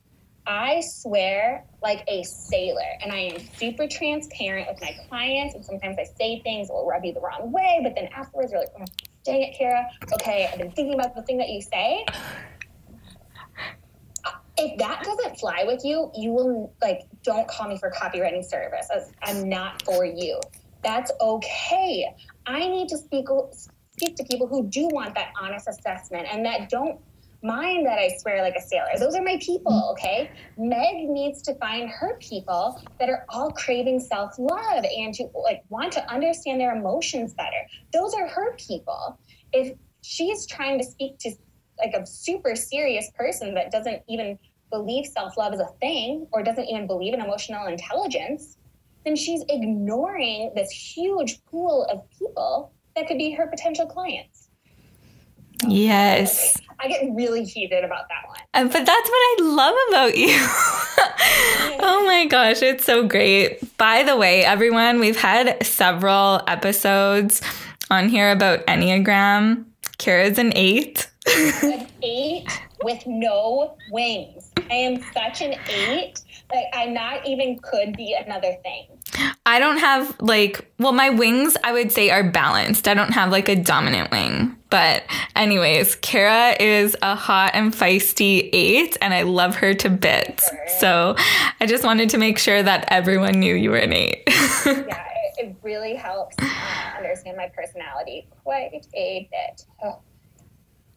I 0.46 0.80
swear 0.80 1.66
like 1.82 2.02
a 2.08 2.22
sailor, 2.22 2.90
and 3.02 3.12
I 3.12 3.18
am 3.18 3.40
super 3.58 3.86
transparent 3.86 4.68
with 4.70 4.80
my 4.80 4.96
clients. 5.06 5.54
And 5.54 5.62
sometimes 5.62 5.98
I 5.98 6.04
say 6.04 6.40
things 6.40 6.70
will 6.70 6.86
rub 6.86 7.04
you 7.04 7.12
the 7.12 7.20
wrong 7.20 7.52
way, 7.52 7.80
but 7.82 7.94
then 7.94 8.08
afterwards 8.16 8.52
you're 8.52 8.60
like, 8.60 8.70
oh, 8.80 8.84
dang 9.24 9.42
it, 9.42 9.58
Kara. 9.58 9.86
Okay, 10.14 10.48
I've 10.50 10.58
been 10.58 10.72
thinking 10.72 10.94
about 10.94 11.14
the 11.14 11.22
thing 11.24 11.36
that 11.36 11.50
you 11.50 11.60
say. 11.60 12.06
If 14.56 14.78
that 14.78 15.04
doesn't 15.04 15.38
fly 15.38 15.64
with 15.66 15.84
you, 15.84 16.10
you 16.16 16.32
will 16.32 16.72
like 16.80 17.02
don't 17.22 17.46
call 17.46 17.68
me 17.68 17.76
for 17.76 17.90
copywriting 17.90 18.42
service. 18.42 18.88
I'm 19.22 19.50
not 19.50 19.82
for 19.82 20.06
you. 20.06 20.40
That's 20.82 21.10
okay. 21.20 22.06
I 22.46 22.60
need 22.68 22.88
to 22.88 22.98
speak 22.98 23.26
speak 23.92 24.16
to 24.16 24.24
people 24.24 24.46
who 24.46 24.68
do 24.68 24.88
want 24.92 25.14
that 25.16 25.32
honest 25.40 25.68
assessment 25.68 26.28
and 26.30 26.44
that 26.46 26.68
don't 26.70 27.00
mind 27.42 27.86
that 27.86 27.98
I 27.98 28.10
swear 28.18 28.42
like 28.42 28.54
a 28.56 28.60
sailor. 28.60 28.88
Those 28.98 29.14
are 29.14 29.22
my 29.22 29.38
people, 29.40 29.72
mm-hmm. 29.72 29.92
okay? 29.92 30.30
Meg 30.56 31.08
needs 31.08 31.42
to 31.42 31.54
find 31.54 31.88
her 31.88 32.16
people 32.18 32.80
that 32.98 33.08
are 33.08 33.24
all 33.28 33.50
craving 33.52 34.00
self-love 34.00 34.84
and 34.84 35.14
to 35.14 35.24
like 35.42 35.62
want 35.68 35.92
to 35.92 36.10
understand 36.10 36.60
their 36.60 36.76
emotions 36.76 37.34
better. 37.34 37.66
Those 37.92 38.14
are 38.14 38.26
her 38.26 38.56
people. 38.56 39.18
If 39.52 39.76
she's 40.02 40.46
trying 40.46 40.78
to 40.78 40.84
speak 40.84 41.18
to 41.18 41.32
like 41.78 41.94
a 41.94 42.04
super 42.06 42.56
serious 42.56 43.10
person 43.16 43.54
that 43.54 43.70
doesn't 43.70 44.02
even 44.08 44.38
believe 44.70 45.06
self-love 45.06 45.54
is 45.54 45.60
a 45.60 45.68
thing 45.80 46.26
or 46.32 46.42
doesn't 46.42 46.66
even 46.66 46.86
believe 46.86 47.14
in 47.14 47.20
emotional 47.20 47.66
intelligence, 47.66 48.58
then 49.04 49.16
she's 49.16 49.42
ignoring 49.48 50.52
this 50.54 50.70
huge 50.70 51.44
pool 51.46 51.86
of 51.90 52.02
people 52.18 52.72
that 52.96 53.06
could 53.06 53.18
be 53.18 53.30
her 53.32 53.46
potential 53.46 53.86
clients. 53.86 54.48
Yes. 55.66 56.56
I 56.80 56.88
get 56.88 57.02
really 57.12 57.44
heated 57.44 57.84
about 57.84 58.04
that 58.08 58.28
one. 58.28 58.38
Uh, 58.54 58.64
but 58.64 58.86
that's 58.86 59.10
what 59.10 59.18
I 59.18 59.36
love 59.42 59.74
about 59.88 60.16
you. 60.16 60.28
oh 61.80 62.04
my 62.06 62.26
gosh, 62.26 62.62
it's 62.62 62.84
so 62.84 63.06
great. 63.06 63.76
By 63.76 64.04
the 64.04 64.16
way, 64.16 64.44
everyone, 64.44 65.00
we've 65.00 65.16
had 65.16 65.64
several 65.66 66.42
episodes 66.46 67.42
on 67.90 68.08
here 68.08 68.30
about 68.30 68.64
Enneagram. 68.66 69.64
Kara's 69.98 70.38
an 70.38 70.52
eight. 70.54 71.10
an 71.26 71.88
eight 72.02 72.48
with 72.82 73.06
no 73.06 73.76
wings. 73.90 74.50
I 74.70 74.74
am 74.74 75.02
such 75.12 75.42
an 75.42 75.54
eight. 75.70 76.20
Like 76.52 76.64
I'm 76.72 76.94
not 76.94 77.26
even 77.26 77.58
could 77.58 77.96
be 77.96 78.16
another 78.18 78.56
thing. 78.62 78.86
I 79.46 79.58
don't 79.58 79.78
have 79.78 80.20
like, 80.20 80.70
well, 80.78 80.92
my 80.92 81.10
wings 81.10 81.56
I 81.64 81.72
would 81.72 81.90
say 81.90 82.10
are 82.10 82.22
balanced. 82.22 82.86
I 82.86 82.94
don't 82.94 83.12
have 83.12 83.30
like 83.30 83.48
a 83.48 83.56
dominant 83.56 84.10
wing. 84.10 84.58
But, 84.70 85.04
anyways, 85.34 85.94
Kara 85.96 86.54
is 86.60 86.94
a 87.00 87.14
hot 87.14 87.52
and 87.54 87.72
feisty 87.72 88.50
eight, 88.52 88.98
and 89.00 89.14
I 89.14 89.22
love 89.22 89.56
her 89.56 89.72
to 89.72 89.88
bits. 89.88 90.48
So, 90.78 91.16
I 91.58 91.64
just 91.64 91.84
wanted 91.84 92.10
to 92.10 92.18
make 92.18 92.38
sure 92.38 92.62
that 92.62 92.84
everyone 92.88 93.40
knew 93.40 93.54
you 93.54 93.70
were 93.70 93.78
an 93.78 93.94
eight. 93.94 94.24
yeah, 94.66 95.04
it, 95.38 95.56
really 95.62 95.94
helps 95.94 96.36
uh, 96.38 96.96
understand 96.98 97.36
my 97.36 97.48
personality 97.48 98.26
quite 98.44 98.86
a 98.94 99.28
bit. 99.30 99.64
Oh, 99.82 100.00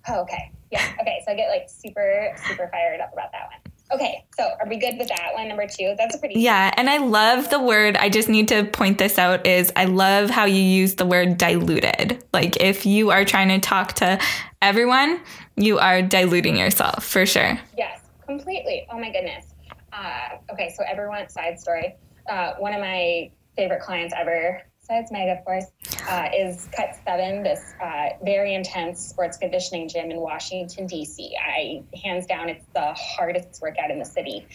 okay. 0.10 0.52
Yeah. 0.72 0.94
Okay. 1.02 1.22
So, 1.26 1.32
I 1.32 1.36
get 1.36 1.50
like 1.50 1.70
super, 1.70 2.36
super 2.48 2.68
fired 2.72 3.02
up 3.02 3.14
about 3.14 3.32
that 3.32 3.50
one. 3.52 3.72
Okay, 3.94 4.24
so 4.38 4.44
are 4.60 4.70
we 4.70 4.78
good 4.78 4.98
with 4.98 5.10
that 5.10 5.34
one? 5.34 5.50
Number 5.50 5.68
two. 5.68 5.96
That's 5.98 6.16
a 6.16 6.18
pretty. 6.18 6.40
Yeah, 6.40 6.74
and 6.78 6.90
I 6.90 6.98
love 6.98 7.50
the 7.50 7.60
word. 7.60 7.98
I 7.98 8.08
just 8.08 8.30
need 8.30 8.48
to 8.48 8.64
point 8.64 8.98
this 8.98 9.20
out. 9.20 9.46
Is 9.46 9.72
I 9.76 9.86
love 9.86 10.30
how 10.30 10.46
you 10.46 10.62
use 10.62 10.96
the 10.96 11.06
word 11.06 11.38
diluted. 11.38 12.24
Like 12.34 12.62
if 12.62 12.86
you 12.86 13.12
are 13.12 13.26
trying 13.26 13.50
to 13.50 13.60
talk 13.60 13.94
to 13.94 14.18
everyone, 14.62 15.20
you 15.58 15.78
are 15.80 16.02
diluting 16.02 16.56
yourself 16.56 17.06
for 17.06 17.26
sure. 17.26 17.60
Yes, 17.78 18.02
completely. 18.26 18.88
Oh 18.90 18.98
my 18.98 19.12
goodness. 19.12 19.54
Uh, 19.92 20.38
okay, 20.54 20.74
so 20.76 20.86
everyone. 20.90 21.28
Side 21.28 21.60
story. 21.60 21.96
Uh, 22.30 22.54
one 22.60 22.74
of 22.74 22.80
my 22.80 23.30
favorite 23.58 23.82
clients 23.82 24.14
ever 24.18 24.62
besides 24.92 25.12
Meg, 25.12 25.30
of 25.30 25.46
course, 25.46 25.66
uh, 26.10 26.28
is 26.38 26.68
Cut 26.76 26.98
Seven, 27.06 27.44
this 27.44 27.74
uh, 27.82 28.10
very 28.24 28.54
intense 28.54 29.00
sports 29.00 29.38
conditioning 29.38 29.88
gym 29.88 30.12
in 30.12 30.20
Washington, 30.20 30.86
D.C. 30.86 31.34
I, 31.40 31.84
hands 32.04 32.26
down, 32.26 32.50
it's 32.50 32.66
the 32.74 32.94
hardest 32.94 33.62
workout 33.62 33.90
in 33.90 34.00
the 34.00 34.06
city. 34.06 34.46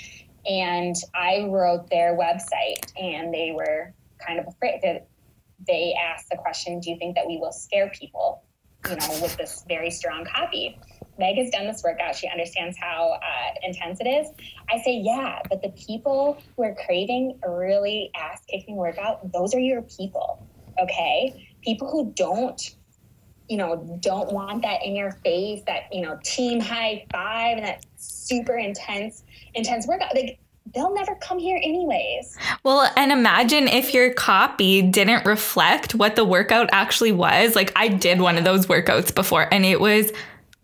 And 0.46 0.94
I 1.14 1.46
wrote 1.48 1.88
their 1.88 2.16
website, 2.18 2.92
and 3.00 3.32
they 3.32 3.52
were 3.56 3.94
kind 4.24 4.38
of 4.38 4.46
afraid 4.46 4.80
that 4.82 5.08
they 5.66 5.94
asked 5.94 6.28
the 6.30 6.36
question 6.36 6.80
Do 6.80 6.90
you 6.90 6.98
think 6.98 7.14
that 7.16 7.26
we 7.26 7.38
will 7.38 7.52
scare 7.52 7.88
people, 7.88 8.42
you 8.88 8.96
know, 8.96 9.18
with 9.22 9.36
this 9.38 9.64
very 9.66 9.90
strong 9.90 10.26
copy? 10.26 10.78
Meg 11.18 11.36
has 11.36 11.50
done 11.50 11.66
this 11.66 11.82
workout. 11.82 12.14
She 12.14 12.28
understands 12.28 12.76
how 12.78 13.18
uh, 13.22 13.54
intense 13.62 14.00
it 14.00 14.06
is. 14.06 14.28
I 14.70 14.78
say, 14.82 14.96
yeah, 14.98 15.40
but 15.48 15.62
the 15.62 15.70
people 15.70 16.38
who 16.56 16.64
are 16.64 16.74
craving 16.86 17.38
a 17.42 17.50
really 17.50 18.10
ass 18.14 18.42
kicking 18.48 18.76
workout, 18.76 19.32
those 19.32 19.54
are 19.54 19.60
your 19.60 19.82
people. 19.82 20.46
Okay. 20.80 21.48
People 21.62 21.90
who 21.90 22.12
don't, 22.14 22.60
you 23.48 23.56
know, 23.56 23.98
don't 24.00 24.32
want 24.32 24.62
that 24.62 24.84
in 24.84 24.94
your 24.94 25.12
face, 25.12 25.62
that, 25.66 25.92
you 25.92 26.02
know, 26.02 26.18
team 26.22 26.60
high 26.60 27.06
five 27.12 27.56
and 27.56 27.66
that 27.66 27.84
super 27.96 28.58
intense, 28.58 29.24
intense 29.54 29.86
workout. 29.86 30.14
Like, 30.14 30.38
they'll 30.74 30.94
never 30.94 31.14
come 31.16 31.38
here 31.38 31.58
anyways. 31.62 32.36
Well, 32.64 32.90
and 32.96 33.12
imagine 33.12 33.68
if 33.68 33.94
your 33.94 34.12
copy 34.12 34.82
didn't 34.82 35.24
reflect 35.24 35.94
what 35.94 36.16
the 36.16 36.24
workout 36.24 36.68
actually 36.72 37.12
was. 37.12 37.54
Like 37.54 37.72
I 37.76 37.88
did 37.88 38.20
one 38.20 38.36
of 38.36 38.44
those 38.44 38.66
workouts 38.66 39.14
before 39.14 39.48
and 39.52 39.64
it 39.64 39.80
was 39.80 40.12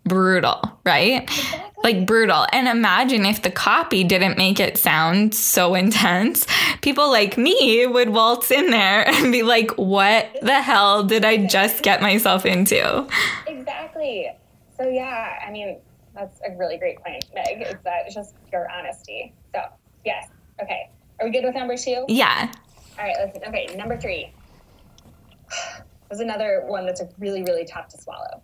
brutal, 0.05 0.61
right? 0.85 1.23
Exactly. 1.23 1.71
Like 1.83 2.05
brutal. 2.05 2.45
And 2.53 2.67
imagine 2.67 3.25
if 3.25 3.41
the 3.41 3.51
copy 3.51 4.03
didn't 4.03 4.37
make 4.37 4.59
it 4.59 4.77
sound 4.77 5.35
so 5.35 5.75
intense. 5.75 6.47
People 6.81 7.09
like 7.09 7.37
me 7.37 7.85
would 7.85 8.09
waltz 8.09 8.51
in 8.51 8.69
there 8.69 9.07
and 9.07 9.31
be 9.31 9.43
like, 9.43 9.71
what 9.71 10.27
the 10.41 10.61
hell 10.61 11.03
did 11.03 11.25
I 11.25 11.45
just 11.45 11.83
get 11.83 12.01
myself 12.01 12.45
into? 12.45 13.07
Exactly. 13.47 14.29
So, 14.77 14.87
yeah, 14.87 15.39
I 15.45 15.51
mean, 15.51 15.79
that's 16.15 16.39
a 16.47 16.55
really 16.57 16.77
great 16.77 16.99
point, 17.03 17.25
Meg. 17.33 17.61
Is 17.61 17.75
that 17.83 18.09
just 18.11 18.35
pure 18.49 18.67
honesty. 18.71 19.33
So, 19.53 19.61
yes. 20.05 20.29
Okay. 20.61 20.89
Are 21.19 21.25
we 21.25 21.31
good 21.31 21.43
with 21.43 21.55
number 21.55 21.77
two? 21.77 22.05
Yeah. 22.07 22.51
All 22.97 23.05
right. 23.05 23.15
Let's, 23.19 23.37
okay. 23.47 23.67
Number 23.75 23.99
three. 23.99 24.31
There's 26.09 26.21
another 26.21 26.63
one 26.67 26.85
that's 26.85 27.01
really, 27.17 27.43
really 27.43 27.65
tough 27.65 27.87
to 27.89 27.97
swallow. 27.97 28.41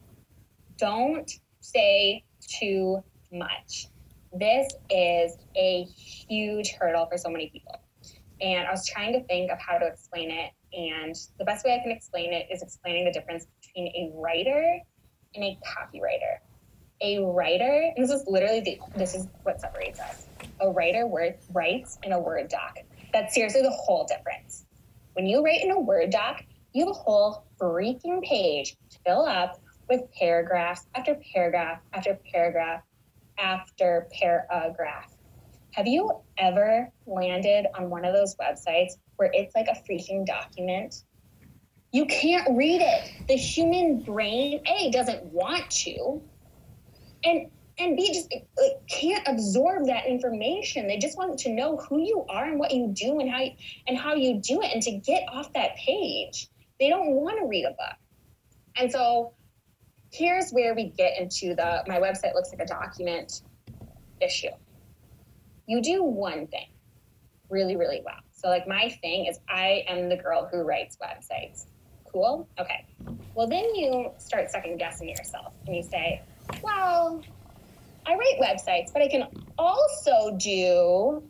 Don't 0.78 1.32
say 1.72 2.24
too 2.42 3.04
much. 3.32 3.88
This 4.34 4.72
is 4.90 5.38
a 5.56 5.84
huge 5.84 6.72
hurdle 6.80 7.08
for 7.08 7.18
so 7.18 7.30
many 7.30 7.50
people. 7.50 7.80
And 8.42 8.68
I 8.68 8.72
was 8.72 8.88
trying 8.88 9.14
to 9.14 9.24
think 9.26 9.52
of 9.52 9.60
how 9.60 9.78
to 9.78 9.86
explain 9.86 10.32
it. 10.32 10.52
And 10.72 11.16
the 11.38 11.46
best 11.46 11.66
way 11.66 11.76
I 11.76 11.84
can 11.84 11.92
explain 11.92 12.32
it 12.34 12.48
is 12.52 12.62
explaining 12.62 13.06
the 13.06 13.12
difference 13.12 13.48
between 13.62 13.88
a 13.88 14.12
writer 14.16 14.80
and 15.36 15.44
a 15.44 15.58
copywriter. 15.66 16.38
A 17.02 17.20
writer, 17.20 17.92
and 17.96 18.04
this 18.04 18.12
is 18.12 18.26
literally 18.28 18.60
the, 18.62 18.80
this 18.96 19.16
is 19.16 19.28
what 19.44 19.60
separates 19.60 20.00
us. 20.00 20.28
A 20.60 20.70
writer 20.70 21.08
word, 21.08 21.38
writes 21.54 21.98
in 22.04 22.12
a 22.12 22.20
Word 22.20 22.50
doc. 22.50 22.78
That's 23.14 23.34
seriously 23.34 23.62
the 23.62 23.72
whole 23.72 24.06
difference. 24.06 24.66
When 25.14 25.26
you 25.26 25.44
write 25.44 25.64
in 25.64 25.72
a 25.72 25.80
Word 25.80 26.12
doc, 26.12 26.44
you 26.74 26.86
have 26.86 26.96
a 26.96 26.98
whole 26.98 27.46
freaking 27.60 28.22
page 28.22 28.76
to 28.92 29.00
fill 29.06 29.26
up 29.26 29.60
with 29.90 30.02
paragraphs 30.18 30.88
after 30.96 31.20
paragraph 31.34 31.82
after 31.94 32.18
paragraph 32.32 32.84
after 33.38 34.08
paragraph. 34.20 35.12
Have 35.74 35.88
you 35.88 36.12
ever 36.38 36.92
landed 37.06 37.66
on 37.76 37.90
one 37.90 38.06
of 38.06 38.14
those 38.14 38.36
websites 38.36 38.94
where 39.18 39.30
it's 39.34 39.56
like 39.56 39.68
a 39.68 39.82
freaking 39.90 40.26
document? 40.26 41.04
You 41.92 42.06
can't 42.06 42.58
read 42.58 42.82
it. 42.82 43.28
The 43.28 43.36
human 43.36 44.02
brain, 44.02 44.62
A, 44.68 44.92
doesn't 44.92 45.26
want 45.26 45.70
to, 45.72 46.22
and 47.24 47.50
and 47.80 47.96
B, 47.96 48.14
just 48.14 48.32
like, 48.32 48.88
can't 48.90 49.26
absorb 49.26 49.88
that 49.88 50.06
information. 50.06 50.88
They 50.88 50.98
just 50.98 51.18
want 51.18 51.40
to 51.40 51.50
know 51.50 51.78
who 51.78 52.02
you 52.02 52.26
are 52.30 52.44
and 52.44 52.60
what 52.60 52.72
you 52.72 52.90
do 52.94 53.20
and 53.20 53.30
how 53.30 53.40
you, 53.40 53.52
and 53.88 53.98
how 53.98 54.16
you 54.16 54.42
do 54.42 54.62
it, 54.62 54.74
and 54.74 54.84
to 54.84 54.92
get 54.92 55.24
off 55.32 55.54
that 55.54 55.78
page. 55.78 56.50
They 56.80 56.90
don't 56.90 57.12
want 57.12 57.40
to 57.40 57.48
read 57.48 57.66
a 57.66 57.70
book. 57.70 57.98
And 58.76 58.92
so 58.92 59.34
here's 60.12 60.52
where 60.52 60.74
we 60.74 60.90
get 60.90 61.20
into 61.20 61.56
the 61.56 61.84
my 61.88 62.00
website 62.00 62.34
looks 62.34 62.52
like 62.52 62.62
a 62.62 62.66
document 62.66 63.44
issue. 64.22 64.50
You 65.68 65.82
do 65.82 66.04
one 66.04 66.48
thing 66.48 66.68
really, 67.50 67.76
really 67.76 68.02
well. 68.06 68.20
So, 68.32 68.48
like, 68.48 68.68
my 68.68 68.90
thing 69.02 69.26
is 69.26 69.40
I 69.50 69.84
am 69.88 70.10
the 70.10 70.16
girl 70.16 70.48
who 70.52 70.62
writes 70.62 70.98
websites. 70.98 71.66
Cool? 72.12 72.48
Okay. 72.60 72.86
Well, 73.36 73.48
then 73.48 73.76
you 73.76 74.12
start 74.18 74.50
second 74.50 74.78
guessing 74.78 75.10
yourself 75.10 75.54
and 75.68 75.76
you 75.76 75.84
say, 75.84 76.22
well, 76.64 77.22
I 78.06 78.16
write 78.16 78.40
websites, 78.42 78.92
but 78.92 79.02
I 79.02 79.08
can 79.08 79.28
also 79.58 80.36
do 80.38 81.24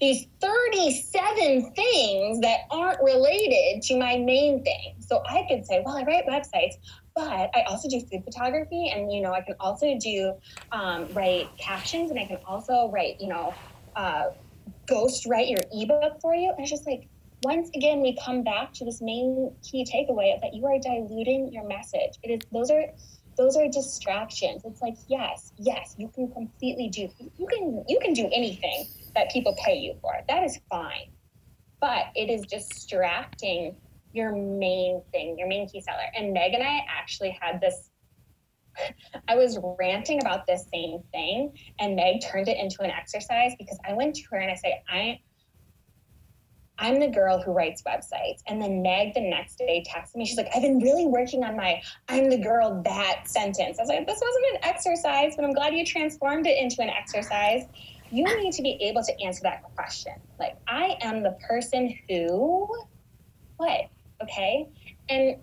these 0.00 0.26
37 0.40 1.72
things 1.74 2.40
that 2.40 2.60
aren't 2.70 3.02
related 3.02 3.82
to 3.82 3.98
my 3.98 4.16
main 4.16 4.62
thing. 4.62 4.94
So 5.00 5.22
I 5.28 5.44
could 5.48 5.66
say, 5.66 5.82
well, 5.84 5.96
I 5.96 6.04
write 6.04 6.26
websites, 6.26 6.74
but 7.14 7.50
I 7.54 7.64
also 7.68 7.88
do 7.88 8.00
food 8.00 8.24
photography, 8.24 8.88
and 8.94 9.12
you 9.12 9.20
know, 9.20 9.32
I 9.32 9.40
can 9.40 9.54
also 9.60 9.98
do 9.98 10.34
um, 10.72 11.08
write 11.12 11.48
captions, 11.58 12.10
and 12.10 12.18
I 12.18 12.26
can 12.26 12.38
also 12.46 12.90
write, 12.92 13.20
you 13.20 13.28
know, 13.28 13.54
uh, 13.96 14.30
ghost 14.86 15.26
write 15.26 15.48
your 15.48 15.60
ebook 15.72 16.20
for 16.20 16.34
you. 16.34 16.50
And 16.50 16.60
it's 16.60 16.70
just 16.70 16.86
like, 16.86 17.08
once 17.42 17.70
again, 17.74 18.02
we 18.02 18.16
come 18.22 18.42
back 18.42 18.72
to 18.74 18.84
this 18.84 19.00
main 19.00 19.54
key 19.62 19.84
takeaway 19.84 20.40
that 20.40 20.52
you 20.54 20.66
are 20.66 20.78
diluting 20.78 21.52
your 21.52 21.66
message. 21.66 22.18
It 22.22 22.30
is 22.30 22.40
those 22.52 22.70
are 22.70 22.84
those 23.36 23.56
are 23.56 23.68
distractions. 23.68 24.62
It's 24.64 24.82
like, 24.82 24.96
yes, 25.08 25.52
yes, 25.56 25.94
you 25.96 26.08
can 26.08 26.30
completely 26.30 26.88
do 26.88 27.08
you 27.38 27.46
can 27.46 27.84
you 27.88 27.98
can 28.00 28.12
do 28.12 28.28
anything 28.32 28.86
that 29.14 29.30
people 29.30 29.56
pay 29.64 29.76
you 29.76 29.94
for. 30.02 30.12
That 30.28 30.44
is 30.44 30.60
fine. 30.68 31.10
But 31.80 32.06
it 32.14 32.28
is 32.28 32.42
distracting 32.42 33.76
your 34.12 34.32
main 34.34 35.02
thing, 35.12 35.38
your 35.38 35.48
main 35.48 35.68
key 35.68 35.80
seller. 35.80 36.06
And 36.16 36.32
Meg 36.32 36.54
and 36.54 36.62
I 36.62 36.80
actually 36.88 37.36
had 37.40 37.60
this. 37.60 37.90
I 39.28 39.36
was 39.36 39.58
ranting 39.78 40.20
about 40.20 40.46
this 40.46 40.66
same 40.72 41.00
thing, 41.12 41.52
and 41.78 41.96
Meg 41.96 42.22
turned 42.22 42.48
it 42.48 42.56
into 42.56 42.82
an 42.82 42.90
exercise 42.90 43.52
because 43.58 43.78
I 43.88 43.92
went 43.94 44.14
to 44.16 44.22
her 44.30 44.38
and 44.38 44.50
I 44.50 44.54
say, 44.54 44.82
I 44.88 45.20
I'm 46.80 46.98
the 46.98 47.08
girl 47.08 47.40
who 47.40 47.52
writes 47.52 47.82
websites. 47.82 48.42
And 48.48 48.60
then 48.60 48.80
Meg 48.80 49.12
the 49.12 49.20
next 49.20 49.58
day 49.58 49.84
texted 49.86 50.16
me. 50.16 50.24
She's 50.24 50.38
like, 50.38 50.48
I've 50.54 50.62
been 50.62 50.78
really 50.78 51.06
working 51.06 51.44
on 51.44 51.54
my 51.54 51.80
I'm 52.08 52.30
the 52.30 52.38
girl 52.38 52.82
that 52.84 53.28
sentence. 53.28 53.78
I 53.78 53.82
was 53.82 53.88
like, 53.88 54.06
this 54.06 54.20
wasn't 54.20 54.46
an 54.54 54.64
exercise, 54.64 55.36
but 55.36 55.44
I'm 55.44 55.52
glad 55.52 55.74
you 55.74 55.84
transformed 55.84 56.46
it 56.46 56.58
into 56.58 56.80
an 56.80 56.88
exercise. 56.88 57.64
You 58.10 58.24
need 58.42 58.52
to 58.54 58.62
be 58.62 58.78
able 58.80 59.04
to 59.04 59.20
answer 59.22 59.42
that 59.42 59.62
question. 59.76 60.14
Like, 60.38 60.56
I 60.66 60.96
am 61.02 61.22
the 61.22 61.36
person 61.46 61.94
who, 62.08 62.66
what? 63.58 63.90
Okay. 64.22 64.68
And 65.08 65.36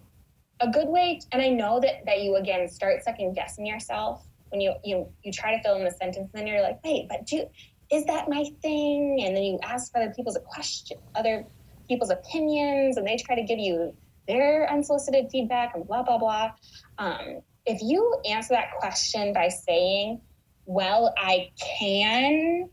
a 0.59 0.69
good 0.69 0.88
way, 0.88 1.19
and 1.32 1.41
I 1.41 1.49
know 1.49 1.80
that 1.80 2.05
that 2.05 2.21
you 2.21 2.36
again 2.36 2.67
start 2.67 3.03
second 3.03 3.34
guessing 3.34 3.65
yourself 3.65 4.25
when 4.49 4.61
you 4.61 4.73
you 4.84 5.07
you 5.23 5.32
try 5.32 5.55
to 5.55 5.63
fill 5.63 5.75
in 5.75 5.84
the 5.84 5.91
sentence, 5.91 6.30
and 6.34 6.39
then 6.39 6.47
you're 6.47 6.61
like, 6.61 6.84
wait, 6.84 7.07
but 7.09 7.25
do 7.25 7.45
is 7.91 8.05
that 8.05 8.30
my 8.30 8.45
thing? 8.61 9.23
And 9.25 9.36
then 9.36 9.43
you 9.43 9.59
ask 9.63 9.91
other 9.95 10.11
people's 10.15 10.38
question, 10.45 10.97
other 11.15 11.45
people's 11.88 12.09
opinions, 12.09 12.97
and 12.97 13.07
they 13.07 13.17
try 13.17 13.36
to 13.36 13.43
give 13.43 13.59
you 13.59 13.95
their 14.28 14.69
unsolicited 14.69 15.30
feedback 15.32 15.73
and 15.75 15.88
blah 15.88 16.03
blah 16.03 16.17
blah. 16.17 16.51
Um, 16.97 17.41
if 17.65 17.82
you 17.82 18.19
answer 18.30 18.53
that 18.53 18.71
question 18.80 19.34
by 19.34 19.49
saying, 19.49 20.21
"Well, 20.65 21.13
I 21.17 21.51
can 21.80 22.69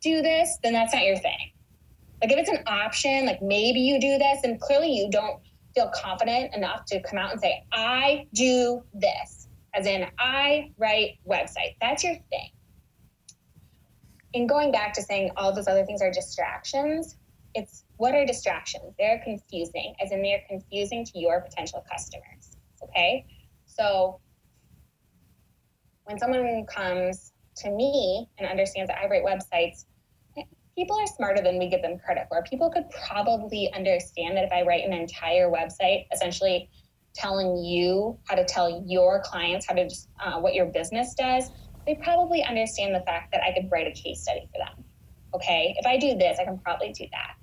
do 0.00 0.22
this," 0.22 0.58
then 0.62 0.72
that's 0.72 0.94
not 0.94 1.04
your 1.04 1.16
thing. 1.16 1.52
Like 2.22 2.32
if 2.32 2.38
it's 2.38 2.50
an 2.50 2.62
option, 2.66 3.26
like 3.26 3.42
maybe 3.42 3.80
you 3.80 4.00
do 4.00 4.18
this, 4.18 4.38
and 4.42 4.60
clearly 4.60 4.90
you 4.90 5.10
don't 5.10 5.40
feel 5.76 5.90
confident 5.94 6.54
enough 6.54 6.86
to 6.86 7.00
come 7.02 7.18
out 7.18 7.30
and 7.30 7.40
say, 7.40 7.62
I 7.70 8.26
do 8.32 8.82
this, 8.94 9.48
as 9.74 9.86
in 9.86 10.06
I 10.18 10.72
write 10.78 11.18
websites. 11.28 11.76
That's 11.80 12.02
your 12.02 12.14
thing. 12.30 12.50
And 14.34 14.48
going 14.48 14.72
back 14.72 14.94
to 14.94 15.02
saying 15.02 15.30
all 15.36 15.54
those 15.54 15.68
other 15.68 15.84
things 15.84 16.00
are 16.00 16.10
distractions, 16.10 17.16
it's 17.54 17.84
what 17.98 18.14
are 18.14 18.24
distractions? 18.24 18.94
They're 18.98 19.20
confusing, 19.22 19.94
as 20.02 20.12
in 20.12 20.22
they're 20.22 20.42
confusing 20.48 21.04
to 21.04 21.18
your 21.18 21.42
potential 21.42 21.84
customers. 21.90 22.56
Okay. 22.82 23.26
So 23.66 24.20
when 26.04 26.18
someone 26.18 26.64
comes 26.66 27.32
to 27.58 27.70
me 27.70 28.28
and 28.38 28.48
understands 28.48 28.88
that 28.88 28.98
I 28.98 29.08
write 29.08 29.24
websites, 29.24 29.84
people 30.76 30.96
are 30.96 31.06
smarter 31.06 31.42
than 31.42 31.58
we 31.58 31.68
give 31.68 31.82
them 31.82 31.98
credit 31.98 32.26
for. 32.28 32.42
People 32.42 32.70
could 32.70 32.84
probably 33.08 33.72
understand 33.72 34.36
that 34.36 34.44
if 34.44 34.52
I 34.52 34.62
write 34.62 34.84
an 34.84 34.92
entire 34.92 35.50
website, 35.50 36.06
essentially 36.12 36.68
telling 37.14 37.56
you 37.56 38.18
how 38.26 38.34
to 38.34 38.44
tell 38.44 38.84
your 38.86 39.22
clients 39.24 39.66
how 39.66 39.74
to 39.74 39.88
uh, 40.22 40.38
what 40.38 40.54
your 40.54 40.66
business 40.66 41.14
does, 41.14 41.50
they 41.86 41.94
probably 41.94 42.44
understand 42.44 42.94
the 42.94 43.00
fact 43.00 43.32
that 43.32 43.40
I 43.42 43.52
could 43.52 43.70
write 43.72 43.86
a 43.86 43.92
case 43.92 44.20
study 44.20 44.48
for 44.52 44.58
them. 44.58 44.84
Okay, 45.34 45.74
if 45.78 45.86
I 45.86 45.96
do 45.96 46.14
this, 46.14 46.38
I 46.38 46.44
can 46.44 46.58
probably 46.58 46.92
do 46.92 47.06
that, 47.10 47.36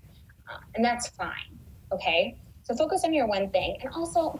uh, 0.50 0.60
and 0.76 0.86
that's 0.86 1.08
fine. 1.10 1.58
Okay, 1.92 2.38
so 2.64 2.76
focus 2.76 3.04
on 3.04 3.14
your 3.14 3.28
one 3.28 3.50
thing, 3.50 3.78
and 3.82 3.92
also 3.94 4.40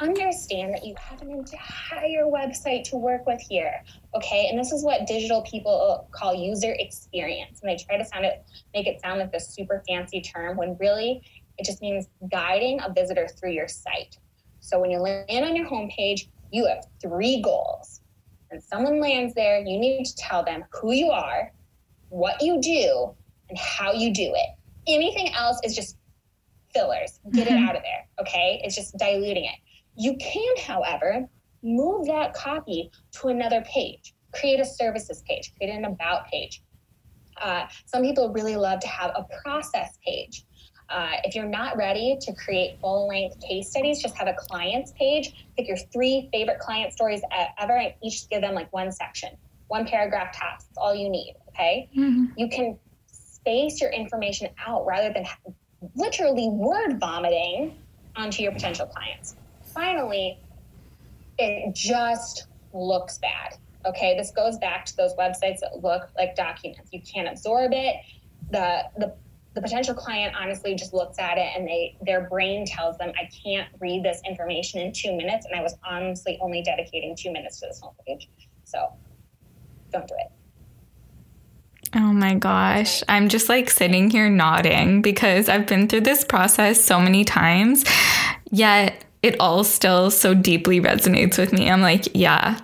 understand 0.00 0.74
that 0.74 0.84
you 0.84 0.94
have 0.98 1.22
an 1.22 1.30
entire 1.30 2.24
website 2.24 2.84
to 2.90 2.96
work 2.96 3.26
with 3.26 3.40
here. 3.40 3.82
Okay. 4.14 4.48
And 4.48 4.58
this 4.58 4.72
is 4.72 4.84
what 4.84 5.06
digital 5.06 5.42
people 5.42 6.08
call 6.10 6.34
user 6.34 6.74
experience. 6.78 7.60
And 7.62 7.70
they 7.70 7.82
try 7.82 7.96
to 7.96 8.04
sound 8.04 8.24
it, 8.24 8.44
make 8.74 8.86
it 8.86 9.00
sound 9.00 9.20
like 9.20 9.32
this 9.32 9.48
super 9.48 9.82
fancy 9.88 10.20
term 10.20 10.56
when 10.56 10.76
really 10.78 11.22
it 11.58 11.64
just 11.64 11.80
means 11.80 12.06
guiding 12.30 12.80
a 12.82 12.92
visitor 12.92 13.28
through 13.28 13.52
your 13.52 13.68
site. 13.68 14.18
So 14.60 14.80
when 14.80 14.90
you 14.90 14.98
land 14.98 15.44
on 15.44 15.56
your 15.56 15.66
homepage, 15.66 16.28
you 16.52 16.66
have 16.66 16.84
three 17.00 17.40
goals. 17.40 18.00
And 18.50 18.62
someone 18.62 19.00
lands 19.00 19.34
there, 19.34 19.60
you 19.60 19.78
need 19.78 20.04
to 20.04 20.16
tell 20.16 20.44
them 20.44 20.64
who 20.70 20.92
you 20.92 21.10
are, 21.10 21.52
what 22.08 22.40
you 22.40 22.60
do, 22.60 23.14
and 23.48 23.58
how 23.58 23.92
you 23.92 24.12
do 24.12 24.32
it. 24.34 24.50
Anything 24.86 25.34
else 25.34 25.58
is 25.64 25.74
just 25.74 25.96
fillers. 26.72 27.18
Get 27.32 27.48
mm-hmm. 27.48 27.56
it 27.56 27.68
out 27.68 27.76
of 27.76 27.82
there. 27.82 28.06
Okay. 28.20 28.60
It's 28.62 28.74
just 28.74 28.96
diluting 28.98 29.44
it. 29.44 29.58
You 29.96 30.16
can, 30.16 30.56
however, 30.58 31.28
move 31.62 32.06
that 32.06 32.34
copy 32.34 32.90
to 33.12 33.28
another 33.28 33.62
page, 33.62 34.14
create 34.32 34.60
a 34.60 34.64
services 34.64 35.22
page, 35.26 35.52
create 35.56 35.74
an 35.74 35.84
about 35.84 36.26
page. 36.28 36.62
Uh, 37.40 37.66
some 37.86 38.02
people 38.02 38.32
really 38.32 38.56
love 38.56 38.80
to 38.80 38.88
have 38.88 39.10
a 39.14 39.26
process 39.42 39.98
page. 40.04 40.44
Uh, 40.88 41.14
if 41.24 41.34
you're 41.34 41.48
not 41.48 41.76
ready 41.76 42.16
to 42.20 42.32
create 42.34 42.78
full 42.80 43.08
length 43.08 43.40
case 43.40 43.70
studies, 43.70 44.00
just 44.00 44.16
have 44.16 44.28
a 44.28 44.34
clients 44.34 44.92
page. 44.92 45.46
Pick 45.56 45.66
your 45.66 45.76
three 45.76 46.28
favorite 46.32 46.60
client 46.60 46.92
stories 46.92 47.22
ever 47.58 47.76
and 47.76 47.92
each 48.02 48.28
give 48.28 48.40
them 48.40 48.54
like 48.54 48.72
one 48.72 48.92
section, 48.92 49.30
one 49.66 49.86
paragraph 49.86 50.36
tops. 50.36 50.64
That's 50.64 50.78
all 50.78 50.94
you 50.94 51.10
need. 51.10 51.34
Okay. 51.48 51.88
Mm-hmm. 51.96 52.26
You 52.36 52.48
can 52.48 52.78
space 53.10 53.80
your 53.80 53.90
information 53.90 54.48
out 54.64 54.86
rather 54.86 55.12
than 55.12 55.26
literally 55.96 56.48
word 56.50 57.00
vomiting 57.00 57.76
onto 58.14 58.42
your 58.42 58.52
potential 58.52 58.86
clients 58.86 59.36
finally, 59.76 60.40
it 61.38 61.74
just 61.74 62.46
looks 62.72 63.18
bad. 63.18 63.56
Okay, 63.84 64.16
this 64.16 64.32
goes 64.32 64.58
back 64.58 64.84
to 64.86 64.96
those 64.96 65.14
websites 65.14 65.60
that 65.60 65.80
look 65.82 66.08
like 66.16 66.34
documents. 66.34 66.88
You 66.92 67.00
can't 67.02 67.28
absorb 67.28 67.72
it. 67.72 67.96
The 68.50 68.84
the 68.98 69.14
the 69.54 69.62
potential 69.62 69.94
client 69.94 70.34
honestly 70.38 70.74
just 70.74 70.92
looks 70.92 71.18
at 71.18 71.38
it 71.38 71.48
and 71.56 71.66
they 71.66 71.96
their 72.02 72.28
brain 72.28 72.66
tells 72.66 72.98
them 72.98 73.12
I 73.18 73.30
can't 73.44 73.68
read 73.80 74.02
this 74.02 74.20
information 74.28 74.80
in 74.80 74.92
two 74.92 75.16
minutes, 75.16 75.46
and 75.46 75.58
I 75.58 75.62
was 75.62 75.76
honestly 75.88 76.38
only 76.40 76.62
dedicating 76.62 77.16
two 77.16 77.32
minutes 77.32 77.60
to 77.60 77.68
this 77.68 77.80
homepage. 77.80 78.26
So 78.64 78.92
don't 79.92 80.08
do 80.08 80.14
it. 80.18 80.32
Oh 81.94 82.12
my 82.12 82.34
gosh. 82.34 83.02
I'm 83.08 83.28
just 83.28 83.48
like 83.48 83.70
sitting 83.70 84.10
here 84.10 84.28
nodding 84.28 85.00
because 85.00 85.48
I've 85.48 85.66
been 85.66 85.88
through 85.88 86.02
this 86.02 86.24
process 86.24 86.84
so 86.84 87.00
many 87.00 87.24
times. 87.24 87.84
Yet 88.50 89.05
it 89.26 89.36
all 89.40 89.64
still 89.64 90.10
so 90.10 90.34
deeply 90.34 90.80
resonates 90.80 91.38
with 91.38 91.52
me. 91.52 91.70
I'm 91.70 91.82
like, 91.82 92.08
yeah, 92.14 92.58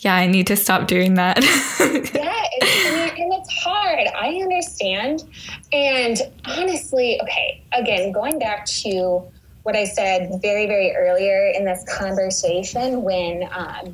yeah, 0.00 0.14
I 0.14 0.26
need 0.26 0.46
to 0.48 0.56
stop 0.56 0.86
doing 0.86 1.14
that. 1.14 1.38
yeah, 1.80 3.10
and 3.18 3.32
it's 3.32 3.52
hard. 3.52 4.06
I 4.16 4.38
understand. 4.42 5.24
And 5.72 6.18
honestly, 6.44 7.20
okay, 7.22 7.62
again, 7.72 8.12
going 8.12 8.38
back 8.38 8.66
to 8.66 9.22
what 9.64 9.74
I 9.74 9.84
said 9.84 10.40
very, 10.40 10.66
very 10.66 10.94
earlier 10.94 11.52
in 11.54 11.64
this 11.64 11.84
conversation, 11.88 13.02
when 13.02 13.48
um, 13.52 13.92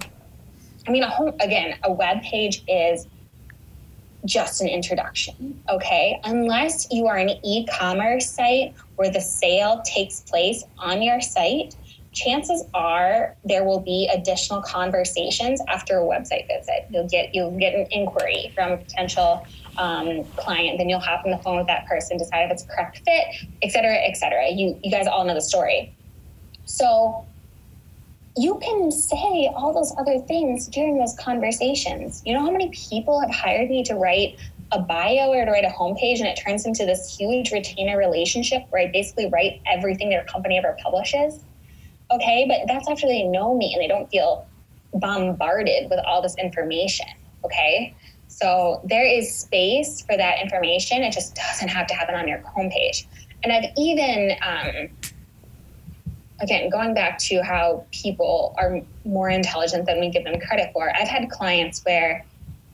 I 0.86 0.90
mean, 0.90 1.02
a 1.02 1.08
home, 1.08 1.34
again, 1.40 1.78
a 1.82 1.92
web 1.92 2.22
page 2.22 2.62
is 2.68 3.06
just 4.26 4.60
an 4.60 4.68
introduction, 4.68 5.62
okay? 5.68 6.20
Unless 6.24 6.88
you 6.90 7.06
are 7.06 7.16
an 7.16 7.30
e 7.42 7.66
commerce 7.66 8.30
site 8.30 8.74
where 8.96 9.10
the 9.10 9.20
sale 9.20 9.82
takes 9.84 10.20
place 10.20 10.64
on 10.78 11.02
your 11.02 11.20
site, 11.20 11.74
chances 12.14 12.64
are 12.72 13.36
there 13.44 13.64
will 13.64 13.80
be 13.80 14.08
additional 14.12 14.62
conversations 14.62 15.60
after 15.68 15.98
a 15.98 16.02
website 16.02 16.46
visit. 16.46 16.86
You'll 16.90 17.08
get 17.08 17.34
you'll 17.34 17.58
get 17.58 17.74
an 17.74 17.86
inquiry 17.90 18.52
from 18.54 18.72
a 18.72 18.76
potential 18.78 19.46
um, 19.76 20.24
client, 20.36 20.78
then 20.78 20.88
you'll 20.88 21.00
hop 21.00 21.24
on 21.24 21.32
the 21.32 21.38
phone 21.38 21.58
with 21.58 21.66
that 21.66 21.86
person, 21.86 22.16
decide 22.16 22.44
if 22.44 22.52
it's 22.52 22.64
a 22.64 22.68
correct 22.68 23.02
fit, 23.04 23.24
et 23.62 23.70
cetera, 23.70 23.94
et 23.94 24.16
cetera. 24.16 24.50
You 24.50 24.78
you 24.82 24.90
guys 24.90 25.06
all 25.06 25.24
know 25.24 25.34
the 25.34 25.42
story. 25.42 25.94
So 26.64 27.26
you 28.36 28.58
can 28.58 28.90
say 28.90 29.50
all 29.54 29.72
those 29.72 29.92
other 29.98 30.18
things 30.18 30.66
during 30.68 30.98
those 30.98 31.14
conversations. 31.16 32.22
You 32.24 32.34
know 32.34 32.40
how 32.40 32.50
many 32.50 32.70
people 32.70 33.20
have 33.20 33.30
hired 33.30 33.70
me 33.70 33.84
to 33.84 33.94
write 33.94 34.38
a 34.72 34.80
bio 34.80 35.30
or 35.30 35.44
to 35.44 35.50
write 35.50 35.64
a 35.64 35.68
homepage 35.68 36.18
and 36.18 36.26
it 36.26 36.36
turns 36.36 36.66
into 36.66 36.84
this 36.84 37.16
huge 37.16 37.52
retainer 37.52 37.96
relationship 37.96 38.64
where 38.70 38.82
I 38.82 38.90
basically 38.90 39.28
write 39.28 39.60
everything 39.66 40.10
their 40.10 40.24
company 40.24 40.58
ever 40.58 40.76
publishes? 40.82 41.44
Okay, 42.10 42.46
but 42.48 42.66
that's 42.66 42.88
after 42.88 43.06
they 43.06 43.24
know 43.24 43.56
me 43.56 43.72
and 43.74 43.82
they 43.82 43.88
don't 43.88 44.08
feel 44.10 44.46
bombarded 44.94 45.90
with 45.90 46.00
all 46.06 46.22
this 46.22 46.36
information. 46.36 47.06
Okay, 47.44 47.94
so 48.28 48.80
there 48.84 49.04
is 49.04 49.34
space 49.34 50.02
for 50.02 50.16
that 50.16 50.42
information. 50.42 51.02
It 51.02 51.12
just 51.12 51.34
doesn't 51.34 51.68
have 51.68 51.86
to 51.88 51.94
happen 51.94 52.14
on 52.14 52.28
your 52.28 52.38
homepage. 52.38 53.06
And 53.42 53.52
I've 53.52 53.70
even, 53.76 54.32
um, 54.42 54.88
again, 56.40 56.70
going 56.70 56.94
back 56.94 57.18
to 57.18 57.42
how 57.42 57.84
people 57.92 58.54
are 58.58 58.80
more 59.04 59.28
intelligent 59.28 59.86
than 59.86 60.00
we 60.00 60.10
give 60.10 60.24
them 60.24 60.40
credit 60.40 60.70
for, 60.72 60.94
I've 60.94 61.08
had 61.08 61.30
clients 61.30 61.82
where 61.84 62.24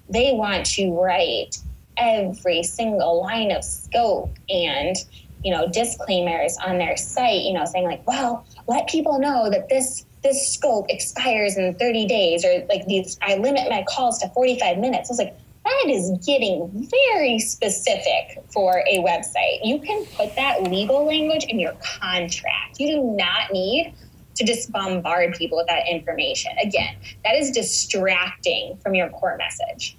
they 0.08 0.32
want 0.32 0.66
to 0.66 0.92
write 0.92 1.58
every 1.96 2.62
single 2.62 3.20
line 3.20 3.50
of 3.50 3.62
scope 3.64 4.30
and 4.48 4.96
you 5.45 5.51
know 5.51 5.68
disclaimers 5.68 6.57
on 6.59 6.78
their 6.78 6.97
site 6.97 7.43
you 7.43 7.53
know 7.53 7.64
saying 7.64 7.84
like 7.84 8.07
well 8.07 8.47
let 8.66 8.88
people 8.88 9.18
know 9.18 9.51
that 9.51 9.68
this 9.68 10.05
this 10.22 10.53
scope 10.53 10.86
expires 10.88 11.57
in 11.57 11.74
30 11.74 12.07
days 12.07 12.45
or 12.45 12.64
like 12.68 12.86
these 12.86 13.18
i 13.22 13.36
limit 13.36 13.68
my 13.70 13.84
calls 13.88 14.18
to 14.18 14.28
45 14.28 14.78
minutes 14.78 15.11
i 15.11 15.12
was 15.12 15.18
like 15.18 15.36
that 15.64 15.84
is 15.88 16.11
getting 16.26 16.88
very 17.09 17.38
specific 17.38 18.43
for 18.49 18.82
a 18.88 18.99
website. 18.99 19.59
You 19.62 19.78
can 19.78 20.07
put 20.07 20.34
that 20.36 20.62
legal 20.64 21.05
language 21.05 21.45
in 21.45 21.61
your 21.61 21.74
contract. 22.01 22.78
You 22.78 22.97
do 22.97 23.03
not 23.03 23.53
need 23.53 23.95
to 24.36 24.45
just 24.45 24.72
bombard 24.72 25.34
people 25.34 25.59
with 25.59 25.66
that 25.66 25.86
information. 25.88 26.53
Again, 26.62 26.97
that 27.24 27.34
is 27.34 27.51
distracting 27.51 28.78
from 28.82 28.95
your 28.95 29.11
core 29.11 29.36
message. 29.36 29.97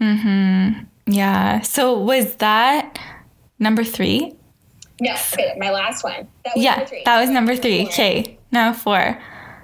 mm-hmm 0.00 0.84
Yeah. 1.06 1.60
So 1.60 1.98
was 1.98 2.36
that 2.36 2.98
number 3.58 3.84
3? 3.84 4.36
Yes, 5.00 5.34
okay, 5.34 5.54
my 5.58 5.70
last 5.70 6.04
one. 6.04 6.28
That 6.44 6.56
yeah, 6.56 6.86
that 7.04 7.20
was 7.20 7.30
number 7.30 7.56
3. 7.56 7.86
Okay. 7.86 8.38
Now 8.50 8.72
4. 8.72 9.18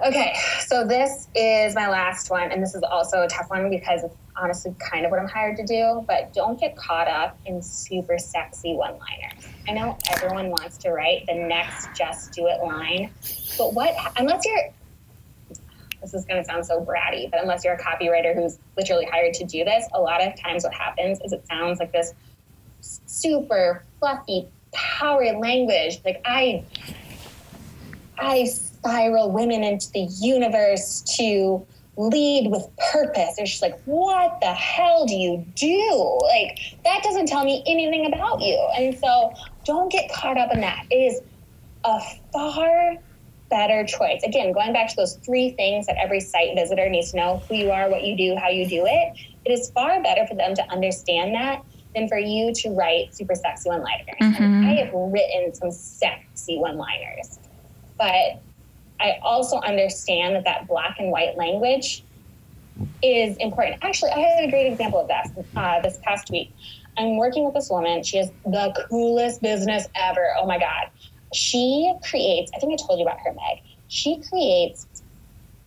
Okay, 0.05 0.33
so 0.65 0.87
this 0.87 1.27
is 1.35 1.75
my 1.75 1.89
last 1.89 2.31
one, 2.31 2.51
and 2.51 2.63
this 2.63 2.73
is 2.73 2.83
also 2.83 3.21
a 3.21 3.27
tough 3.27 3.49
one 3.49 3.69
because 3.69 4.03
it's 4.03 4.15
honestly 4.37 4.73
kind 4.79 5.05
of 5.05 5.11
what 5.11 5.19
I'm 5.19 5.27
hired 5.27 5.57
to 5.57 5.65
do, 5.65 6.05
but 6.07 6.33
don't 6.33 6.57
get 6.57 6.77
caught 6.77 7.09
up 7.09 7.37
in 7.45 7.61
super 7.61 8.17
sexy 8.17 8.73
one 8.73 8.93
liners. 8.97 9.45
I 9.67 9.73
know 9.73 9.97
everyone 10.09 10.51
wants 10.51 10.77
to 10.79 10.91
write 10.91 11.25
the 11.27 11.35
next 11.35 11.89
just 11.93 12.31
do 12.31 12.47
it 12.47 12.63
line, 12.63 13.11
but 13.57 13.73
what, 13.73 13.93
unless 14.17 14.45
you're, 14.45 14.73
this 16.01 16.13
is 16.13 16.23
going 16.23 16.41
to 16.41 16.45
sound 16.45 16.65
so 16.65 16.79
bratty, 16.79 17.29
but 17.29 17.41
unless 17.41 17.65
you're 17.65 17.73
a 17.73 17.83
copywriter 17.83 18.33
who's 18.33 18.57
literally 18.77 19.05
hired 19.05 19.33
to 19.33 19.43
do 19.43 19.65
this, 19.65 19.85
a 19.93 19.99
lot 19.99 20.25
of 20.25 20.33
times 20.39 20.63
what 20.63 20.73
happens 20.73 21.19
is 21.25 21.33
it 21.33 21.45
sounds 21.45 21.79
like 21.79 21.91
this 21.91 22.13
super 23.19 23.83
fluffy 23.99 24.47
power 24.71 25.37
language. 25.37 25.99
Like 26.05 26.21
I, 26.25 26.63
I 28.17 28.45
spiral 28.45 29.31
women 29.31 29.63
into 29.63 29.91
the 29.91 30.07
universe 30.19 31.01
to 31.17 31.65
lead 31.97 32.49
with 32.49 32.65
purpose. 32.93 33.35
It's 33.37 33.51
just 33.51 33.61
like, 33.61 33.79
what 33.83 34.39
the 34.39 34.53
hell 34.53 35.05
do 35.05 35.15
you 35.15 35.45
do? 35.55 36.19
Like, 36.23 36.57
that 36.85 37.03
doesn't 37.03 37.27
tell 37.27 37.43
me 37.43 37.61
anything 37.67 38.05
about 38.05 38.41
you. 38.41 38.57
And 38.77 38.97
so 38.97 39.33
don't 39.65 39.91
get 39.91 40.11
caught 40.11 40.37
up 40.37 40.53
in 40.53 40.61
that. 40.61 40.85
It 40.89 40.95
is 40.95 41.21
a 41.83 41.99
far 42.31 42.95
better 43.49 43.83
choice. 43.83 44.23
Again, 44.23 44.53
going 44.53 44.71
back 44.71 44.89
to 44.89 44.95
those 44.95 45.15
three 45.17 45.51
things 45.51 45.87
that 45.87 45.97
every 45.97 46.21
site 46.21 46.55
visitor 46.55 46.87
needs 46.87 47.11
to 47.11 47.17
know 47.17 47.37
who 47.49 47.55
you 47.55 47.71
are, 47.71 47.89
what 47.89 48.03
you 48.03 48.15
do, 48.15 48.37
how 48.37 48.47
you 48.47 48.67
do 48.67 48.85
it. 48.85 49.19
It 49.43 49.51
is 49.51 49.69
far 49.71 50.01
better 50.01 50.25
for 50.27 50.35
them 50.35 50.55
to 50.55 50.71
understand 50.71 51.33
that 51.35 51.65
than 51.95 52.07
for 52.07 52.17
you 52.17 52.53
to 52.53 52.69
write 52.69 53.13
super 53.13 53.35
sexy 53.35 53.69
one 53.69 53.81
liners. 53.81 54.15
Mm-hmm. 54.21 54.65
I 54.67 54.73
have 54.75 54.93
written 54.93 55.53
some 55.53 55.71
sexy 55.71 56.57
one 56.57 56.77
liners, 56.77 57.39
but 57.97 58.41
I 58.99 59.17
also 59.21 59.59
understand 59.59 60.35
that 60.35 60.43
that 60.45 60.67
black 60.67 60.97
and 60.99 61.11
white 61.11 61.37
language 61.37 62.03
is 63.01 63.37
important. 63.37 63.77
Actually, 63.81 64.11
I 64.11 64.19
had 64.19 64.45
a 64.45 64.51
great 64.51 64.71
example 64.71 65.01
of 65.01 65.07
this 65.07 65.45
uh, 65.55 65.81
this 65.81 65.99
past 66.03 66.29
week. 66.31 66.53
I'm 66.97 67.17
working 67.17 67.45
with 67.45 67.53
this 67.53 67.69
woman. 67.69 68.03
She 68.03 68.17
has 68.17 68.31
the 68.45 68.85
coolest 68.89 69.41
business 69.41 69.87
ever. 69.95 70.33
Oh 70.37 70.45
my 70.45 70.59
God. 70.59 70.89
She 71.33 71.93
creates, 72.03 72.51
I 72.55 72.59
think 72.59 72.73
I 72.73 72.85
told 72.85 72.99
you 72.99 73.05
about 73.05 73.19
her, 73.19 73.31
Meg. 73.31 73.63
She 73.87 74.21
creates 74.29 74.87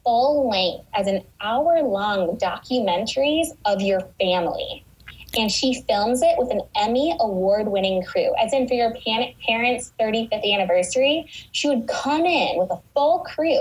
full 0.04 0.50
length, 0.50 0.84
as 0.94 1.06
an 1.06 1.22
hour 1.40 1.80
long 1.82 2.36
documentaries 2.38 3.48
of 3.64 3.80
your 3.80 4.00
family 4.20 4.84
and 5.36 5.50
she 5.50 5.82
films 5.88 6.22
it 6.22 6.34
with 6.38 6.50
an 6.50 6.60
Emmy 6.76 7.16
award 7.20 7.68
winning 7.68 8.02
crew. 8.02 8.34
As 8.38 8.52
in, 8.52 8.68
for 8.68 8.74
your 8.74 8.94
parents' 9.46 9.92
35th 10.00 10.52
anniversary, 10.52 11.26
she 11.52 11.68
would 11.68 11.88
come 11.88 12.24
in 12.24 12.58
with 12.58 12.70
a 12.70 12.80
full 12.94 13.20
crew, 13.20 13.60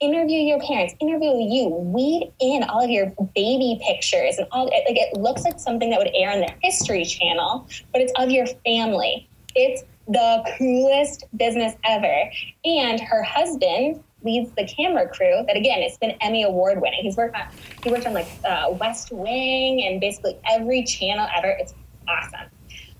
interview 0.00 0.40
your 0.40 0.60
parents, 0.60 0.94
interview 1.00 1.32
you, 1.36 1.68
weed 1.68 2.32
in 2.40 2.64
all 2.64 2.84
of 2.84 2.90
your 2.90 3.12
baby 3.34 3.80
pictures 3.86 4.38
and 4.38 4.46
all. 4.50 4.64
Like 4.64 4.84
it 4.88 5.16
looks 5.16 5.44
like 5.44 5.58
something 5.58 5.90
that 5.90 5.98
would 5.98 6.10
air 6.14 6.30
on 6.30 6.40
the 6.40 6.52
History 6.62 7.04
Channel, 7.04 7.66
but 7.92 8.00
it's 8.00 8.12
of 8.18 8.30
your 8.30 8.46
family. 8.64 9.28
It's 9.54 9.84
the 10.08 10.44
coolest 10.58 11.24
business 11.36 11.74
ever. 11.84 12.30
And 12.64 13.00
her 13.00 13.22
husband 13.22 14.02
leads 14.24 14.50
the 14.52 14.66
camera 14.66 15.08
crew 15.08 15.44
that 15.46 15.56
again 15.56 15.80
it's 15.80 15.98
been 15.98 16.12
emmy 16.20 16.42
award 16.42 16.80
winning. 16.80 17.00
He's 17.02 17.16
worked 17.16 17.36
on 17.36 17.46
he 17.82 17.90
worked 17.90 18.06
on 18.06 18.14
like 18.14 18.28
uh, 18.44 18.74
west 18.80 19.12
wing 19.12 19.84
and 19.84 20.00
basically 20.00 20.38
every 20.50 20.82
channel 20.84 21.26
ever. 21.36 21.48
It's 21.58 21.74
awesome. 22.08 22.48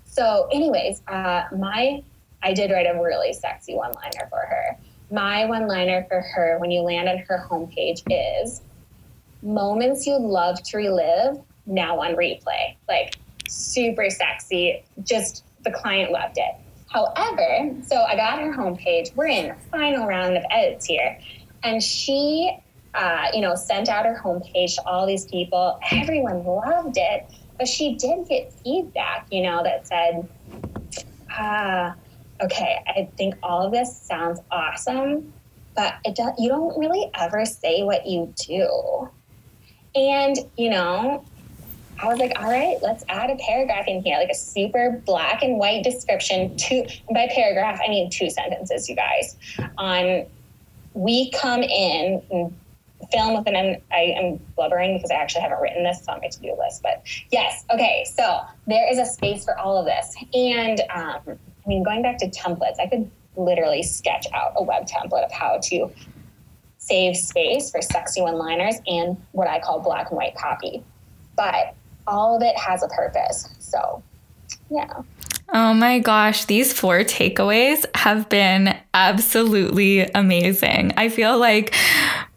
So 0.05 0.47
anyways 0.51 1.01
uh, 1.07 1.43
my 1.57 2.03
i 2.43 2.53
did 2.53 2.71
write 2.71 2.87
a 2.87 3.01
really 3.01 3.33
sexy 3.33 3.75
one 3.75 3.91
liner 3.93 4.27
for 4.29 4.39
her. 4.39 4.77
My 5.11 5.45
one 5.45 5.67
liner 5.67 6.05
for 6.07 6.21
her 6.21 6.57
when 6.59 6.71
you 6.71 6.81
land 6.81 7.09
on 7.09 7.19
her 7.19 7.45
homepage 7.49 8.01
is 8.09 8.61
moments 9.41 10.07
you'd 10.07 10.21
love 10.21 10.61
to 10.63 10.77
relive 10.77 11.39
now 11.65 11.99
on 11.99 12.15
replay. 12.15 12.75
Like 12.87 13.17
super 13.47 14.09
sexy. 14.09 14.83
Just 15.03 15.43
the 15.63 15.71
client 15.71 16.11
loved 16.11 16.37
it 16.37 16.64
However, 16.95 17.75
so 17.85 18.03
I 18.03 18.15
got 18.15 18.39
her 18.39 18.53
homepage. 18.53 19.13
We're 19.17 19.27
in 19.27 19.49
the 19.49 19.55
final 19.69 20.07
round 20.07 20.37
of 20.37 20.43
edits 20.49 20.85
here. 20.85 21.19
And 21.61 21.83
she, 21.83 22.57
uh, 22.93 23.27
you 23.33 23.41
know, 23.41 23.53
sent 23.53 23.89
out 23.89 24.05
her 24.05 24.17
homepage 24.23 24.75
to 24.75 24.85
all 24.85 25.05
these 25.05 25.25
people. 25.25 25.77
Everyone 25.91 26.45
loved 26.45 26.95
it. 26.95 27.25
But 27.57 27.67
she 27.67 27.95
did 27.95 28.29
get 28.29 28.53
feedback, 28.63 29.27
you 29.29 29.43
know, 29.43 29.61
that 29.63 29.85
said, 29.85 30.25
ah, 31.31 31.95
okay, 32.41 32.77
I 32.87 33.09
think 33.17 33.35
all 33.43 33.65
of 33.65 33.73
this 33.73 34.01
sounds 34.01 34.39
awesome, 34.49 35.33
but 35.75 35.95
it 36.05 36.15
do- 36.15 36.33
you 36.37 36.47
don't 36.47 36.77
really 36.77 37.11
ever 37.19 37.45
say 37.45 37.83
what 37.83 38.05
you 38.05 38.33
do. 38.37 39.09
And, 39.95 40.37
you 40.57 40.69
know, 40.69 41.25
I 41.99 42.07
was 42.07 42.19
like, 42.19 42.33
all 42.39 42.49
right, 42.49 42.77
let's 42.81 43.03
add 43.09 43.29
a 43.29 43.35
paragraph 43.37 43.87
in 43.87 44.01
here, 44.01 44.17
like 44.17 44.29
a 44.29 44.35
super 44.35 45.01
black 45.05 45.43
and 45.43 45.57
white 45.57 45.83
description. 45.83 46.55
Two 46.57 46.85
by 47.11 47.27
paragraph, 47.33 47.79
I 47.83 47.89
mean 47.89 48.09
two 48.09 48.29
sentences, 48.29 48.89
you 48.89 48.95
guys. 48.95 49.37
On 49.77 50.25
we 50.93 51.31
come 51.31 51.61
in 51.61 52.21
and 52.31 52.55
film 53.11 53.37
with 53.37 53.47
an 53.47 53.81
I 53.91 54.13
am 54.17 54.39
blubbering 54.55 54.97
because 54.97 55.11
I 55.11 55.15
actually 55.15 55.41
haven't 55.41 55.61
written 55.61 55.83
this 55.83 56.03
so 56.03 56.13
on 56.13 56.21
my 56.21 56.27
to-do 56.27 56.55
list. 56.57 56.81
But 56.81 57.03
yes, 57.31 57.65
okay, 57.71 58.05
so 58.15 58.41
there 58.67 58.91
is 58.91 58.97
a 58.97 59.05
space 59.05 59.43
for 59.43 59.57
all 59.59 59.77
of 59.77 59.85
this. 59.85 60.15
And 60.33 60.81
um, 60.93 61.21
I 61.27 61.67
mean, 61.67 61.83
going 61.83 62.01
back 62.01 62.17
to 62.19 62.29
templates, 62.29 62.79
I 62.79 62.87
could 62.87 63.09
literally 63.35 63.83
sketch 63.83 64.27
out 64.33 64.53
a 64.55 64.63
web 64.63 64.87
template 64.87 65.25
of 65.25 65.31
how 65.31 65.59
to 65.63 65.89
save 66.77 67.17
space 67.17 67.71
for 67.71 67.81
sexy 67.81 68.21
one-liners 68.21 68.75
and 68.85 69.17
what 69.31 69.47
I 69.47 69.59
call 69.59 69.79
black 69.79 70.09
and 70.09 70.17
white 70.17 70.35
copy. 70.35 70.83
But 71.35 71.75
all 72.07 72.35
of 72.35 72.41
it 72.41 72.57
has 72.57 72.83
a 72.83 72.87
purpose. 72.87 73.49
So, 73.59 74.03
yeah. 74.69 75.01
Oh 75.53 75.73
my 75.73 75.99
gosh, 75.99 76.45
these 76.45 76.73
four 76.73 76.99
takeaways 76.99 77.85
have 77.95 78.29
been 78.29 78.75
absolutely 78.93 80.01
amazing. 80.01 80.93
I 80.97 81.09
feel 81.09 81.37
like 81.37 81.75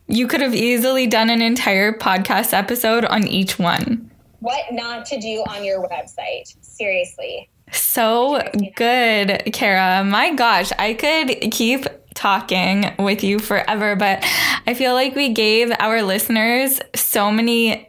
you 0.07 0.27
could 0.27 0.41
have 0.41 0.55
easily 0.55 1.07
done 1.07 1.31
an 1.31 1.43
entire 1.43 1.93
podcast 1.93 2.53
episode 2.53 3.05
on 3.05 3.27
each 3.27 3.59
one. 3.59 4.11
What 4.41 4.65
not 4.73 5.05
to 5.07 5.21
do 5.21 5.43
on 5.49 5.65
your 5.65 5.87
website. 5.89 6.55
Seriously. 6.61 7.49
So 7.73 8.41
good, 8.77 9.43
Kara. 9.53 10.05
My 10.05 10.35
gosh, 10.35 10.71
I 10.79 10.95
could 10.95 11.53
keep 11.53 11.87
talking 12.15 12.93
with 12.99 13.23
you 13.23 13.39
forever, 13.39 13.97
but 13.97 14.25
I 14.67 14.75
feel 14.75 14.95
like 14.95 15.15
we 15.15 15.33
gave 15.33 15.71
our 15.79 16.03
listeners 16.03 16.81
so 16.95 17.31
many 17.31 17.88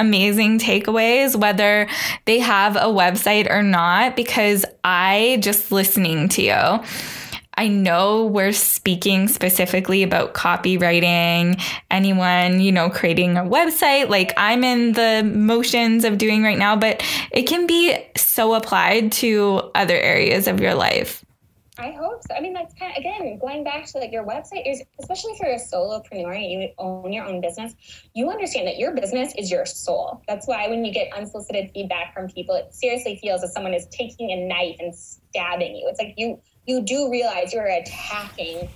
amazing 0.00 0.58
takeaways, 0.58 1.36
whether 1.36 1.86
they 2.24 2.40
have 2.40 2.76
a 2.76 2.86
website 2.86 3.50
or 3.50 3.62
not, 3.62 4.16
because 4.16 4.64
I 4.82 5.38
just 5.40 5.70
listening 5.70 6.28
to 6.30 6.42
you. 6.42 6.84
I 7.54 7.68
know 7.68 8.24
we're 8.24 8.52
speaking 8.52 9.28
specifically 9.28 10.02
about 10.02 10.32
copywriting, 10.32 11.62
anyone, 11.90 12.60
you 12.60 12.72
know, 12.72 12.88
creating 12.88 13.36
a 13.36 13.42
website 13.42 14.08
like 14.08 14.32
I'm 14.38 14.64
in 14.64 14.92
the 14.92 15.22
motions 15.22 16.06
of 16.06 16.16
doing 16.16 16.42
right 16.42 16.56
now, 16.56 16.74
but 16.74 17.04
it 17.30 17.42
can 17.42 17.66
be 17.66 17.98
so 18.16 18.54
applied 18.54 19.12
to 19.12 19.70
other 19.74 19.96
areas 19.96 20.48
of 20.48 20.60
your 20.60 20.74
life. 20.74 21.22
I 21.80 21.92
hope 21.92 22.22
so. 22.28 22.34
I 22.34 22.40
mean, 22.40 22.52
that's 22.52 22.74
kind 22.74 22.92
of, 22.92 22.98
again, 22.98 23.38
going 23.38 23.64
back 23.64 23.86
to 23.86 23.98
like 23.98 24.12
your 24.12 24.24
website 24.24 24.70
is, 24.70 24.82
especially 25.00 25.32
if 25.32 25.40
you're 25.40 25.52
a 25.52 25.58
solopreneur 25.58 26.36
and 26.36 26.50
you 26.50 26.68
own 26.76 27.10
your 27.10 27.24
own 27.24 27.40
business, 27.40 27.74
you 28.14 28.28
understand 28.28 28.66
that 28.68 28.76
your 28.76 28.94
business 28.94 29.32
is 29.38 29.50
your 29.50 29.64
soul. 29.64 30.22
That's 30.28 30.46
why 30.46 30.68
when 30.68 30.84
you 30.84 30.92
get 30.92 31.10
unsolicited 31.16 31.70
feedback 31.72 32.12
from 32.12 32.28
people, 32.28 32.54
it 32.54 32.74
seriously 32.74 33.18
feels 33.22 33.42
as 33.42 33.54
someone 33.54 33.72
is 33.72 33.86
taking 33.86 34.30
a 34.30 34.46
knife 34.46 34.76
and 34.78 34.94
stabbing 34.94 35.74
you. 35.74 35.88
It's 35.88 35.98
like 35.98 36.14
you, 36.18 36.38
you 36.66 36.82
do 36.82 37.10
realize 37.10 37.54
you're 37.54 37.64
attacking 37.64 38.68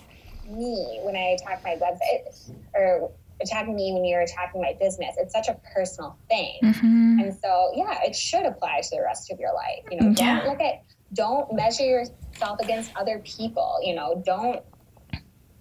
me 0.49 1.01
when 1.03 1.15
I 1.15 1.37
attack 1.39 1.63
my 1.63 1.77
website 1.77 2.51
or 2.75 3.13
attacking 3.43 3.77
me 3.77 3.93
when 3.93 4.07
you're 4.07 4.23
attacking 4.23 4.63
my 4.63 4.75
business. 4.81 5.15
It's 5.19 5.35
such 5.35 5.49
a 5.49 5.61
personal 5.75 6.17
thing. 6.31 6.59
Mm-hmm. 6.63 7.19
And 7.21 7.35
so, 7.35 7.73
yeah, 7.75 7.99
it 8.03 8.17
should 8.17 8.47
apply 8.47 8.81
to 8.81 8.97
the 8.97 9.03
rest 9.03 9.31
of 9.31 9.39
your 9.39 9.53
life. 9.53 9.85
You 9.91 10.01
know, 10.01 10.15
yeah. 10.17 10.41
don't 10.41 10.49
look 10.49 10.61
at, 10.61 10.85
don't 11.13 11.53
measure 11.53 12.05
yourself 12.35 12.61
against 12.61 12.95
other 12.97 13.21
people. 13.21 13.79
You 13.83 13.95
know, 13.95 14.23
don't 14.25 14.63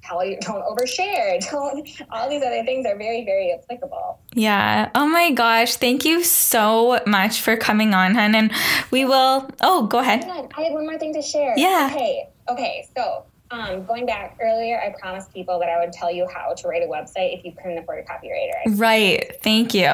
tell 0.02 0.26
you, 0.26 0.38
don't 0.42 0.64
overshare. 0.64 1.40
Don't, 1.52 1.90
all 2.12 2.30
these 2.30 2.44
other 2.44 2.64
things 2.66 2.86
are 2.86 2.98
very, 2.98 3.24
very 3.24 3.54
applicable. 3.54 4.20
Yeah. 4.34 4.90
Oh 4.96 5.08
my 5.08 5.32
gosh. 5.32 5.78
Thank 5.78 6.04
you 6.04 6.24
so 6.24 7.00
much 7.08 7.40
for 7.40 7.56
coming 7.56 7.94
on, 7.94 8.14
hun. 8.16 8.36
And 8.36 8.52
we 8.92 9.06
will, 9.06 9.50
oh, 9.62 9.88
go 9.88 10.00
ahead. 10.00 10.26
I 10.26 10.62
had 10.62 10.74
one 10.74 10.86
more 10.86 10.98
thing 10.98 11.14
to 11.14 11.22
share. 11.22 11.54
Yeah. 11.58 11.90
Okay. 11.90 12.28
Okay. 12.50 12.88
So, 12.98 13.24
um, 13.52 13.86
going 13.86 14.06
back 14.06 14.38
earlier, 14.42 14.82
I 14.82 14.94
promised 15.00 15.34
people 15.34 15.58
that 15.60 15.70
I 15.70 15.80
would 15.80 15.94
tell 15.94 16.12
you 16.12 16.28
how 16.28 16.54
to 16.54 16.68
write 16.68 16.84
a 16.84 16.88
website 16.88 17.38
if 17.38 17.46
you 17.46 17.54
couldn't 17.54 17.78
afford 17.78 18.00
a 18.00 18.04
copywriter. 18.04 18.78
Right. 18.78 19.38
Thank 19.42 19.74
you. 19.74 19.88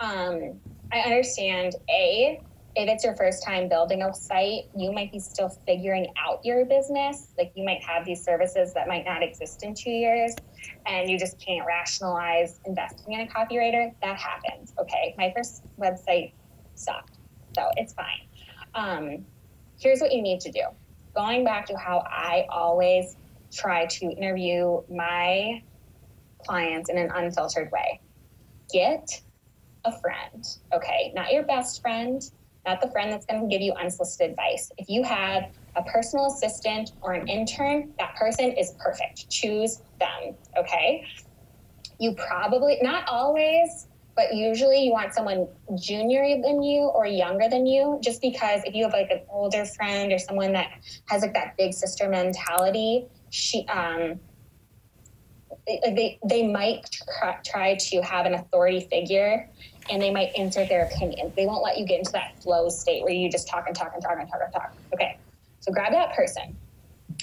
Um, 0.00 0.60
I 0.92 0.98
understand 1.06 1.76
A, 1.88 2.38
if 2.74 2.88
it's 2.88 3.04
your 3.04 3.14
first 3.16 3.44
time 3.44 3.68
building 3.68 4.02
a 4.02 4.14
site, 4.14 4.64
you 4.74 4.92
might 4.92 5.12
be 5.12 5.18
still 5.18 5.50
figuring 5.66 6.06
out 6.18 6.44
your 6.44 6.64
business. 6.64 7.28
Like 7.36 7.52
you 7.54 7.64
might 7.64 7.82
have 7.82 8.06
these 8.06 8.22
services 8.22 8.72
that 8.72 8.88
might 8.88 9.04
not 9.04 9.22
exist 9.22 9.62
in 9.62 9.74
two 9.74 9.90
years 9.90 10.34
and 10.86 11.10
you 11.10 11.18
just 11.18 11.38
can't 11.38 11.66
rationalize 11.66 12.60
investing 12.64 13.12
in 13.12 13.20
a 13.20 13.26
copywriter. 13.26 13.92
That 14.02 14.16
happens. 14.16 14.72
Okay. 14.80 15.14
My 15.18 15.32
first 15.36 15.62
website 15.78 16.32
sucked. 16.74 17.18
So 17.54 17.68
it's 17.76 17.92
fine. 17.92 18.26
Um, 18.74 19.26
here's 19.78 20.00
what 20.00 20.12
you 20.12 20.22
need 20.22 20.40
to 20.40 20.50
do. 20.50 20.62
Going 21.14 21.44
back 21.44 21.66
to 21.66 21.76
how 21.76 22.02
I 22.06 22.46
always 22.48 23.16
try 23.52 23.84
to 23.84 24.06
interview 24.06 24.80
my 24.90 25.62
clients 26.46 26.88
in 26.88 26.96
an 26.96 27.10
unfiltered 27.14 27.70
way. 27.70 28.00
Get 28.72 29.20
a 29.84 29.92
friend, 30.00 30.46
okay? 30.72 31.12
Not 31.14 31.32
your 31.32 31.42
best 31.42 31.82
friend, 31.82 32.22
not 32.66 32.80
the 32.80 32.90
friend 32.90 33.12
that's 33.12 33.26
going 33.26 33.40
to 33.40 33.48
give 33.48 33.60
you 33.60 33.72
unsolicited 33.72 34.30
advice. 34.30 34.70
If 34.78 34.88
you 34.88 35.02
have 35.02 35.50
a 35.76 35.82
personal 35.82 36.26
assistant 36.26 36.92
or 37.00 37.12
an 37.12 37.26
intern, 37.28 37.92
that 37.98 38.14
person 38.16 38.52
is 38.52 38.74
perfect. 38.78 39.28
Choose 39.30 39.82
them, 39.98 40.34
okay? 40.56 41.04
You 41.98 42.14
probably, 42.14 42.78
not 42.82 43.08
always, 43.08 43.88
but 44.14 44.34
usually 44.34 44.84
you 44.84 44.92
want 44.92 45.14
someone 45.14 45.48
junior 45.74 46.40
than 46.42 46.62
you 46.62 46.82
or 46.94 47.06
younger 47.06 47.48
than 47.48 47.66
you, 47.66 47.98
just 48.02 48.20
because 48.20 48.60
if 48.64 48.74
you 48.74 48.84
have 48.84 48.92
like 48.92 49.10
an 49.10 49.22
older 49.30 49.64
friend 49.64 50.12
or 50.12 50.18
someone 50.18 50.52
that 50.52 50.70
has 51.06 51.22
like 51.22 51.34
that 51.34 51.56
big 51.56 51.72
sister 51.72 52.08
mentality, 52.08 53.06
she, 53.30 53.66
um, 53.68 54.20
they, 55.66 56.18
they 56.28 56.46
might 56.46 56.84
try 57.44 57.76
to 57.76 58.02
have 58.02 58.26
an 58.26 58.34
authority 58.34 58.80
figure 58.90 59.48
and 59.90 60.00
they 60.00 60.10
might 60.10 60.30
insert 60.34 60.68
their 60.68 60.84
opinions. 60.84 61.34
They 61.34 61.46
won't 61.46 61.62
let 61.62 61.78
you 61.78 61.86
get 61.86 61.98
into 61.98 62.12
that 62.12 62.40
flow 62.42 62.68
state 62.68 63.02
where 63.02 63.12
you 63.12 63.30
just 63.30 63.48
talk 63.48 63.66
and 63.66 63.76
talk 63.76 63.92
and 63.94 64.02
talk 64.02 64.16
and 64.18 64.28
talk 64.28 64.40
and 64.44 64.52
talk. 64.52 64.74
Okay. 64.92 65.18
So 65.60 65.72
grab 65.72 65.92
that 65.92 66.14
person, 66.14 66.56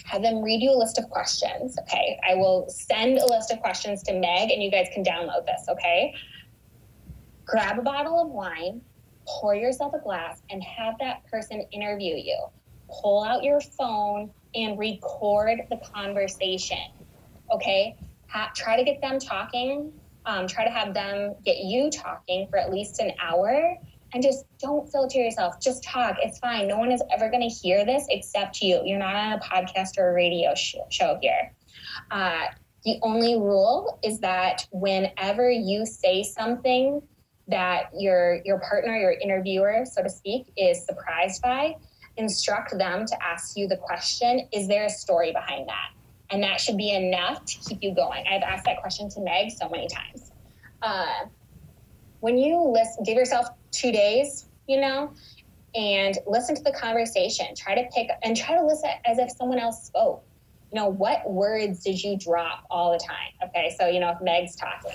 have 0.05 0.21
them 0.21 0.41
read 0.41 0.61
you 0.61 0.71
a 0.71 0.77
list 0.77 0.97
of 0.97 1.09
questions. 1.09 1.77
Okay. 1.79 2.19
I 2.27 2.35
will 2.35 2.69
send 2.69 3.17
a 3.17 3.25
list 3.25 3.51
of 3.51 3.59
questions 3.59 4.03
to 4.03 4.13
Meg 4.13 4.51
and 4.51 4.61
you 4.61 4.71
guys 4.71 4.87
can 4.93 5.03
download 5.03 5.45
this. 5.45 5.65
Okay. 5.69 6.15
Grab 7.45 7.79
a 7.79 7.81
bottle 7.81 8.21
of 8.21 8.29
wine, 8.29 8.81
pour 9.25 9.55
yourself 9.55 9.93
a 9.93 9.99
glass, 9.99 10.41
and 10.49 10.63
have 10.63 10.95
that 10.99 11.25
person 11.29 11.61
interview 11.71 12.15
you. 12.15 12.37
Pull 13.01 13.23
out 13.23 13.43
your 13.43 13.59
phone 13.59 14.31
and 14.55 14.77
record 14.77 15.59
the 15.69 15.77
conversation. 15.77 16.77
Okay. 17.51 17.95
Ha- 18.27 18.51
try 18.55 18.77
to 18.77 18.83
get 18.83 19.01
them 19.01 19.19
talking 19.19 19.91
um, 20.29 20.45
try 20.45 20.63
to 20.63 20.69
have 20.69 20.93
them 20.93 21.35
get 21.43 21.57
you 21.57 21.89
talking 21.89 22.47
for 22.49 22.59
at 22.59 22.71
least 22.71 22.99
an 22.99 23.11
hour 23.21 23.75
and 24.13 24.21
just 24.21 24.45
don't 24.59 24.89
filter 24.91 25.19
yourself. 25.19 25.59
Just 25.59 25.83
talk. 25.83 26.17
It's 26.21 26.37
fine. 26.37 26.67
No 26.67 26.77
one 26.77 26.91
is 26.91 27.01
ever 27.11 27.29
going 27.29 27.47
to 27.47 27.53
hear 27.53 27.83
this 27.83 28.05
except 28.09 28.61
you. 28.61 28.81
You're 28.85 28.99
not 28.99 29.15
on 29.15 29.33
a 29.33 29.39
podcast 29.39 29.97
or 29.97 30.11
a 30.11 30.13
radio 30.13 30.53
sh- 30.53 30.75
show 30.89 31.17
here. 31.19 31.53
Uh, 32.11 32.45
the 32.85 32.99
only 33.01 33.35
rule 33.35 33.99
is 34.03 34.19
that 34.19 34.67
whenever 34.71 35.49
you 35.49 35.85
say 35.85 36.23
something 36.23 37.01
that 37.47 37.89
your 37.97 38.41
your 38.45 38.59
partner, 38.59 38.95
your 38.95 39.11
interviewer, 39.11 39.83
so 39.83 40.03
to 40.03 40.09
speak, 40.09 40.51
is 40.55 40.85
surprised 40.85 41.41
by, 41.41 41.75
instruct 42.17 42.77
them 42.77 43.05
to 43.07 43.23
ask 43.23 43.57
you 43.57 43.67
the 43.67 43.77
question: 43.77 44.47
Is 44.53 44.67
there 44.67 44.85
a 44.85 44.89
story 44.89 45.31
behind 45.31 45.67
that? 45.67 45.89
And 46.31 46.43
that 46.43 46.61
should 46.61 46.77
be 46.77 46.91
enough 46.91 47.45
to 47.45 47.57
keep 47.59 47.81
you 47.81 47.93
going. 47.93 48.25
I've 48.29 48.43
asked 48.43 48.65
that 48.65 48.81
question 48.81 49.09
to 49.11 49.21
Meg 49.21 49.51
so 49.51 49.69
many 49.69 49.87
times. 49.87 50.31
Uh, 50.81 51.25
when 52.19 52.37
you 52.37 52.59
listen, 52.59 53.03
give 53.03 53.15
yourself 53.15 53.47
two 53.71 53.91
days, 53.91 54.45
you 54.67 54.79
know, 54.79 55.11
and 55.75 56.17
listen 56.27 56.55
to 56.55 56.63
the 56.63 56.71
conversation. 56.71 57.47
Try 57.55 57.75
to 57.75 57.89
pick 57.93 58.09
and 58.23 58.35
try 58.35 58.55
to 58.55 58.65
listen 58.65 58.89
as 59.05 59.17
if 59.17 59.31
someone 59.31 59.59
else 59.59 59.85
spoke. 59.85 60.23
You 60.71 60.79
know, 60.79 60.87
what 60.87 61.29
words 61.29 61.83
did 61.83 62.01
you 62.01 62.17
drop 62.17 62.65
all 62.69 62.91
the 62.91 62.99
time? 62.99 63.49
Okay, 63.49 63.75
so 63.79 63.87
you 63.87 63.99
know, 63.99 64.11
if 64.11 64.21
Meg's 64.21 64.55
talking, 64.55 64.91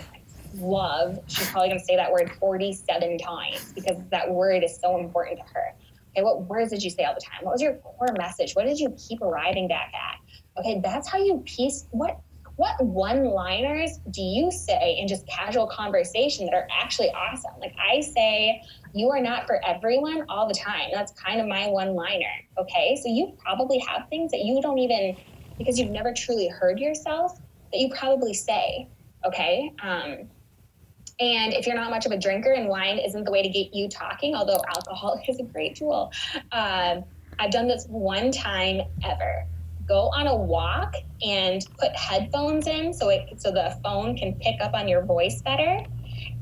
love, 0.56 1.18
she's 1.26 1.50
probably 1.50 1.70
going 1.70 1.80
to 1.80 1.84
say 1.84 1.96
that 1.96 2.12
word 2.12 2.30
47 2.38 3.18
times 3.18 3.72
because 3.72 3.96
that 4.10 4.30
word 4.30 4.62
is 4.62 4.78
so 4.78 4.98
important 4.98 5.38
to 5.38 5.44
her. 5.52 5.74
Okay, 6.10 6.22
what 6.22 6.42
words 6.42 6.70
did 6.70 6.82
you 6.82 6.90
say 6.90 7.04
all 7.04 7.14
the 7.14 7.20
time? 7.20 7.38
What 7.42 7.52
was 7.52 7.62
your 7.62 7.74
core 7.74 8.14
message? 8.16 8.54
What 8.54 8.66
did 8.66 8.78
you 8.78 8.94
keep 8.96 9.20
arriving 9.20 9.66
back 9.66 9.92
at? 9.94 10.20
Okay, 10.58 10.80
that's 10.82 11.08
how 11.08 11.18
you 11.18 11.42
piece 11.46 11.86
what 11.90 12.20
what 12.56 12.80
one 12.84 13.24
liners 13.24 13.98
do 14.10 14.22
you 14.22 14.50
say 14.50 14.96
in 14.98 15.08
just 15.08 15.26
casual 15.26 15.66
conversation 15.66 16.46
that 16.46 16.54
are 16.54 16.68
actually 16.70 17.10
awesome? 17.10 17.50
Like 17.60 17.74
I 17.78 18.00
say, 18.00 18.62
you 18.92 19.10
are 19.10 19.20
not 19.20 19.46
for 19.46 19.60
everyone 19.66 20.24
all 20.28 20.46
the 20.46 20.54
time. 20.54 20.90
That's 20.92 21.12
kind 21.12 21.40
of 21.40 21.48
my 21.48 21.66
one 21.66 21.94
liner. 21.94 22.30
Okay. 22.58 22.96
So 23.02 23.08
you 23.08 23.36
probably 23.38 23.78
have 23.78 24.08
things 24.08 24.30
that 24.30 24.44
you 24.44 24.62
don't 24.62 24.78
even, 24.78 25.16
because 25.58 25.80
you've 25.80 25.90
never 25.90 26.12
truly 26.12 26.46
heard 26.46 26.78
yourself, 26.78 27.40
that 27.72 27.80
you 27.80 27.88
probably 27.90 28.34
say. 28.34 28.88
Okay. 29.24 29.72
Um, 29.82 30.28
and 31.20 31.54
if 31.54 31.66
you're 31.66 31.76
not 31.76 31.90
much 31.90 32.06
of 32.06 32.12
a 32.12 32.18
drinker 32.18 32.52
and 32.52 32.68
wine 32.68 32.98
isn't 32.98 33.24
the 33.24 33.32
way 33.32 33.42
to 33.42 33.48
get 33.48 33.74
you 33.74 33.88
talking, 33.88 34.36
although 34.36 34.60
alcohol 34.68 35.20
is 35.28 35.40
a 35.40 35.44
great 35.44 35.74
tool, 35.74 36.12
uh, 36.52 37.00
I've 37.40 37.50
done 37.50 37.66
this 37.66 37.86
one 37.88 38.30
time 38.30 38.82
ever 39.02 39.44
go 39.86 40.10
on 40.16 40.26
a 40.26 40.34
walk 40.34 40.94
and 41.22 41.64
put 41.78 41.94
headphones 41.96 42.66
in 42.66 42.92
so 42.92 43.08
it 43.10 43.40
so 43.40 43.50
the 43.50 43.78
phone 43.82 44.16
can 44.16 44.34
pick 44.34 44.60
up 44.60 44.74
on 44.74 44.88
your 44.88 45.04
voice 45.04 45.42
better 45.42 45.84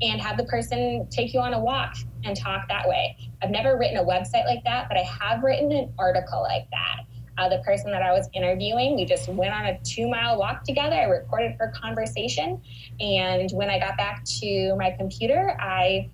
and 0.01 0.21
have 0.21 0.37
the 0.37 0.45
person 0.45 1.07
take 1.09 1.33
you 1.33 1.39
on 1.39 1.53
a 1.53 1.59
walk 1.59 1.95
and 2.23 2.37
talk 2.37 2.67
that 2.69 2.87
way. 2.87 3.17
I've 3.41 3.49
never 3.49 3.77
written 3.77 3.97
a 3.97 4.03
website 4.03 4.45
like 4.45 4.63
that, 4.63 4.87
but 4.87 4.97
I 4.97 5.03
have 5.03 5.43
written 5.43 5.71
an 5.71 5.93
article 5.99 6.41
like 6.41 6.69
that. 6.71 7.01
Uh, 7.37 7.49
the 7.49 7.59
person 7.65 7.91
that 7.91 8.03
I 8.03 8.11
was 8.11 8.29
interviewing, 8.33 8.95
we 8.95 9.05
just 9.05 9.27
went 9.27 9.53
on 9.53 9.65
a 9.65 9.79
two 9.79 10.07
mile 10.07 10.37
walk 10.37 10.63
together. 10.63 10.95
I 10.95 11.05
recorded 11.05 11.55
her 11.59 11.73
conversation. 11.75 12.61
And 12.99 13.49
when 13.51 13.69
I 13.69 13.79
got 13.79 13.97
back 13.97 14.23
to 14.41 14.75
my 14.75 14.91
computer, 14.91 15.57
I 15.59 16.11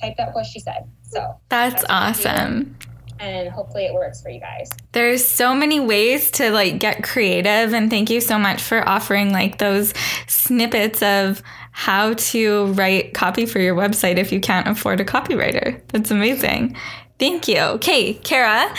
typed 0.00 0.18
out 0.18 0.34
what 0.34 0.44
she 0.44 0.58
said. 0.58 0.88
So 1.02 1.36
that's, 1.48 1.82
that's 1.82 1.86
awesome 1.88 2.76
and 3.24 3.48
hopefully 3.48 3.86
it 3.86 3.94
works 3.94 4.20
for 4.20 4.28
you 4.28 4.40
guys. 4.40 4.70
There's 4.92 5.26
so 5.26 5.54
many 5.54 5.80
ways 5.80 6.30
to 6.32 6.50
like 6.50 6.78
get 6.78 7.02
creative 7.02 7.72
and 7.72 7.88
thank 7.90 8.10
you 8.10 8.20
so 8.20 8.38
much 8.38 8.62
for 8.62 8.86
offering 8.86 9.32
like 9.32 9.58
those 9.58 9.94
snippets 10.26 11.02
of 11.02 11.42
how 11.72 12.14
to 12.14 12.66
write 12.74 13.14
copy 13.14 13.46
for 13.46 13.58
your 13.58 13.74
website 13.74 14.16
if 14.16 14.30
you 14.30 14.40
can't 14.40 14.68
afford 14.68 15.00
a 15.00 15.04
copywriter. 15.04 15.80
That's 15.88 16.10
amazing. 16.10 16.76
Thank 17.18 17.48
you. 17.48 17.60
Okay, 17.60 18.14
Kara, 18.14 18.72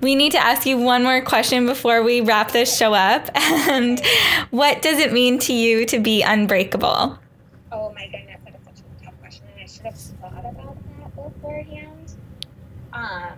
we 0.00 0.14
need 0.14 0.32
to 0.32 0.38
ask 0.38 0.66
you 0.66 0.78
one 0.78 1.02
more 1.02 1.22
question 1.22 1.66
before 1.66 2.02
we 2.02 2.20
wrap 2.20 2.52
this 2.52 2.76
show 2.76 2.94
up. 2.94 3.30
And 3.72 4.00
what 4.50 4.82
does 4.82 4.98
it 4.98 5.12
mean 5.12 5.38
to 5.40 5.52
you 5.52 5.86
to 5.86 5.98
be 5.98 6.22
unbreakable? 6.22 7.18
Oh 7.70 7.92
my 7.94 8.06
goodness, 8.06 8.40
that 8.44 8.54
is 8.54 8.64
such 8.64 8.80
a 8.80 9.04
tough 9.04 9.20
question, 9.20 9.44
and 9.54 9.62
I 9.62 9.66
should 9.66 9.86
have 9.86 9.96
thought 9.96 10.44
about 10.44 10.76
that 10.98 11.16
beforehand. 11.16 12.14
Um, 12.92 13.32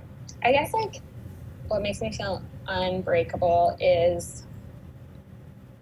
I 0.45 0.53
guess 0.53 0.73
like 0.73 1.01
what 1.69 1.83
makes 1.83 2.01
me 2.01 2.13
feel 2.13 2.43
unbreakable 2.67 3.77
is 3.81 4.47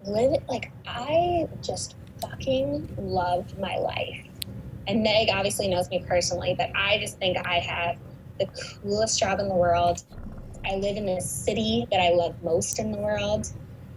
live 0.05 0.41
like 0.47 0.71
I 0.87 1.47
just 1.61 1.95
fucking 2.21 2.95
love 2.97 3.57
my 3.59 3.77
life. 3.77 4.25
And 4.87 5.03
Meg 5.03 5.29
obviously 5.31 5.67
knows 5.67 5.89
me 5.89 6.03
personally, 6.07 6.55
but 6.57 6.69
I 6.75 6.97
just 6.97 7.17
think 7.17 7.37
I 7.45 7.59
have 7.59 7.97
the 8.39 8.47
coolest 8.81 9.19
job 9.19 9.39
in 9.39 9.47
the 9.47 9.55
world. 9.55 10.03
I 10.65 10.75
live 10.75 10.97
in 10.97 11.05
the 11.05 11.21
city 11.21 11.87
that 11.91 11.99
I 11.99 12.09
love 12.09 12.41
most 12.43 12.79
in 12.79 12.91
the 12.91 12.97
world. 12.97 13.47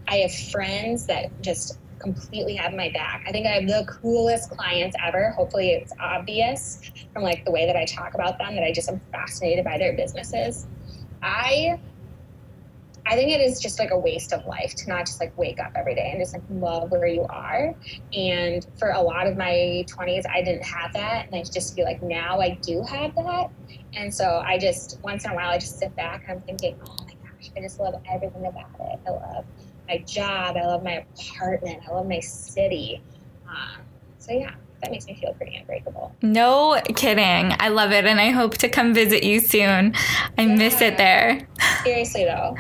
I 0.09 0.17
have 0.17 0.35
friends 0.35 1.07
that 1.07 1.31
just 1.43 1.79
completely 1.99 2.55
have 2.57 2.75
my 2.75 2.91
back. 2.91 3.25
I 3.27 3.33
think 3.33 3.47
I 3.47 3.51
have 3.51 3.67
the 3.67 3.85
coolest 3.89 4.51
clients 4.51 4.97
ever. 5.03 5.31
Hopefully 5.31 5.71
it's 5.71 5.93
obvious 6.01 6.81
from 7.13 7.23
like 7.23 7.45
the 7.45 7.51
way 7.51 7.67
that 7.67 7.77
I 7.77 7.85
talk 7.85 8.15
about 8.15 8.39
them 8.39 8.55
that 8.55 8.65
I 8.65 8.73
just 8.73 8.89
am 8.89 9.01
fascinated 9.13 9.65
by 9.65 9.79
their 9.79 9.95
businesses. 9.95 10.67
I 11.23 11.79
I 13.09 13.15
think 13.15 13.31
it 13.31 13.41
is 13.41 13.61
just 13.61 13.79
like 13.79 13.93
a 13.93 13.99
waste 13.99 14.33
of 14.33 14.45
life 14.47 14.75
to 14.75 14.89
not 14.89 15.07
just 15.07 15.21
like 15.21 15.37
wake 15.39 15.61
up 15.61 15.73
every 15.77 15.95
day 15.95 16.11
and 16.11 16.21
just 16.21 16.33
like 16.33 16.43
love 16.51 16.91
where 16.91 17.07
you 17.07 17.25
are. 17.31 17.73
And 18.13 18.67
for 18.79 18.91
a 18.91 19.01
lot 19.01 19.29
of 19.29 19.37
my 19.37 19.85
20s, 19.89 20.25
I 20.29 20.43
didn't 20.43 20.65
have 20.65 20.93
that. 20.95 21.27
And 21.27 21.37
I 21.37 21.45
just 21.45 21.77
feel 21.77 21.85
like 21.85 22.03
now 22.03 22.41
I 22.41 22.59
do 22.63 22.83
have 22.83 23.15
that. 23.15 23.51
And 23.95 24.13
so 24.13 24.43
I 24.45 24.59
just, 24.59 24.99
once 25.05 25.25
in 25.25 25.31
a 25.31 25.35
while, 25.35 25.51
I 25.51 25.59
just 25.59 25.79
sit 25.79 25.95
back 25.95 26.25
and 26.27 26.39
I'm 26.39 26.43
thinking, 26.43 26.77
oh 26.85 26.97
my 27.05 27.15
gosh, 27.23 27.51
I 27.57 27.61
just 27.61 27.79
love 27.79 27.95
everything 28.11 28.45
about 28.45 28.71
it. 28.81 28.99
I 29.07 29.11
love 29.11 29.45
my 29.89 29.99
job. 29.99 30.57
I 30.57 30.67
love 30.67 30.83
my 30.83 31.05
apartment. 31.15 31.83
I 31.89 31.93
love 31.93 32.07
my 32.07 32.21
city. 32.21 33.01
Um, 33.49 33.83
so 34.19 34.33
yeah 34.33 34.55
that 34.83 34.91
makes 34.91 35.07
me 35.07 35.15
feel 35.15 35.33
pretty 35.35 35.57
unbreakable. 35.57 36.15
No 36.23 36.81
kidding. 36.95 37.55
I 37.59 37.69
love 37.69 37.93
it 37.93 38.05
and 38.05 38.21
I 38.21 38.31
hope 38.31 38.57
to 38.59 38.69
come 38.69 38.95
visit 38.95 39.25
you 39.25 39.41
soon. 39.41 39.95
I 40.39 40.43
yeah. 40.43 40.55
miss 40.55 40.81
it 40.81 40.97
there. 40.97 41.47
Seriously 41.83 42.25
though. 42.25 42.57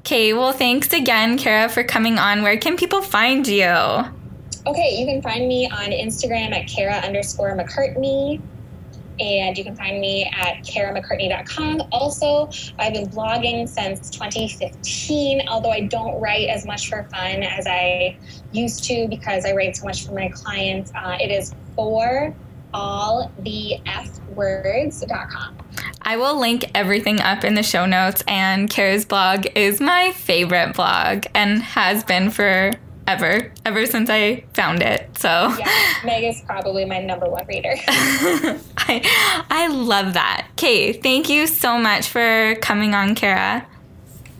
Okay, 0.00 0.32
well 0.32 0.52
thanks 0.52 0.92
again, 0.92 1.36
Kara, 1.36 1.68
for 1.68 1.84
coming 1.84 2.18
on. 2.18 2.42
Where 2.42 2.56
can 2.56 2.76
people 2.76 3.02
find 3.02 3.46
you? 3.46 3.66
Okay, 4.66 4.96
you 4.98 5.06
can 5.06 5.22
find 5.22 5.46
me 5.48 5.68
on 5.70 5.90
Instagram 5.90 6.52
at 6.52 6.66
Kara 6.68 6.94
underscore 6.94 7.56
McCartney 7.56 8.40
and 9.20 9.56
you 9.56 9.64
can 9.64 9.76
find 9.76 10.00
me 10.00 10.24
at 10.24 10.64
karamccartney.com. 10.64 11.82
Also, 11.92 12.48
I've 12.78 12.94
been 12.94 13.08
blogging 13.08 13.68
since 13.68 14.10
2015, 14.10 15.48
although 15.48 15.70
I 15.70 15.82
don't 15.82 16.20
write 16.20 16.48
as 16.48 16.66
much 16.66 16.88
for 16.88 17.04
fun 17.04 17.42
as 17.42 17.66
I 17.66 18.16
used 18.52 18.84
to 18.84 19.06
because 19.08 19.44
I 19.44 19.52
write 19.52 19.76
so 19.76 19.84
much 19.84 20.06
for 20.06 20.12
my 20.12 20.28
clients. 20.28 20.90
Uh, 20.94 21.16
it 21.20 21.30
is 21.30 21.54
for 21.76 22.34
all 22.72 23.30
the 23.40 23.78
F 23.86 24.20
words.com. 24.34 25.56
I 26.02 26.16
will 26.16 26.38
link 26.38 26.70
everything 26.74 27.20
up 27.20 27.44
in 27.44 27.54
the 27.54 27.62
show 27.62 27.84
notes, 27.86 28.22
and 28.26 28.70
Kara's 28.70 29.04
blog 29.04 29.46
is 29.54 29.80
my 29.80 30.12
favorite 30.12 30.74
blog 30.74 31.26
and 31.34 31.62
has 31.62 32.04
been 32.04 32.30
for 32.30 32.72
ever, 33.10 33.52
ever 33.64 33.86
since 33.86 34.08
I 34.08 34.44
found 34.54 34.82
it. 34.82 35.18
So 35.18 35.28
yeah, 35.58 35.94
Meg 36.04 36.24
is 36.24 36.40
probably 36.42 36.84
my 36.84 37.00
number 37.00 37.28
one 37.28 37.46
reader. 37.46 37.74
I 37.86 39.44
I 39.50 39.66
love 39.68 40.14
that. 40.14 40.46
Okay, 40.52 40.92
thank 40.92 41.28
you 41.28 41.46
so 41.46 41.76
much 41.78 42.08
for 42.08 42.54
coming 42.62 42.94
on, 42.94 43.14
Kara. 43.14 43.66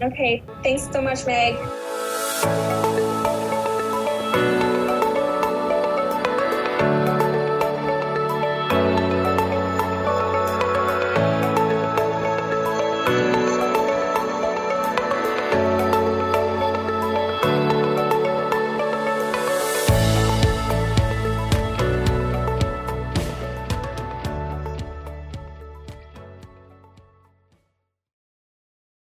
Okay, 0.02 0.42
thanks 0.62 0.88
so 0.90 1.02
much, 1.02 1.26
Meg. 1.26 2.89